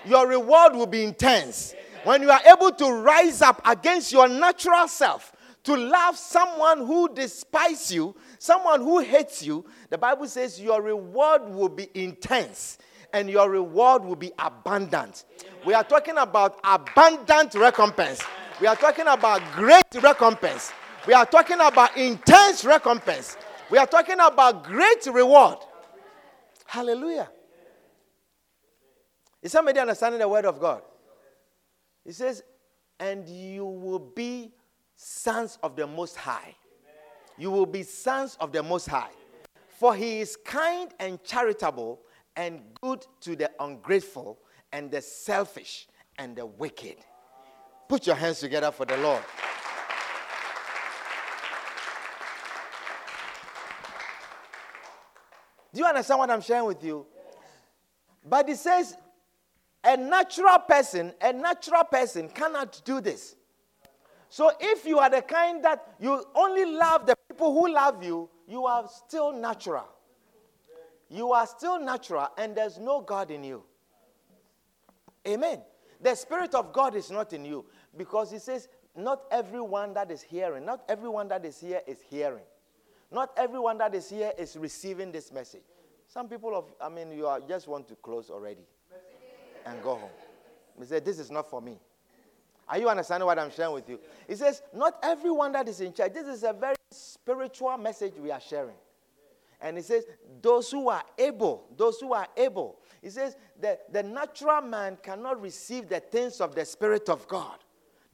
Your 0.05 0.29
reward 0.29 0.75
will 0.75 0.87
be 0.87 1.05
intense. 1.05 1.75
When 2.05 2.23
you 2.23 2.31
are 2.31 2.41
able 2.51 2.71
to 2.73 2.93
rise 2.93 3.43
up 3.43 3.61
against 3.67 4.13
your 4.13 4.29
natural 4.29 4.87
self, 4.87 5.33
to 5.65 5.77
love 5.77 6.17
someone 6.17 6.79
who 6.87 7.13
despises 7.13 7.93
you, 7.93 8.15
someone 8.39 8.81
who 8.81 9.01
hates 9.01 9.43
you, 9.43 9.65
the 9.91 9.99
Bible 9.99 10.29
says 10.29 10.61
your 10.61 10.81
reward 10.81 11.43
will 11.49 11.69
be 11.69 11.89
intense 11.95 12.79
and 13.13 13.29
your 13.29 13.51
reward 13.51 14.05
will 14.05 14.15
be 14.15 14.31
abundant. 14.39 15.25
We 15.65 15.75
are 15.75 15.83
talking 15.83 16.19
about 16.19 16.61
abundant 16.63 17.55
recompense. 17.57 18.23
We 18.61 18.69
are 18.69 18.77
talking 18.77 19.09
about 19.09 19.43
great 19.55 19.83
recompense. 20.01 20.73
We 21.07 21.15
are 21.15 21.27
talking 21.27 21.59
about 21.61 21.97
intense 21.97 22.65
recompense. 22.65 23.37
We 23.69 23.79
are 23.79 23.87
talking 23.87 24.21
about 24.21 24.63
great 24.63 25.07
reward. 25.07 25.59
Hallelujah. 26.67 27.29
Is 29.47 29.53
somebody 29.53 29.79
understanding 29.79 30.19
the 30.19 30.29
word 30.29 30.45
of 30.45 30.59
God? 30.59 30.83
He 32.05 32.11
says, 32.11 32.43
and 32.99 33.29
you 33.29 33.65
will 33.65 34.01
be 34.01 34.51
sons 34.97 35.57
of 35.63 35.77
the 35.77 35.87
Most 35.87 36.17
High. 36.17 36.57
You 37.39 37.53
will 37.53 37.65
be 37.65 37.85
sons 37.85 38.37
of 38.41 38.51
the 38.51 38.65
Most 38.65 38.89
High. 38.89 39.13
For 39.79 39.95
he 39.95 40.19
is 40.19 40.35
kind 40.35 40.91
and 40.99 41.23
charitable 41.23 42.01
and 42.35 42.61
good 42.81 43.07
to 43.21 43.37
the 43.37 43.49
ungrateful 43.61 44.41
and 44.73 44.91
the 44.91 45.01
selfish 45.01 45.87
and 46.19 46.35
the 46.35 46.45
wicked. 46.45 46.97
Put 47.89 48.05
your 48.05 48.17
hands 48.17 48.41
together 48.41 48.73
for 48.73 48.85
the 48.85 48.97
Lord. 48.97 49.23
Do 55.73 55.79
you 55.79 55.87
understand 55.87 56.19
what 56.19 56.31
I'm 56.33 56.41
sharing 56.41 56.65
with 56.65 56.83
you? 56.83 57.07
But 58.29 58.49
it 58.49 58.57
says, 58.57 58.97
a 59.87 59.97
natural 59.97 60.59
person, 60.59 61.15
a 61.21 61.33
natural 61.33 61.85
person 61.85 62.29
cannot 62.29 62.83
do 62.85 63.01
this. 63.01 63.37
So 64.29 64.51
if 64.61 64.85
you 64.85 64.99
are 64.99 65.09
the 65.09 65.23
kind 65.23 65.65
that 65.65 65.95
you 66.01 66.25
only 66.35 66.65
love 66.65 67.07
the 67.07 67.17
people 67.29 67.55
who 67.55 67.73
love 67.73 68.03
you, 68.03 68.29
you 68.49 68.67
are 68.67 68.89
still 68.89 69.33
natural. 69.33 69.87
You 71.09 71.33
are 71.33 71.47
still 71.47 71.79
natural, 71.79 72.29
and 72.37 72.57
there's 72.57 72.79
no 72.79 73.01
God 73.01 73.31
in 73.31 73.45
you. 73.45 73.63
Amen. 75.27 75.63
The 76.01 76.17
Spirit 76.17 76.55
of 76.55 76.73
God 76.73 76.97
is 76.97 77.11
not 77.11 77.33
in 77.33 77.45
you 77.45 77.65
because 77.97 78.33
He 78.33 78.39
says, 78.39 78.69
Not 78.97 79.23
everyone 79.31 79.95
that 79.95 80.11
is 80.11 80.21
hearing, 80.21 80.65
not 80.65 80.83
everyone 80.89 81.29
that 81.29 81.45
is 81.45 81.61
here 81.61 81.81
is 81.87 81.99
hearing. 82.11 82.45
Not 83.13 83.31
everyone 83.37 83.79
that 83.79 83.95
is 83.95 84.11
here 84.11 84.33
is 84.37 84.57
receiving 84.57 85.13
this 85.13 85.31
message. 85.31 85.63
Some 86.09 86.29
people 86.29 86.57
of, 86.57 86.73
I 86.81 86.89
mean, 86.89 87.13
you 87.13 87.29
are, 87.29 87.41
just 87.41 87.69
want 87.69 87.87
to 87.89 87.95
close 87.95 88.31
already 88.31 88.65
and 89.67 89.83
go 89.83 89.97
home. 89.97 90.11
He 90.79 90.85
said, 90.87 91.05
This 91.05 91.19
is 91.19 91.31
not 91.31 91.51
for 91.51 91.61
me. 91.61 91.79
Are 92.69 92.79
you 92.79 92.89
understanding 92.89 93.27
what 93.27 93.39
I'm 93.39 93.51
sharing 93.51 93.75
with 93.75 93.89
you? 93.89 94.01
He 94.29 94.35
says, 94.35 94.63
Not 94.75 94.99
everyone 95.03 95.53
that 95.53 95.69
is 95.69 95.81
in 95.81 95.93
church. 95.93 96.13
This 96.13 96.27
is 96.27 96.43
a 96.43 96.53
very 96.53 96.77
spiritual 96.91 97.77
message 97.79 98.15
we 98.19 98.31
are 98.31 98.41
sharing. 98.41 98.77
And 99.61 99.77
he 99.77 99.83
says, 99.83 100.05
Those 100.43 100.71
who 100.71 100.89
are 100.89 101.05
able, 101.19 101.67
those 101.77 101.99
who 102.01 102.13
are 102.13 102.27
able. 102.37 102.79
He 103.03 103.11
says, 103.11 103.37
the, 103.61 103.79
the 103.93 104.03
natural 104.03 104.63
man 104.63 104.99
cannot 105.03 105.41
receive 105.41 105.89
the 105.89 106.01
things 106.01 106.41
of 106.41 106.55
the 106.55 106.65
Spirit 106.65 107.09
of 107.09 107.29
God. 107.29 107.59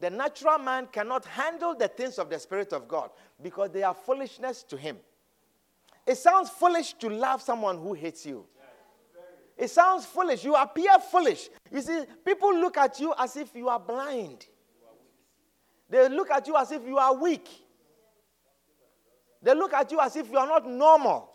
The 0.00 0.11
natural 0.11 0.59
man 0.59 0.88
cannot 0.92 1.24
handle 1.24 1.74
the 1.74 1.88
things 1.88 2.18
of 2.18 2.28
the 2.28 2.38
Spirit 2.38 2.72
of 2.72 2.88
God 2.88 3.11
because 3.40 3.70
they 3.70 3.82
are 3.82 3.94
foolishness 3.94 4.62
to 4.64 4.76
him. 4.76 4.98
It 6.07 6.16
sounds 6.16 6.50
foolish 6.50 6.94
to 6.94 7.09
love 7.09 7.40
someone 7.40 7.78
who 7.78 7.94
hates 7.94 8.26
you. 8.26 8.44
It 9.57 9.68
sounds 9.70 10.07
foolish. 10.07 10.44
You 10.44 10.55
appear 10.55 10.98
foolish. 10.98 11.48
You 11.70 11.80
see, 11.82 12.05
people 12.24 12.55
look 12.55 12.76
at 12.76 12.98
you 12.98 13.14
as 13.18 13.36
if 13.36 13.55
you 13.55 13.68
are 13.68 13.80
blind. 13.80 14.46
They 15.88 16.09
look 16.09 16.30
at 16.30 16.46
you 16.46 16.57
as 16.57 16.72
if 16.72 16.86
you 16.86 16.98
are 16.98 17.14
weak. 17.14 17.48
They 19.42 19.55
look 19.55 19.72
at 19.72 19.90
you 19.92 20.00
as 20.00 20.16
if 20.16 20.30
you 20.30 20.38
are 20.38 20.46
not 20.46 20.66
normal. 20.66 21.32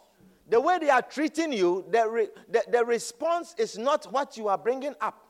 the 0.49 0.59
way 0.59 0.79
they 0.79 0.89
are 0.89 1.01
treating 1.01 1.51
you, 1.51 1.85
the, 1.89 2.07
re, 2.07 2.27
the, 2.49 2.63
the 2.71 2.85
response 2.85 3.53
is 3.57 3.77
not 3.77 4.11
what 4.11 4.37
you 4.37 4.47
are 4.47 4.57
bringing 4.57 4.95
up. 5.01 5.27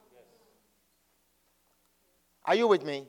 Are 2.46 2.56
you 2.56 2.68
with 2.68 2.86
me? 2.86 3.08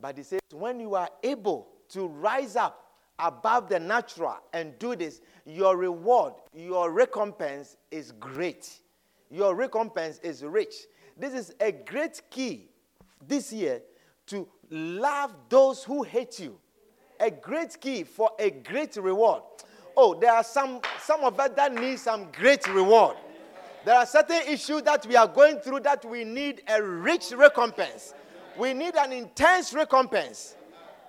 But 0.00 0.16
he 0.16 0.22
says, 0.22 0.40
when 0.52 0.80
you 0.80 0.94
are 0.94 1.08
able 1.22 1.68
to 1.90 2.06
rise 2.06 2.56
up 2.56 2.89
above 3.22 3.68
the 3.68 3.78
natural 3.78 4.36
and 4.52 4.78
do 4.78 4.96
this, 4.96 5.20
your 5.46 5.76
reward, 5.76 6.34
your 6.54 6.90
recompense 6.90 7.76
is 7.90 8.12
great. 8.12 8.80
Your 9.30 9.54
recompense 9.54 10.18
is 10.22 10.44
rich. 10.44 10.74
This 11.16 11.34
is 11.34 11.54
a 11.60 11.72
great 11.72 12.20
key 12.30 12.68
this 13.26 13.52
year 13.52 13.82
to 14.26 14.48
love 14.70 15.34
those 15.48 15.84
who 15.84 16.02
hate 16.02 16.38
you. 16.40 16.58
A 17.20 17.30
great 17.30 17.78
key 17.80 18.04
for 18.04 18.30
a 18.38 18.50
great 18.50 18.96
reward. 18.96 19.42
Oh, 19.96 20.14
there 20.14 20.32
are 20.32 20.44
some 20.44 20.80
some 21.02 21.22
of 21.22 21.38
us 21.38 21.50
that 21.56 21.74
need 21.74 21.98
some 21.98 22.28
great 22.32 22.66
reward. 22.68 23.16
There 23.84 23.94
are 23.94 24.06
certain 24.06 24.42
issues 24.48 24.82
that 24.82 25.06
we 25.06 25.16
are 25.16 25.28
going 25.28 25.58
through 25.58 25.80
that 25.80 26.04
we 26.04 26.24
need 26.24 26.62
a 26.68 26.82
rich 26.82 27.32
recompense. 27.32 28.14
We 28.58 28.74
need 28.74 28.94
an 28.96 29.12
intense 29.12 29.72
recompense. 29.72 30.54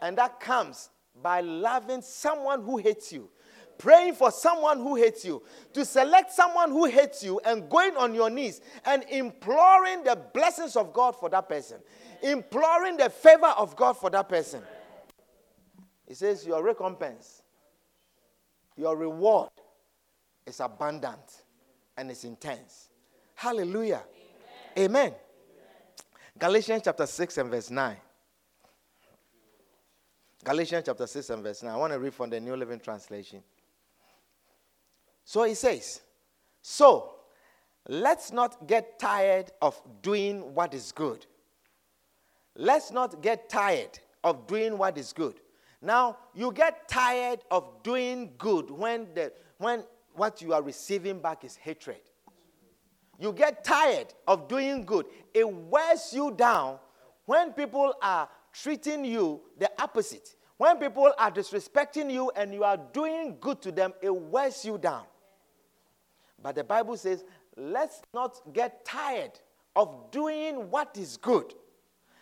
And 0.02 0.18
that 0.18 0.40
comes 0.40 0.90
by 1.22 1.42
loving 1.42 2.02
someone 2.02 2.64
who 2.64 2.78
hates 2.78 3.12
you, 3.12 3.30
praying 3.78 4.14
for 4.14 4.32
someone 4.32 4.78
who 4.78 4.96
hates 4.96 5.26
you, 5.26 5.42
to 5.74 5.84
select 5.84 6.32
someone 6.32 6.70
who 6.70 6.86
hates 6.86 7.24
you 7.24 7.40
and 7.46 7.70
going 7.70 7.96
on 7.98 8.14
your 8.14 8.30
knees 8.30 8.62
and 8.86 9.04
imploring 9.10 10.04
the 10.04 10.16
blessings 10.34 10.76
of 10.76 10.94
God 10.94 11.16
for 11.16 11.30
that 11.30 11.50
person, 11.50 11.80
imploring 12.22 12.98
the 12.98 13.10
favor 13.10 13.54
of 13.58 13.76
God 13.76 13.94
for 13.94 14.10
that 14.10 14.30
person. 14.30 14.62
He 16.08 16.14
says, 16.14 16.46
Your 16.46 16.64
recompense, 16.64 17.42
your 18.76 18.96
reward 18.96 19.50
is 20.46 20.60
abundant 20.60 21.44
and 21.98 22.12
it's 22.12 22.24
intense. 22.24 22.90
Hallelujah. 23.36 24.04
Amen. 24.78 24.92
Amen. 24.92 25.14
Galatians 26.38 26.82
chapter 26.84 27.06
6 27.06 27.38
and 27.38 27.50
verse 27.50 27.70
9. 27.70 27.96
Galatians 30.44 30.84
chapter 30.86 31.06
6 31.06 31.30
and 31.30 31.44
verse 31.44 31.62
9. 31.62 31.72
I 31.72 31.78
want 31.78 31.94
to 31.94 32.00
read 32.00 32.14
from 32.14 32.30
the 32.30 32.40
New 32.40 32.56
Living 32.56 32.80
Translation. 32.80 33.44
So 35.24 35.44
he 35.44 35.54
says, 35.54 36.02
So 36.62 37.16
let's 37.88 38.32
not 38.32 38.68
get 38.68 38.98
tired 38.98 39.52
of 39.62 39.80
doing 40.02 40.56
what 40.56 40.74
is 40.74 40.92
good. 40.92 41.26
Let's 42.56 42.92
not 42.92 43.22
get 43.22 43.50
tired 43.50 44.00
of 44.24 44.48
doing 44.48 44.78
what 44.78 44.98
is 44.98 45.14
good. 45.14 45.36
Now, 45.82 46.18
you 46.34 46.52
get 46.52 46.88
tired 46.88 47.40
of 47.50 47.82
doing 47.84 48.32
good 48.38 48.70
when, 48.70 49.08
the, 49.14 49.32
when 49.58 49.84
what 50.16 50.42
you 50.42 50.54
are 50.54 50.62
receiving 50.62 51.20
back 51.20 51.44
is 51.44 51.56
hatred. 51.56 52.02
You 53.20 53.32
get 53.32 53.64
tired 53.64 54.14
of 54.28 54.48
doing 54.48 54.86
good. 54.86 55.06
It 55.34 55.48
wears 55.48 56.12
you 56.14 56.32
down 56.32 56.80
when 57.26 57.54
people 57.54 57.94
are 58.02 58.28
treating 58.54 59.06
you 59.06 59.42
the 59.58 59.70
opposite. 59.82 60.36
When 60.58 60.78
people 60.78 61.12
are 61.18 61.32
disrespecting 61.32 62.12
you 62.12 62.32
and 62.36 62.54
you 62.54 62.64
are 62.64 62.78
doing 62.78 63.38
good 63.40 63.62
to 63.64 63.72
them, 63.72 63.94
it 64.02 64.16
wears 64.16 64.64
you 64.64 64.78
down. 64.78 65.04
But 66.42 66.56
the 66.56 66.64
Bible 66.64 66.98
says, 66.98 67.24
let's 67.56 68.02
not 68.14 68.42
get 68.54 68.86
tired 68.86 69.40
of 69.76 70.12
doing 70.12 70.70
what 70.70 70.98
is 70.98 71.18
good. 71.18 71.54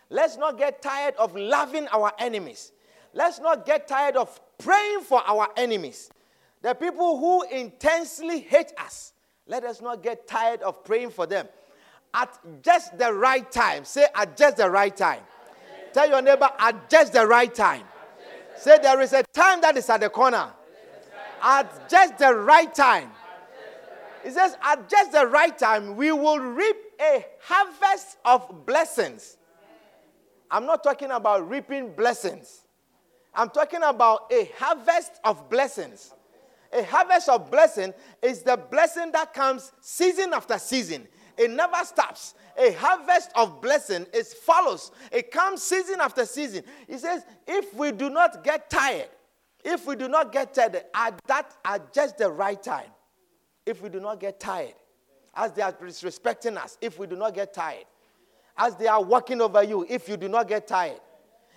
Let's 0.08 0.36
not 0.36 0.58
get 0.58 0.82
tired 0.82 1.14
of 1.16 1.36
loving 1.36 1.86
our 1.88 2.12
enemies. 2.18 2.72
Let's 3.12 3.40
not 3.40 3.66
get 3.66 3.88
tired 3.88 4.16
of 4.16 4.40
praying 4.58 5.00
for 5.00 5.22
our 5.26 5.48
enemies. 5.56 6.10
The 6.62 6.74
people 6.74 7.18
who 7.18 7.42
intensely 7.44 8.40
hate 8.40 8.72
us, 8.78 9.12
let 9.46 9.64
us 9.64 9.80
not 9.80 10.02
get 10.02 10.26
tired 10.26 10.62
of 10.62 10.84
praying 10.84 11.10
for 11.10 11.26
them. 11.26 11.48
At 12.12 12.38
just 12.62 12.98
the 12.98 13.12
right 13.12 13.50
time, 13.50 13.84
say, 13.84 14.06
at 14.14 14.36
just 14.36 14.56
the 14.56 14.68
right 14.68 14.96
time. 14.96 15.20
Tell 15.92 16.08
your 16.08 16.22
neighbor, 16.22 16.50
at 16.58 16.88
just 16.88 17.12
the 17.12 17.26
right 17.26 17.54
time. 17.54 17.84
Say, 18.56 18.78
there 18.78 19.00
is 19.00 19.12
a 19.12 19.22
time 19.32 19.60
that 19.62 19.76
is 19.76 19.88
at 19.88 20.00
the 20.00 20.10
corner. 20.10 20.50
At 21.42 21.88
just 21.88 22.18
the 22.18 22.34
right 22.34 22.72
time. 22.74 23.10
It 24.24 24.32
says, 24.32 24.56
at 24.62 24.88
just 24.88 25.12
the 25.12 25.26
right 25.26 25.56
time, 25.56 25.96
we 25.96 26.12
will 26.12 26.38
reap 26.38 26.76
a 27.00 27.24
harvest 27.42 28.18
of 28.24 28.66
blessings. 28.66 29.38
I'm 30.50 30.66
not 30.66 30.82
talking 30.82 31.10
about 31.10 31.48
reaping 31.48 31.92
blessings. 31.94 32.62
I'm 33.34 33.48
talking 33.50 33.82
about 33.82 34.30
a 34.32 34.50
harvest 34.58 35.12
of 35.24 35.48
blessings. 35.48 36.12
A 36.72 36.84
harvest 36.84 37.28
of 37.28 37.50
blessing 37.50 37.94
is 38.22 38.42
the 38.42 38.56
blessing 38.56 39.10
that 39.12 39.32
comes 39.32 39.72
season 39.80 40.32
after 40.34 40.58
season. 40.58 41.08
It 41.40 41.50
never 41.50 41.82
stops. 41.84 42.34
A 42.58 42.72
harvest 42.72 43.30
of 43.34 43.62
blessing 43.62 44.04
is 44.12 44.34
follows. 44.34 44.90
It 45.10 45.30
comes 45.30 45.62
season 45.62 45.98
after 45.98 46.26
season. 46.26 46.64
He 46.86 46.98
says, 46.98 47.24
if 47.46 47.72
we 47.72 47.92
do 47.92 48.10
not 48.10 48.44
get 48.44 48.68
tired, 48.68 49.08
if 49.64 49.86
we 49.86 49.96
do 49.96 50.06
not 50.06 50.32
get 50.32 50.52
tired 50.52 50.82
at 50.94 51.18
that 51.28 51.56
at 51.64 51.94
just 51.94 52.18
the 52.18 52.30
right 52.30 52.62
time, 52.62 52.90
if 53.64 53.80
we 53.80 53.88
do 53.88 54.00
not 54.00 54.20
get 54.20 54.38
tired, 54.38 54.74
as 55.34 55.52
they 55.52 55.62
are 55.62 55.72
disrespecting 55.72 56.58
us, 56.58 56.76
if 56.82 56.98
we 56.98 57.06
do 57.06 57.16
not 57.16 57.32
get 57.32 57.54
tired, 57.54 57.86
as 58.58 58.76
they 58.76 58.86
are 58.86 59.02
walking 59.02 59.40
over 59.40 59.62
you, 59.62 59.86
if 59.88 60.10
you 60.10 60.18
do 60.18 60.28
not 60.28 60.46
get 60.46 60.68
tired, 60.68 61.00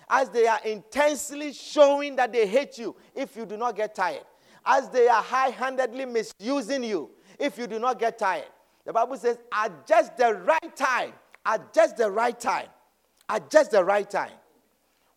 as 0.08 0.30
they 0.30 0.46
are 0.46 0.60
intensely 0.64 1.52
showing 1.52 2.16
that 2.16 2.32
they 2.32 2.46
hate 2.46 2.78
you, 2.78 2.96
if 3.14 3.36
you 3.36 3.44
do 3.44 3.58
not 3.58 3.76
get 3.76 3.94
tired, 3.94 4.24
as 4.64 4.88
they 4.88 5.08
are 5.08 5.22
high 5.22 5.50
handedly 5.50 6.06
misusing 6.06 6.84
you, 6.84 7.10
if 7.38 7.58
you 7.58 7.66
do 7.66 7.78
not 7.78 7.98
get 7.98 8.18
tired. 8.18 8.48
The 8.84 8.92
Bible 8.92 9.16
says, 9.16 9.38
at 9.52 9.86
just 9.86 10.16
the 10.16 10.34
right 10.34 10.76
time, 10.76 11.12
at 11.46 11.72
just 11.72 11.96
the 11.96 12.10
right 12.10 12.38
time, 12.38 12.68
at 13.28 13.50
just 13.50 13.70
the 13.70 13.82
right 13.82 14.08
time. 14.08 14.32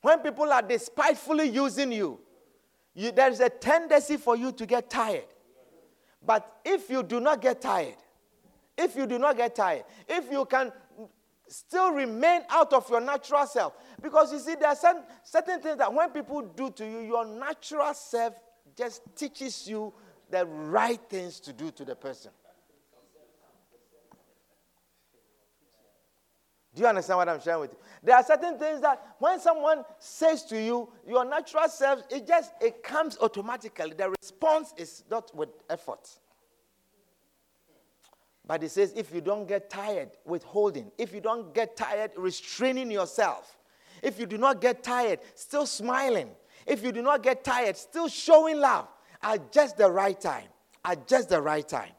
When 0.02 0.20
people 0.20 0.52
are 0.52 0.62
despitefully 0.62 1.50
using 1.50 1.92
you, 1.92 2.20
you 2.94 3.12
there 3.12 3.30
is 3.30 3.40
a 3.40 3.50
tendency 3.50 4.18
for 4.18 4.36
you 4.36 4.52
to 4.54 4.66
get 4.66 4.90
tired. 4.90 5.26
But 6.26 6.60
if 6.64 6.90
you 6.90 7.04
do 7.04 7.20
not 7.20 7.42
get 7.42 7.62
tired, 7.62 7.98
if 8.78 8.96
you 8.96 9.06
do 9.06 9.20
not 9.20 9.38
get 9.38 9.56
tired, 9.56 9.84
if 10.08 10.32
you 10.32 10.46
can 10.46 10.72
still 11.48 11.92
remain 11.92 12.42
out 12.50 12.74
of 12.74 12.90
your 12.90 13.02
natural 13.02 13.46
self, 13.46 13.74
because 14.02 14.32
you 14.32 14.40
see, 14.40 14.56
there 14.56 14.70
are 14.70 14.76
certain, 14.76 15.04
certain 15.24 15.62
things 15.62 15.78
that 15.78 15.94
when 15.94 16.10
people 16.10 16.42
do 16.42 16.70
to 16.72 16.86
you, 16.86 17.00
your 17.00 17.26
natural 17.26 17.94
self 17.94 18.34
just 18.76 19.02
teaches 19.16 19.68
you 19.68 19.94
the 20.30 20.46
right 20.46 21.00
things 21.10 21.40
to 21.40 21.54
do 21.54 21.72
to 21.72 21.86
the 21.86 21.96
person. 21.96 22.32
Do 26.78 26.84
you 26.84 26.90
understand 26.90 27.18
what 27.18 27.28
I'm 27.28 27.42
sharing 27.42 27.62
with 27.62 27.72
you? 27.72 27.80
There 28.04 28.16
are 28.16 28.24
certain 28.24 28.60
things 28.60 28.82
that 28.82 29.16
when 29.18 29.40
someone 29.40 29.84
says 29.98 30.44
to 30.46 30.62
you, 30.62 30.88
your 31.08 31.26
natural 31.26 31.68
self, 31.70 32.04
it 32.12 32.28
just 32.28 32.52
it 32.62 32.84
comes 32.84 33.18
automatically. 33.20 33.94
The 33.98 34.12
response 34.22 34.76
is 34.78 35.04
not 35.10 35.36
with 35.36 35.50
effort. 35.72 36.08
But 38.46 38.62
it 38.62 38.70
says 38.70 38.94
if 38.96 39.12
you 39.12 39.22
don't 39.22 39.48
get 39.48 39.72
tired 39.72 40.12
withholding, 40.24 40.92
if 41.00 41.16
you 41.16 41.20
don't 41.20 41.52
get 41.52 41.76
tired 41.76 42.12
restraining 42.16 42.92
yourself, 42.92 43.58
if 44.04 44.20
you 44.20 44.28
do 44.28 44.38
not 44.38 44.62
get 44.62 44.84
tired 44.84 45.18
still 45.34 45.66
smiling, 45.66 46.30
if 46.68 46.84
you 46.84 46.92
do 46.92 47.02
not 47.02 47.24
get 47.24 47.44
tired 47.44 47.76
still 47.76 48.08
showing 48.08 48.60
love 48.60 48.88
at 49.24 49.52
just 49.52 49.78
the 49.78 49.90
right 49.90 50.22
time, 50.22 50.50
at 50.86 51.08
just 51.08 51.30
the 51.30 51.42
right 51.42 51.68
time, 51.68 51.94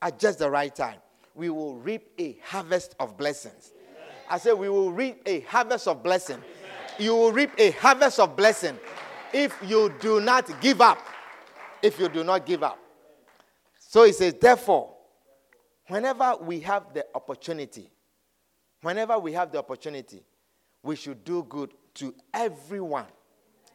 at 0.00 0.20
just 0.20 0.38
the 0.38 0.48
right 0.48 0.72
time, 0.72 0.98
we 1.34 1.50
will 1.50 1.74
reap 1.74 2.12
a 2.20 2.38
harvest 2.44 2.94
of 3.00 3.16
blessings. 3.16 3.72
I 4.28 4.38
said, 4.38 4.54
we 4.54 4.68
will 4.68 4.92
reap 4.92 5.22
a 5.26 5.40
harvest 5.40 5.88
of 5.88 6.02
blessing. 6.02 6.42
You 6.98 7.14
will 7.14 7.32
reap 7.32 7.50
a 7.58 7.70
harvest 7.72 8.20
of 8.20 8.36
blessing 8.36 8.78
if 9.32 9.56
you 9.66 9.92
do 10.00 10.20
not 10.20 10.60
give 10.60 10.80
up. 10.80 10.98
If 11.82 11.98
you 11.98 12.08
do 12.08 12.24
not 12.24 12.46
give 12.46 12.62
up. 12.62 12.78
So 13.78 14.04
he 14.04 14.12
says, 14.12 14.34
therefore, 14.40 14.94
whenever 15.88 16.36
we 16.40 16.60
have 16.60 16.94
the 16.94 17.04
opportunity, 17.14 17.90
whenever 18.80 19.18
we 19.18 19.32
have 19.32 19.52
the 19.52 19.58
opportunity, 19.58 20.24
we 20.82 20.96
should 20.96 21.24
do 21.24 21.44
good 21.48 21.72
to 21.94 22.14
everyone. 22.32 23.06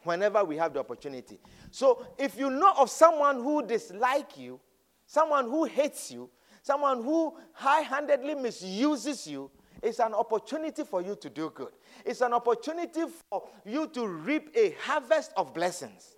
Whenever 0.03 0.43
we 0.43 0.55
have 0.57 0.73
the 0.73 0.79
opportunity. 0.79 1.39
So 1.71 2.05
if 2.17 2.37
you 2.37 2.49
know 2.49 2.73
of 2.77 2.89
someone 2.89 3.35
who 3.35 3.65
dislike 3.65 4.37
you, 4.37 4.59
someone 5.05 5.45
who 5.45 5.65
hates 5.65 6.09
you, 6.09 6.29
someone 6.63 7.03
who 7.03 7.35
high-handedly 7.53 8.35
misuses 8.35 9.27
you, 9.27 9.51
it's 9.81 9.99
an 9.99 10.13
opportunity 10.13 10.83
for 10.83 11.01
you 11.01 11.15
to 11.15 11.29
do 11.29 11.51
good. 11.53 11.71
It's 12.05 12.21
an 12.21 12.33
opportunity 12.33 13.01
for 13.29 13.47
you 13.65 13.87
to 13.87 14.07
reap 14.07 14.49
a 14.55 14.75
harvest 14.81 15.31
of 15.37 15.53
blessings. 15.53 16.15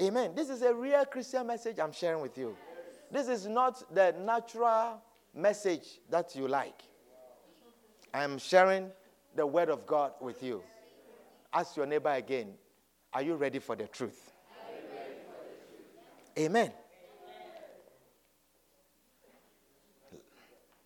Amen. 0.00 0.32
This 0.34 0.50
is 0.50 0.62
a 0.62 0.74
real 0.74 1.04
Christian 1.04 1.46
message 1.46 1.78
I'm 1.78 1.92
sharing 1.92 2.20
with 2.20 2.36
you. 2.36 2.56
This 3.10 3.28
is 3.28 3.46
not 3.46 3.94
the 3.94 4.14
natural 4.18 5.02
message 5.34 6.00
that 6.10 6.34
you 6.34 6.48
like. 6.48 6.82
I 8.12 8.24
am 8.24 8.38
sharing 8.38 8.90
the 9.34 9.46
word 9.46 9.68
of 9.68 9.86
God 9.86 10.12
with 10.20 10.42
you. 10.42 10.62
Ask 11.52 11.76
your 11.76 11.86
neighbor 11.86 12.10
again 12.10 12.54
Are 13.12 13.22
you 13.22 13.34
ready 13.34 13.58
for 13.58 13.76
the 13.76 13.86
truth? 13.86 14.32
Amen. 16.38 16.72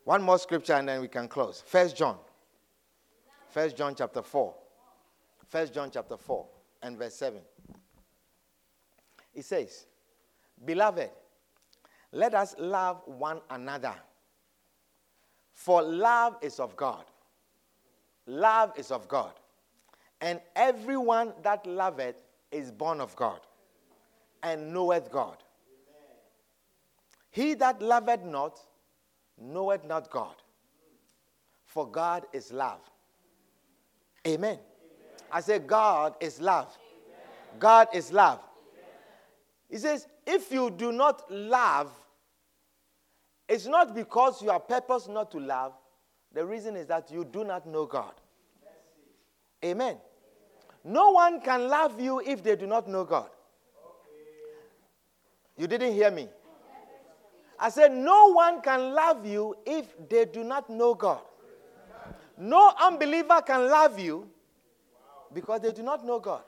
One 0.07 0.23
more 0.23 0.39
scripture 0.39 0.75
and 0.75 0.89
then 0.89 1.01
we 1.01 1.09
can 1.09 1.27
close. 1.27 1.65
First 1.67 1.97
John. 1.97 2.17
First 3.49 3.77
John 3.77 3.93
chapter 3.97 4.23
4. 4.23 4.55
First 5.49 5.75
John 5.75 5.91
chapter 5.93 6.17
4 6.17 6.47
and 6.83 6.97
verse 6.97 7.17
7. 7.17 7.41
It 9.35 9.45
says, 9.45 9.87
Beloved, 10.65 11.11
let 12.13 12.35
us 12.37 12.55
love 12.57 13.03
one 13.07 13.41
another. 13.51 13.97
For 15.55 15.83
love 15.83 16.37
is 16.41 16.61
of 16.61 16.77
God. 16.77 17.05
Love 18.27 18.75
is 18.77 18.93
of 18.93 19.09
God. 19.09 19.33
And 20.21 20.41
everyone 20.55 21.33
that 21.43 21.67
loveth 21.67 22.15
is 22.53 22.71
born 22.71 23.01
of 23.01 23.17
God 23.17 23.41
and 24.45 24.73
knoweth 24.73 25.11
God. 25.11 25.39
He 27.33 27.55
that 27.55 27.83
loveth 27.83 28.23
not 28.23 28.61
knoweth 29.41 29.85
not 29.85 30.11
God, 30.11 30.35
for 31.65 31.87
God 31.87 32.27
is 32.33 32.53
love. 32.53 32.81
Amen. 34.27 34.51
Amen. 34.51 34.59
I 35.31 35.41
say, 35.41 35.59
God 35.59 36.15
is 36.21 36.41
love. 36.41 36.77
Amen. 36.77 37.59
God 37.59 37.89
is 37.95 38.13
love. 38.13 38.41
Amen. 38.73 38.91
He 39.71 39.79
says, 39.79 40.07
if 40.27 40.51
you 40.51 40.71
do 40.71 40.91
not 40.91 41.31
love, 41.31 41.93
it's 43.49 43.67
not 43.67 43.95
because 43.95 44.43
you 44.43 44.51
are 44.51 44.59
purpose 44.61 45.07
not 45.09 45.31
to 45.31 45.39
love. 45.39 45.73
The 46.33 46.45
reason 46.45 46.77
is 46.77 46.87
that 46.89 47.11
you 47.11 47.25
do 47.25 47.45
not 47.45 47.67
know 47.67 47.87
God. 47.87 48.15
Amen. 49.65 49.97
No 50.85 51.11
one 51.11 51.41
can 51.41 51.69
love 51.69 52.01
you 52.01 52.21
if 52.21 52.43
they 52.43 52.57
do 52.57 52.67
not 52.67 52.89
know 52.89 53.05
God. 53.05 53.31
You 55.57 55.67
didn't 55.67 55.95
hear 55.95 56.11
me. 56.11 56.29
I 57.59 57.71
said, 57.71 57.93
No 57.93 58.33
one 58.33 58.61
can 58.61 58.93
love 58.93 59.27
you 59.27 59.57
if 59.65 59.87
they 60.09 60.25
do 60.25 60.45
not 60.45 60.69
know 60.69 60.95
God. 60.95 61.21
No 62.39 62.73
unbeliever 62.81 63.41
can 63.47 63.69
love 63.69 63.99
you 63.99 64.29
because 65.33 65.61
they 65.61 65.73
do 65.73 65.83
not 65.83 66.05
know 66.05 66.19
God. 66.19 66.43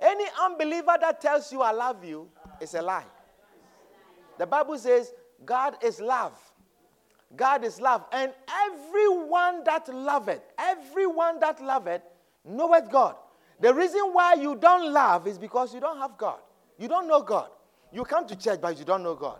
Any 0.00 0.24
unbeliever 0.42 0.96
that 1.00 1.20
tells 1.20 1.52
you 1.52 1.62
I 1.62 1.70
love 1.70 2.04
you 2.04 2.28
is 2.60 2.74
a 2.74 2.82
lie. 2.82 3.04
The 4.38 4.46
Bible 4.46 4.78
says 4.78 5.12
God 5.44 5.76
is 5.82 6.00
love. 6.00 6.32
God 7.36 7.64
is 7.64 7.80
love. 7.80 8.04
And 8.12 8.32
everyone 8.66 9.64
that 9.64 9.88
loveth, 9.88 10.42
everyone 10.58 11.40
that 11.40 11.62
loveth, 11.62 12.02
knoweth 12.44 12.90
God. 12.90 13.16
The 13.60 13.72
reason 13.72 14.00
why 14.12 14.34
you 14.34 14.56
don't 14.56 14.92
love 14.92 15.26
is 15.26 15.38
because 15.38 15.72
you 15.72 15.80
don't 15.80 15.98
have 15.98 16.18
God. 16.18 16.40
You 16.78 16.88
don't 16.88 17.06
know 17.06 17.22
God. 17.22 17.48
You 17.92 18.04
come 18.04 18.26
to 18.26 18.36
church, 18.36 18.60
but 18.60 18.78
you 18.78 18.84
don't 18.84 19.02
know 19.02 19.14
God. 19.14 19.38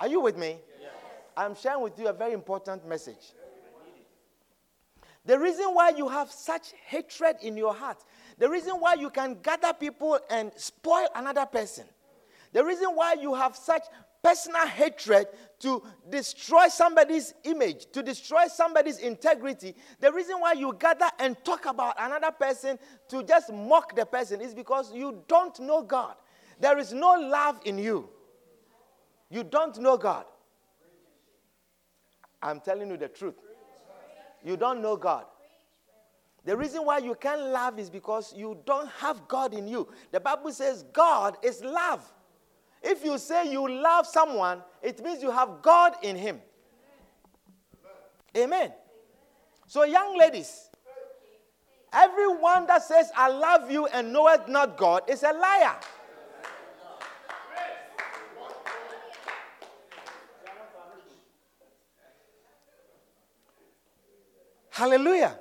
Are 0.00 0.08
you 0.08 0.20
with 0.20 0.38
me? 0.38 0.56
Yes. 0.80 0.90
I'm 1.36 1.54
sharing 1.54 1.82
with 1.82 1.98
you 1.98 2.08
a 2.08 2.12
very 2.12 2.32
important 2.32 2.86
message. 2.88 3.34
The 5.26 5.38
reason 5.38 5.66
why 5.74 5.90
you 5.90 6.08
have 6.08 6.30
such 6.30 6.72
hatred 6.86 7.36
in 7.42 7.56
your 7.56 7.74
heart, 7.74 8.02
the 8.38 8.48
reason 8.48 8.76
why 8.76 8.94
you 8.94 9.10
can 9.10 9.36
gather 9.42 9.72
people 9.74 10.18
and 10.30 10.50
spoil 10.56 11.06
another 11.14 11.44
person, 11.44 11.84
the 12.52 12.64
reason 12.64 12.88
why 12.94 13.14
you 13.20 13.34
have 13.34 13.54
such 13.54 13.82
personal 14.22 14.66
hatred 14.66 15.26
to 15.60 15.82
destroy 16.08 16.68
somebody's 16.68 17.34
image, 17.44 17.86
to 17.92 18.02
destroy 18.02 18.46
somebody's 18.48 18.98
integrity, 18.98 19.74
the 20.00 20.10
reason 20.10 20.40
why 20.40 20.54
you 20.54 20.74
gather 20.78 21.08
and 21.18 21.36
talk 21.44 21.66
about 21.66 21.94
another 21.98 22.30
person 22.30 22.78
to 23.08 23.22
just 23.22 23.52
mock 23.52 23.94
the 23.94 24.06
person 24.06 24.40
is 24.40 24.54
because 24.54 24.92
you 24.92 25.22
don't 25.28 25.60
know 25.60 25.82
God. 25.82 26.14
There 26.58 26.78
is 26.78 26.94
no 26.94 27.12
love 27.12 27.60
in 27.66 27.78
you. 27.78 28.08
You 29.30 29.44
don't 29.44 29.78
know 29.78 29.96
God. 29.96 30.24
I'm 32.42 32.60
telling 32.60 32.90
you 32.90 32.96
the 32.96 33.08
truth. 33.08 33.34
You 34.44 34.56
don't 34.56 34.82
know 34.82 34.96
God. 34.96 35.24
The 36.44 36.56
reason 36.56 36.84
why 36.84 36.98
you 36.98 37.14
can't 37.14 37.40
love 37.40 37.78
is 37.78 37.90
because 37.90 38.34
you 38.34 38.58
don't 38.64 38.88
have 38.92 39.28
God 39.28 39.52
in 39.52 39.68
you. 39.68 39.88
The 40.10 40.20
Bible 40.20 40.52
says 40.52 40.84
God 40.92 41.36
is 41.42 41.62
love. 41.62 42.02
If 42.82 43.04
you 43.04 43.18
say 43.18 43.52
you 43.52 43.70
love 43.70 44.06
someone, 44.06 44.62
it 44.82 45.04
means 45.04 45.22
you 45.22 45.30
have 45.30 45.60
God 45.60 45.94
in 46.02 46.16
him. 46.16 46.40
Amen. 48.36 48.72
So, 49.66 49.84
young 49.84 50.16
ladies, 50.16 50.70
everyone 51.92 52.66
that 52.68 52.82
says, 52.84 53.10
I 53.14 53.28
love 53.28 53.70
you 53.70 53.86
and 53.86 54.12
knoweth 54.12 54.48
not 54.48 54.78
God 54.78 55.02
is 55.08 55.22
a 55.22 55.32
liar. 55.32 55.76
Hallelujah. 64.80 65.38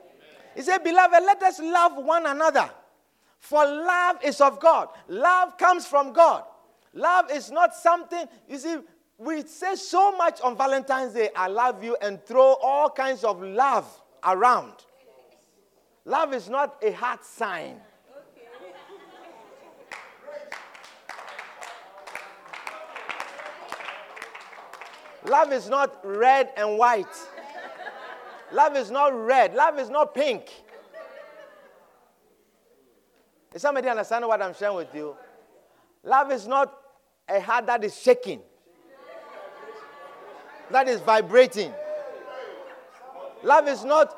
He 0.53 0.61
said, 0.61 0.79
Beloved, 0.79 1.23
let 1.23 1.41
us 1.43 1.61
love 1.61 1.95
one 1.95 2.25
another. 2.25 2.69
For 3.37 3.63
love 3.63 4.17
is 4.21 4.41
of 4.41 4.59
God. 4.59 4.89
Love 5.07 5.57
comes 5.57 5.87
from 5.87 6.11
God. 6.11 6.43
Love 6.93 7.31
is 7.31 7.49
not 7.49 7.73
something, 7.73 8.25
you 8.49 8.57
see, 8.57 8.79
we 9.17 9.43
say 9.43 9.75
so 9.75 10.11
much 10.17 10.41
on 10.41 10.57
Valentine's 10.57 11.13
Day, 11.13 11.29
I 11.37 11.47
love 11.47 11.81
you, 11.81 11.95
and 12.01 12.21
throw 12.25 12.57
all 12.61 12.89
kinds 12.89 13.23
of 13.23 13.41
love 13.41 13.87
around. 14.25 14.73
Love 16.03 16.33
is 16.33 16.49
not 16.49 16.75
a 16.81 16.91
heart 16.91 17.23
sign. 17.23 17.79
Love 25.25 25.53
is 25.53 25.69
not 25.69 25.97
red 26.03 26.49
and 26.57 26.77
white. 26.77 27.07
Love 28.51 28.75
is 28.75 28.89
not 28.89 29.09
red. 29.09 29.53
Love 29.53 29.79
is 29.79 29.89
not 29.89 30.13
pink. 30.15 30.49
Is 33.53 33.61
somebody 33.61 33.87
understand 33.89 34.27
what 34.27 34.41
I'm 34.41 34.53
sharing 34.53 34.75
with 34.75 34.93
you? 34.93 35.15
Love 36.03 36.31
is 36.31 36.47
not 36.47 36.73
a 37.27 37.39
heart 37.39 37.65
that 37.67 37.83
is 37.83 37.99
shaking, 37.99 38.41
that 40.71 40.87
is 40.87 40.99
vibrating. 41.01 41.73
Love 43.43 43.67
is 43.67 43.83
not 43.83 44.15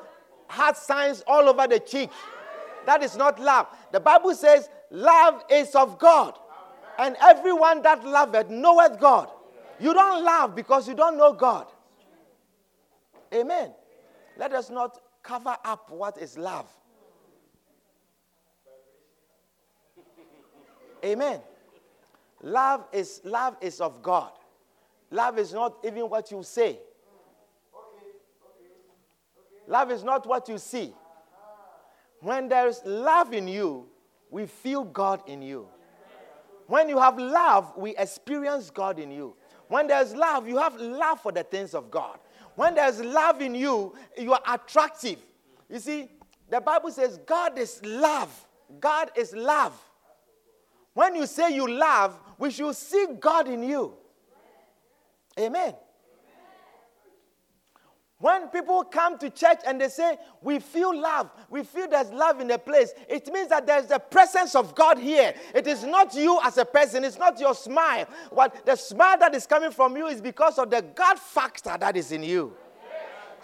heart 0.48 0.76
signs 0.76 1.22
all 1.26 1.48
over 1.48 1.66
the 1.66 1.78
cheek. 1.78 2.10
That 2.86 3.02
is 3.02 3.16
not 3.16 3.38
love. 3.38 3.68
The 3.92 4.00
Bible 4.00 4.34
says 4.34 4.68
love 4.90 5.44
is 5.50 5.74
of 5.74 5.98
God. 5.98 6.36
And 6.98 7.16
everyone 7.22 7.82
that 7.82 8.04
loveth 8.04 8.50
knoweth 8.50 8.98
God. 9.00 9.30
You 9.80 9.94
don't 9.94 10.24
love 10.24 10.54
because 10.54 10.86
you 10.88 10.94
don't 10.94 11.16
know 11.16 11.32
God. 11.32 11.66
Amen. 13.32 13.72
Let 14.42 14.54
us 14.54 14.70
not 14.70 14.98
cover 15.22 15.56
up 15.64 15.88
what 15.88 16.18
is 16.18 16.36
love. 16.36 16.66
Amen. 21.04 21.40
Love 22.42 22.84
is 22.92 23.20
love 23.22 23.56
is 23.60 23.80
of 23.80 24.02
God. 24.02 24.32
Love 25.12 25.38
is 25.38 25.52
not 25.52 25.76
even 25.84 26.10
what 26.10 26.32
you 26.32 26.42
say. 26.42 26.80
Love 29.68 29.92
is 29.92 30.02
not 30.02 30.26
what 30.26 30.48
you 30.48 30.58
see. 30.58 30.92
When 32.18 32.48
there's 32.48 32.82
love 32.84 33.32
in 33.32 33.46
you, 33.46 33.86
we 34.28 34.46
feel 34.46 34.82
God 34.82 35.22
in 35.28 35.40
you. 35.40 35.68
When 36.66 36.88
you 36.88 36.98
have 36.98 37.16
love, 37.16 37.74
we 37.76 37.94
experience 37.94 38.70
God 38.70 38.98
in 38.98 39.12
you. 39.12 39.36
When 39.68 39.86
there's 39.86 40.16
love, 40.16 40.48
you 40.48 40.58
have 40.58 40.74
love 40.80 41.20
for 41.20 41.30
the 41.30 41.44
things 41.44 41.74
of 41.74 41.92
God. 41.92 42.18
When 42.54 42.74
there's 42.74 43.00
love 43.00 43.40
in 43.40 43.54
you, 43.54 43.94
you 44.18 44.32
are 44.32 44.42
attractive. 44.46 45.18
You 45.68 45.78
see, 45.78 46.10
the 46.50 46.60
Bible 46.60 46.90
says 46.90 47.18
God 47.26 47.58
is 47.58 47.84
love. 47.84 48.30
God 48.80 49.10
is 49.16 49.34
love. 49.34 49.72
When 50.94 51.14
you 51.14 51.26
say 51.26 51.54
you 51.54 51.68
love, 51.68 52.18
we 52.38 52.50
should 52.50 52.74
see 52.74 53.06
God 53.18 53.48
in 53.48 53.62
you. 53.62 53.94
Amen. 55.38 55.74
When 58.22 58.46
people 58.50 58.84
come 58.84 59.18
to 59.18 59.30
church 59.30 59.58
and 59.66 59.80
they 59.80 59.88
say, 59.88 60.16
We 60.40 60.60
feel 60.60 60.96
love, 60.96 61.28
we 61.50 61.64
feel 61.64 61.88
there's 61.88 62.12
love 62.12 62.40
in 62.40 62.46
the 62.46 62.56
place, 62.56 62.92
it 63.08 63.26
means 63.32 63.48
that 63.48 63.66
there's 63.66 63.86
the 63.86 63.98
presence 63.98 64.54
of 64.54 64.76
God 64.76 64.96
here. 64.96 65.34
It 65.52 65.66
is 65.66 65.82
not 65.82 66.14
you 66.14 66.38
as 66.44 66.56
a 66.56 66.64
person, 66.64 67.02
it's 67.02 67.18
not 67.18 67.40
your 67.40 67.52
smile. 67.52 68.06
What 68.30 68.64
the 68.64 68.76
smile 68.76 69.18
that 69.18 69.34
is 69.34 69.44
coming 69.44 69.72
from 69.72 69.96
you 69.96 70.06
is 70.06 70.20
because 70.20 70.56
of 70.60 70.70
the 70.70 70.82
God 70.82 71.18
factor 71.18 71.76
that 71.76 71.96
is 71.96 72.12
in 72.12 72.22
you. 72.22 72.56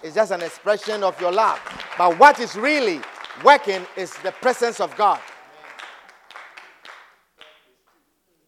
It's 0.00 0.14
just 0.14 0.30
an 0.30 0.42
expression 0.42 1.02
of 1.02 1.20
your 1.20 1.32
love. 1.32 1.58
But 1.98 2.16
what 2.16 2.38
is 2.38 2.54
really 2.54 3.00
working 3.42 3.84
is 3.96 4.14
the 4.18 4.30
presence 4.30 4.78
of 4.78 4.96
God. 4.96 5.18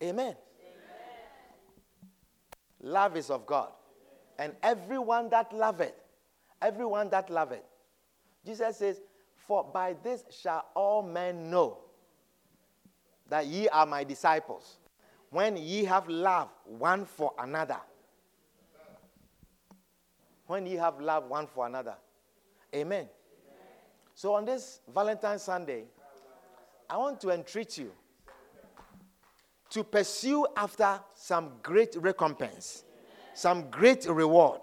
Amen. 0.00 0.26
Amen. 0.26 0.36
Love 2.82 3.16
is 3.16 3.30
of 3.30 3.46
God. 3.46 3.70
And 4.38 4.54
everyone 4.62 5.28
that 5.30 5.52
loveth 5.52 5.94
Everyone 6.62 7.08
that 7.10 7.30
loveth. 7.30 7.62
Jesus 8.44 8.76
says, 8.76 9.00
For 9.46 9.64
by 9.64 9.96
this 10.02 10.24
shall 10.30 10.66
all 10.74 11.02
men 11.02 11.50
know 11.50 11.78
that 13.28 13.46
ye 13.46 13.68
are 13.68 13.86
my 13.86 14.04
disciples, 14.04 14.78
when 15.30 15.56
ye 15.56 15.84
have 15.84 16.08
love 16.08 16.48
one 16.64 17.04
for 17.04 17.32
another. 17.38 17.78
when 20.50 20.66
ye 20.66 20.74
have 20.74 21.00
love 21.00 21.28
one 21.28 21.46
for 21.46 21.64
another. 21.64 21.94
Amen. 22.74 23.08
So 24.16 24.34
on 24.34 24.44
this 24.44 24.80
Valentine's 24.92 25.42
Sunday, 25.42 25.84
I 26.88 26.96
want 26.96 27.20
to 27.20 27.30
entreat 27.30 27.78
you 27.78 27.92
to 29.70 29.84
pursue 29.84 30.44
after 30.56 30.98
some 31.14 31.52
great 31.62 31.94
recompense, 31.94 32.82
some 33.32 33.70
great 33.70 34.06
reward, 34.06 34.62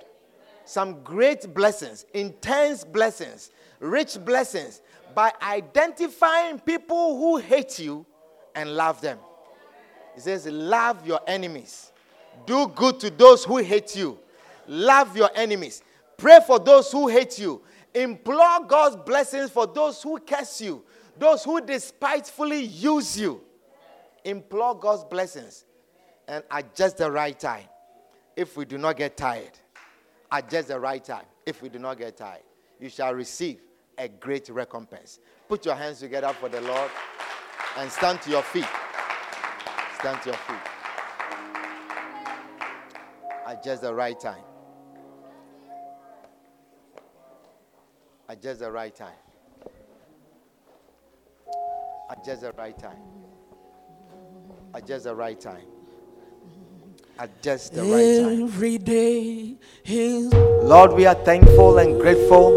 some 0.68 1.02
great 1.02 1.54
blessings, 1.54 2.06
intense 2.14 2.84
blessings, 2.84 3.52
rich 3.80 4.18
blessings 4.24 4.82
by 5.16 5.32
identifying 5.42 6.60
people 6.60 7.18
who 7.18 7.38
hate 7.38 7.80
you 7.80 8.06
and 8.54 8.76
love 8.76 9.00
them. 9.00 9.18
He 10.14 10.20
says, 10.20 10.46
Love 10.46 11.08
your 11.08 11.22
enemies, 11.26 11.94
do 12.46 12.68
good 12.68 13.00
to 13.00 13.10
those 13.10 13.46
who 13.46 13.58
hate 13.58 13.96
you, 13.96 14.20
love 14.68 15.16
your 15.16 15.30
enemies, 15.36 15.84
pray 16.18 16.40
for 16.46 16.60
those 16.60 16.92
who 16.92 17.08
hate 17.08 17.40
you, 17.40 17.62
implore 17.94 18.66
God's 18.68 18.98
blessings 18.98 19.50
for 19.50 19.68
those 19.68 20.04
who 20.04 20.20
curse 20.20 20.60
you, 20.60 20.84
those 21.18 21.46
who 21.46 21.62
despitefully 21.62 22.62
use 22.62 23.18
you. 23.18 23.42
Implore 24.26 24.78
God's 24.78 25.06
blessings 25.06 25.64
and 26.28 26.44
at 26.52 26.76
just 26.76 26.98
the 26.98 27.10
right 27.10 27.40
time. 27.40 27.64
If 28.36 28.58
we 28.58 28.66
do 28.66 28.78
not 28.78 28.98
get 28.98 29.16
tired, 29.16 29.58
at 30.32 30.50
just 30.50 30.68
the 30.68 30.80
right 30.80 31.04
time, 31.04 31.26
if 31.46 31.62
we 31.62 31.70
do 31.70 31.80
not 31.80 31.98
get 31.98 32.18
tired, 32.18 32.42
you 32.80 32.90
shall 32.90 33.14
receive 33.14 33.60
a 33.98 34.08
great 34.08 34.50
recompense. 34.50 35.20
Put 35.48 35.66
your 35.66 35.76
hands 35.76 36.00
together 36.00 36.34
for 36.34 36.50
the 36.50 36.62
Lord 36.62 36.92
and 37.78 37.92
stand 37.92 38.22
to 38.24 38.30
your 38.30 38.44
feet. 38.44 38.68
Stand 40.00 40.22
to 40.24 40.30
your 40.30 40.38
feet. 40.38 40.58
At 43.48 43.64
just 43.64 43.82
the 43.82 43.94
right 43.94 44.20
time. 44.20 44.44
At 48.30 48.42
just 48.42 48.60
the 48.60 48.72
right 48.72 48.94
time. 48.94 49.14
At 52.10 52.24
just 52.26 52.42
the 52.42 52.52
right 52.52 52.78
time. 52.78 52.98
At 54.76 54.86
just 54.86 55.06
the 55.06 55.16
right 55.16 55.40
time. 55.40 55.77
At 57.20 57.42
just 57.42 57.74
the 57.74 57.82
right 57.82 58.22
time. 58.22 58.44
Every 58.44 58.78
day 58.78 59.56
is 59.86 60.32
Lord, 60.62 60.94
we 60.94 61.08
are 61.08 61.16
thankful 61.16 61.80
and 61.80 62.00
grateful 62.00 62.56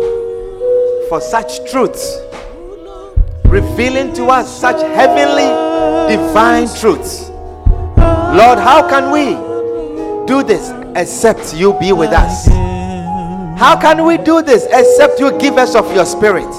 for 1.09 1.19
such 1.19 1.71
truths, 1.71 2.21
revealing 3.47 4.13
to 4.15 4.27
us 4.27 4.61
such 4.61 4.83
heavenly, 4.83 5.49
divine 6.15 6.69
truths. 6.79 7.31
Lord, 8.37 8.59
how 8.59 8.87
can 8.87 9.11
we 9.11 9.33
do 10.27 10.43
this 10.43 10.71
except 10.95 11.55
you 11.55 11.73
be 11.81 11.93
with 11.93 12.13
us? 12.13 12.47
How 13.59 13.81
can 13.81 14.05
we 14.05 14.19
do 14.19 14.43
this 14.43 14.67
except 14.71 15.21
you 15.21 15.33
give 15.39 15.57
us 15.57 15.75
of 15.75 15.91
your 15.95 16.05
spirit? 16.05 16.53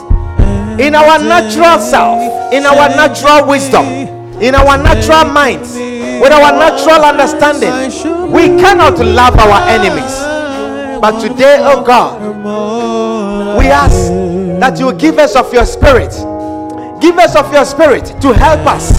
In 0.80 0.96
our 0.96 1.20
natural 1.20 1.78
self, 1.78 2.52
in 2.52 2.66
our 2.66 2.90
natural 2.90 3.48
wisdom, 3.48 3.86
in 4.42 4.56
our 4.56 4.78
natural 4.82 5.32
minds, 5.32 5.91
with 6.22 6.32
our 6.32 6.52
natural 6.52 7.04
understanding, 7.04 7.74
we 8.32 8.48
cannot 8.62 9.00
love 9.00 9.36
our 9.40 9.68
enemies. 9.68 10.22
But 11.02 11.20
today, 11.20 11.58
oh 11.60 11.84
God, 11.84 12.22
we 13.58 13.66
ask 13.66 14.10
that 14.60 14.80
you 14.80 14.94
give 14.94 15.18
us 15.18 15.36
of 15.36 15.52
your 15.52 15.66
spirit. 15.66 16.12
Give 17.02 17.18
us 17.18 17.36
of 17.36 17.52
your 17.52 17.66
spirit 17.66 18.06
to 18.22 18.34
help 18.34 18.68
us. 18.68 18.92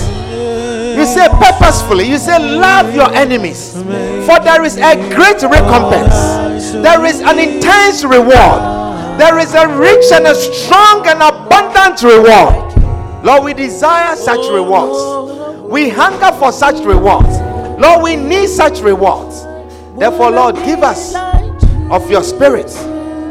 You 0.97 1.07
say 1.07 1.29
purposefully, 1.29 2.09
you 2.09 2.18
say 2.18 2.39
love 2.39 2.93
your 2.95 3.14
enemies. 3.14 3.73
For 3.73 4.41
there 4.41 4.64
is 4.64 4.77
a 4.77 4.97
great 5.14 5.41
recompense, 5.43 6.73
there 6.83 7.05
is 7.05 7.20
an 7.20 7.39
intense 7.39 8.03
reward, 8.05 8.61
there 9.18 9.39
is 9.39 9.55
a 9.55 9.68
rich 9.68 10.05
and 10.12 10.27
a 10.27 10.35
strong 10.35 11.07
and 11.07 11.23
abundant 11.23 12.03
reward. 12.03 13.25
Lord, 13.25 13.45
we 13.45 13.55
desire 13.55 14.16
such 14.16 14.51
rewards. 14.51 15.22
We 15.73 15.89
hunger 15.89 16.31
for 16.39 16.53
such 16.53 16.85
rewards. 16.85 17.41
Lord, 17.81 18.03
we 18.03 18.14
need 18.14 18.49
such 18.49 18.81
rewards. 18.81 19.45
Therefore, 19.99 20.31
Lord, 20.31 20.57
give 20.57 20.83
us 20.83 21.14
of 21.91 22.11
your 22.11 22.23
spirit 22.23 22.68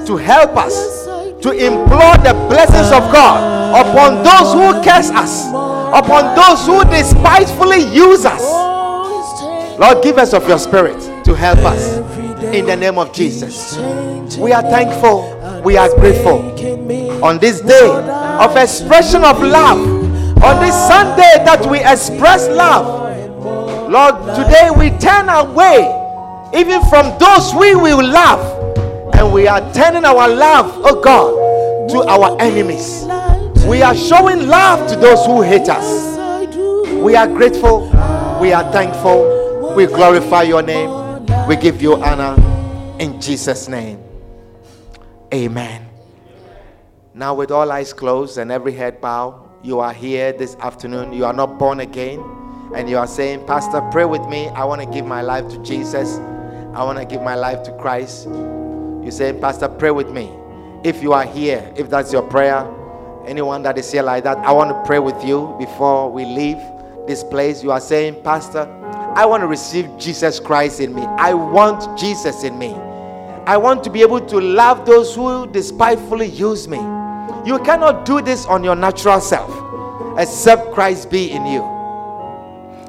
to 0.08 0.18
help 0.18 0.58
us 0.58 1.06
to 1.42 1.52
implore 1.52 2.18
the 2.18 2.34
blessings 2.50 2.92
of 2.92 3.12
God 3.14 3.86
upon 3.86 4.24
those 4.24 4.54
who 4.54 4.84
curse 4.84 5.12
us, 5.12 5.48
upon 5.50 6.36
those 6.36 6.66
who 6.66 6.84
despitefully 6.90 7.82
use 7.94 8.26
us. 8.26 8.42
Lord, 9.80 10.04
give 10.04 10.18
us 10.18 10.34
of 10.34 10.48
your 10.48 10.60
spirit 10.60 11.00
to 11.26 11.34
help 11.36 11.60
us 11.60 11.98
in 12.54 12.66
the 12.66 12.76
name 12.76 12.98
of 12.98 13.14
Jesus. 13.14 13.78
We 14.38 14.52
are 14.52 14.64
thankful, 14.64 15.62
we 15.64 15.78
are 15.78 15.90
grateful 15.96 16.42
on 17.24 17.38
this 17.38 17.62
day 17.62 17.90
of 18.40 18.58
expression 18.58 19.24
of 19.24 19.42
love, 19.42 20.01
on 20.44 20.60
this 20.60 20.76
Sunday 20.88 21.44
that 21.46 21.66
we 21.70 21.80
express 21.80 22.48
love. 22.48 23.02
Lord, 23.92 24.16
today 24.36 24.70
we 24.76 24.90
turn 24.98 25.30
away 25.30 25.98
even 26.54 26.82
from 26.90 27.18
those 27.20 27.54
we 27.54 27.76
will 27.76 28.04
love 28.04 28.42
and 29.16 29.32
we 29.32 29.48
are 29.48 29.62
turning 29.74 30.04
our 30.06 30.28
love, 30.28 30.72
oh 30.84 31.02
God, 31.02 31.90
to 31.90 32.04
our 32.10 32.42
enemies. 32.42 33.04
We 33.68 33.82
are 33.84 33.96
showing 33.96 34.48
love 34.48 34.90
to 34.90 34.96
those 34.96 35.26
who 35.26 35.42
hate 35.42 35.70
us. 35.70 36.18
We 36.96 37.16
are 37.16 37.28
grateful. 37.28 37.90
We 38.42 38.52
are 38.54 38.70
thankful. 38.72 39.76
We 39.76 39.86
glorify 39.86 40.44
your 40.44 40.62
name. 40.62 40.90
We 41.48 41.56
give 41.56 41.82
you 41.82 41.96
honor 41.96 42.36
in 43.00 43.22
Jesus' 43.22 43.68
name. 43.68 44.02
Amen. 45.34 45.88
Now, 47.14 47.34
with 47.34 47.52
all 47.52 47.72
eyes 47.72 47.94
closed 47.94 48.38
and 48.38 48.52
every 48.52 48.74
head 48.74 49.00
bowed, 49.02 49.51
you 49.64 49.80
are 49.80 49.94
here 49.94 50.34
this 50.34 50.56
afternoon. 50.56 51.14
You 51.14 51.26
are 51.26 51.34
not 51.34 51.60
born 51.60 51.82
again. 51.82 52.20
And 52.74 52.90
you 52.90 52.98
are 52.98 53.08
saying, 53.08 53.46
Pastor, 53.46 53.82
pray 53.92 54.06
with 54.06 54.26
me. 54.28 54.48
I 54.50 54.64
want 54.64 54.82
to 54.82 54.88
give 54.88 55.06
my 55.06 55.22
life 55.22 55.48
to 55.50 55.58
Jesus. 55.60 56.18
I 56.74 56.84
want 56.84 56.98
to 56.98 57.06
give 57.06 57.22
my 57.22 57.36
life 57.36 57.64
to 57.64 57.78
Christ. 57.78 58.28
You 58.28 59.12
say, 59.12 59.34
Pastor, 59.34 59.68
pray 59.68 59.92
with 59.92 60.10
me. 60.10 60.32
If 60.84 61.04
you 61.04 61.14
are 61.14 61.26
here, 61.26 61.72
if 61.76 61.90
that's 61.90 62.12
your 62.12 62.24
prayer, 62.24 62.66
anyone 63.28 63.62
that 63.64 63.78
is 63.78 63.92
here 63.92 64.04
like 64.04 64.24
that, 64.24 64.38
I 64.40 64.52
want 64.52 64.72
to 64.72 64.82
pray 64.86 65.00
with 65.00 65.24
you 65.24 65.56
before 65.60 66.12
we 66.12 66.26
leave 66.26 66.58
this 67.08 67.24
place. 67.24 67.62
You 67.62 67.72
are 67.72 67.82
saying, 67.82 68.24
Pastor, 68.24 68.62
I 69.16 69.26
want 69.26 69.42
to 69.42 69.48
receive 69.48 69.90
Jesus 70.00 70.40
Christ 70.40 70.80
in 70.80 70.96
me. 70.96 71.04
I 71.04 71.34
want 71.34 72.00
Jesus 72.00 72.44
in 72.44 72.58
me. 72.58 72.74
I 73.46 73.58
want 73.58 73.84
to 73.84 73.90
be 73.90 74.02
able 74.02 74.22
to 74.22 74.40
love 74.40 74.86
those 74.86 75.14
who 75.14 75.46
despitefully 75.52 76.28
use 76.28 76.68
me. 76.68 76.80
You 77.46 77.60
cannot 77.60 78.06
do 78.06 78.22
this 78.22 78.46
on 78.46 78.64
your 78.64 78.76
natural 78.76 79.20
self 79.20 79.50
except 80.18 80.74
Christ 80.74 81.10
be 81.10 81.32
in 81.32 81.46
you. 81.46 81.64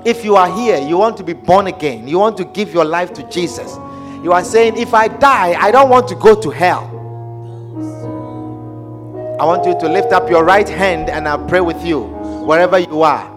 If 0.05 0.25
you 0.25 0.37
are 0.37 0.53
here, 0.53 0.79
you 0.79 0.99
want 0.99 1.17
to 1.19 1.25
be 1.25 1.33
born 1.33 1.69
again, 1.69 2.09
you 2.09 2.19
want 2.19 2.37
to 2.39 2.45
give 2.45 2.75
your 2.75 2.85
life 2.85 3.13
to 3.15 3.23
Jesus. 3.31 3.77
You 4.23 4.33
are 4.33 4.45
saying, 4.45 4.77
If 4.77 4.95
I 4.95 5.09
die, 5.09 5.55
I 5.59 5.71
don't 5.71 5.89
want 5.89 6.09
to 6.09 6.15
go 6.17 6.41
to 6.41 6.51
hell. 6.51 6.89
I 9.41 9.45
want 9.45 9.65
you 9.67 9.79
to 9.81 9.89
lift 9.89 10.13
up 10.13 10.29
your 10.29 10.45
right 10.45 10.69
hand 10.69 11.09
and 11.09 11.27
I'll 11.27 11.47
pray 11.49 11.61
with 11.61 11.85
you 11.85 12.03
wherever 12.45 12.79
you 12.79 13.03
are. 13.03 13.29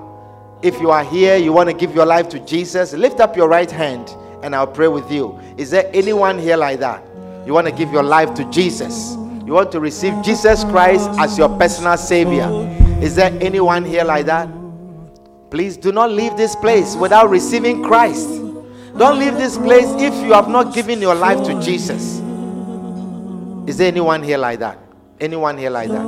If 0.62 0.80
you 0.82 0.92
are 0.92 1.04
here, 1.04 1.36
you 1.38 1.54
want 1.54 1.70
to 1.70 1.76
give 1.76 1.96
your 1.96 2.06
life 2.06 2.30
to 2.30 2.40
Jesus, 2.40 2.94
lift 2.94 3.20
up 3.20 3.36
your 3.36 3.48
right 3.48 3.70
hand 3.70 4.16
and 4.44 4.56
I'll 4.56 4.68
pray 4.68 4.88
with 4.88 5.12
you. 5.12 5.40
Is 5.58 5.72
there 5.72 5.90
anyone 5.94 6.38
here 6.38 6.58
like 6.58 6.80
that? 6.80 7.04
You 7.46 7.54
want 7.54 7.68
to 7.68 7.74
give 7.74 7.92
your 7.92 8.04
life 8.04 8.34
to 8.36 8.46
Jesus? 8.52 9.16
You 9.46 9.54
want 9.54 9.72
to 9.74 9.80
receive 9.80 10.24
Jesus 10.24 10.64
Christ 10.64 11.08
as 11.20 11.38
your 11.38 11.50
personal 11.50 11.98
Savior? 11.98 12.50
Is 13.02 13.16
there 13.16 13.32
anyone 13.42 13.86
here 13.86 14.04
like 14.04 14.26
that? 14.26 14.50
Please 15.52 15.78
do 15.78 15.92
not 15.92 16.10
leave 16.12 16.36
this 16.36 16.56
place 16.56 16.96
without 16.96 17.30
receiving 17.30 17.84
Christ. 17.84 18.28
Don't 18.98 19.20
leave 19.20 19.36
this 19.36 19.58
place 19.58 19.86
if 20.02 20.14
you 20.26 20.34
have 20.34 20.50
not 20.50 20.74
given 20.74 21.00
your 21.00 21.14
life 21.14 21.46
to 21.46 21.62
Jesus. 21.62 22.20
Is 23.68 23.78
there 23.78 23.88
anyone 23.88 24.24
here 24.24 24.38
like 24.40 24.60
that? 24.60 24.80
Anyone 25.20 25.58
here 25.58 25.70
like 25.70 25.90
that? 25.90 26.06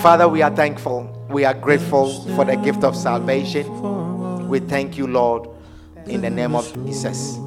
Father, 0.00 0.28
we 0.28 0.42
are 0.42 0.54
thankful. 0.54 1.08
We 1.28 1.44
are 1.44 1.54
grateful 1.54 2.10
for 2.34 2.44
the 2.44 2.56
gift 2.56 2.82
of 2.82 2.96
salvation. 2.96 4.48
We 4.48 4.58
thank 4.58 4.98
you, 4.98 5.06
Lord, 5.06 5.48
in 6.06 6.22
the 6.22 6.30
name 6.30 6.56
of 6.56 6.72
Jesus. 6.84 7.38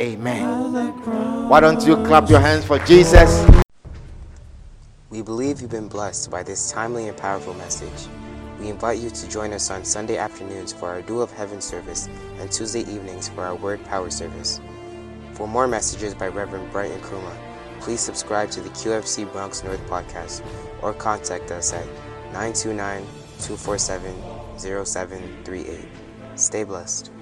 Amen. 0.00 1.48
Why 1.48 1.60
don't 1.60 1.86
you 1.86 1.96
clap 2.04 2.28
your 2.28 2.40
hands 2.40 2.64
for 2.64 2.78
Jesus? 2.80 3.48
We 5.10 5.22
believe 5.22 5.60
you've 5.60 5.70
been 5.70 5.88
blessed 5.88 6.30
by 6.30 6.42
this 6.42 6.72
timely 6.72 7.06
and 7.06 7.16
powerful 7.16 7.54
message. 7.54 8.08
We 8.58 8.68
invite 8.68 8.98
you 8.98 9.10
to 9.10 9.28
join 9.28 9.52
us 9.52 9.70
on 9.70 9.84
Sunday 9.84 10.16
afternoons 10.16 10.72
for 10.72 10.88
our 10.88 11.02
Duel 11.02 11.22
of 11.22 11.30
Heaven 11.30 11.60
service 11.60 12.08
and 12.38 12.50
Tuesday 12.50 12.80
evenings 12.80 13.28
for 13.28 13.42
our 13.42 13.54
Word 13.54 13.84
Power 13.84 14.10
service. 14.10 14.60
For 15.34 15.46
more 15.46 15.68
messages 15.68 16.14
by 16.14 16.28
Reverend 16.28 16.72
Brighton 16.72 17.00
Kruma, 17.00 17.36
please 17.80 18.00
subscribe 18.00 18.50
to 18.52 18.60
the 18.60 18.70
QFC 18.70 19.30
Bronx 19.30 19.62
North 19.62 19.84
podcast 19.86 20.42
or 20.82 20.92
contact 20.92 21.52
us 21.52 21.72
at 21.72 21.86
929 22.32 23.02
247 23.38 24.14
0738. 24.58 25.88
Stay 26.36 26.64
blessed. 26.64 27.13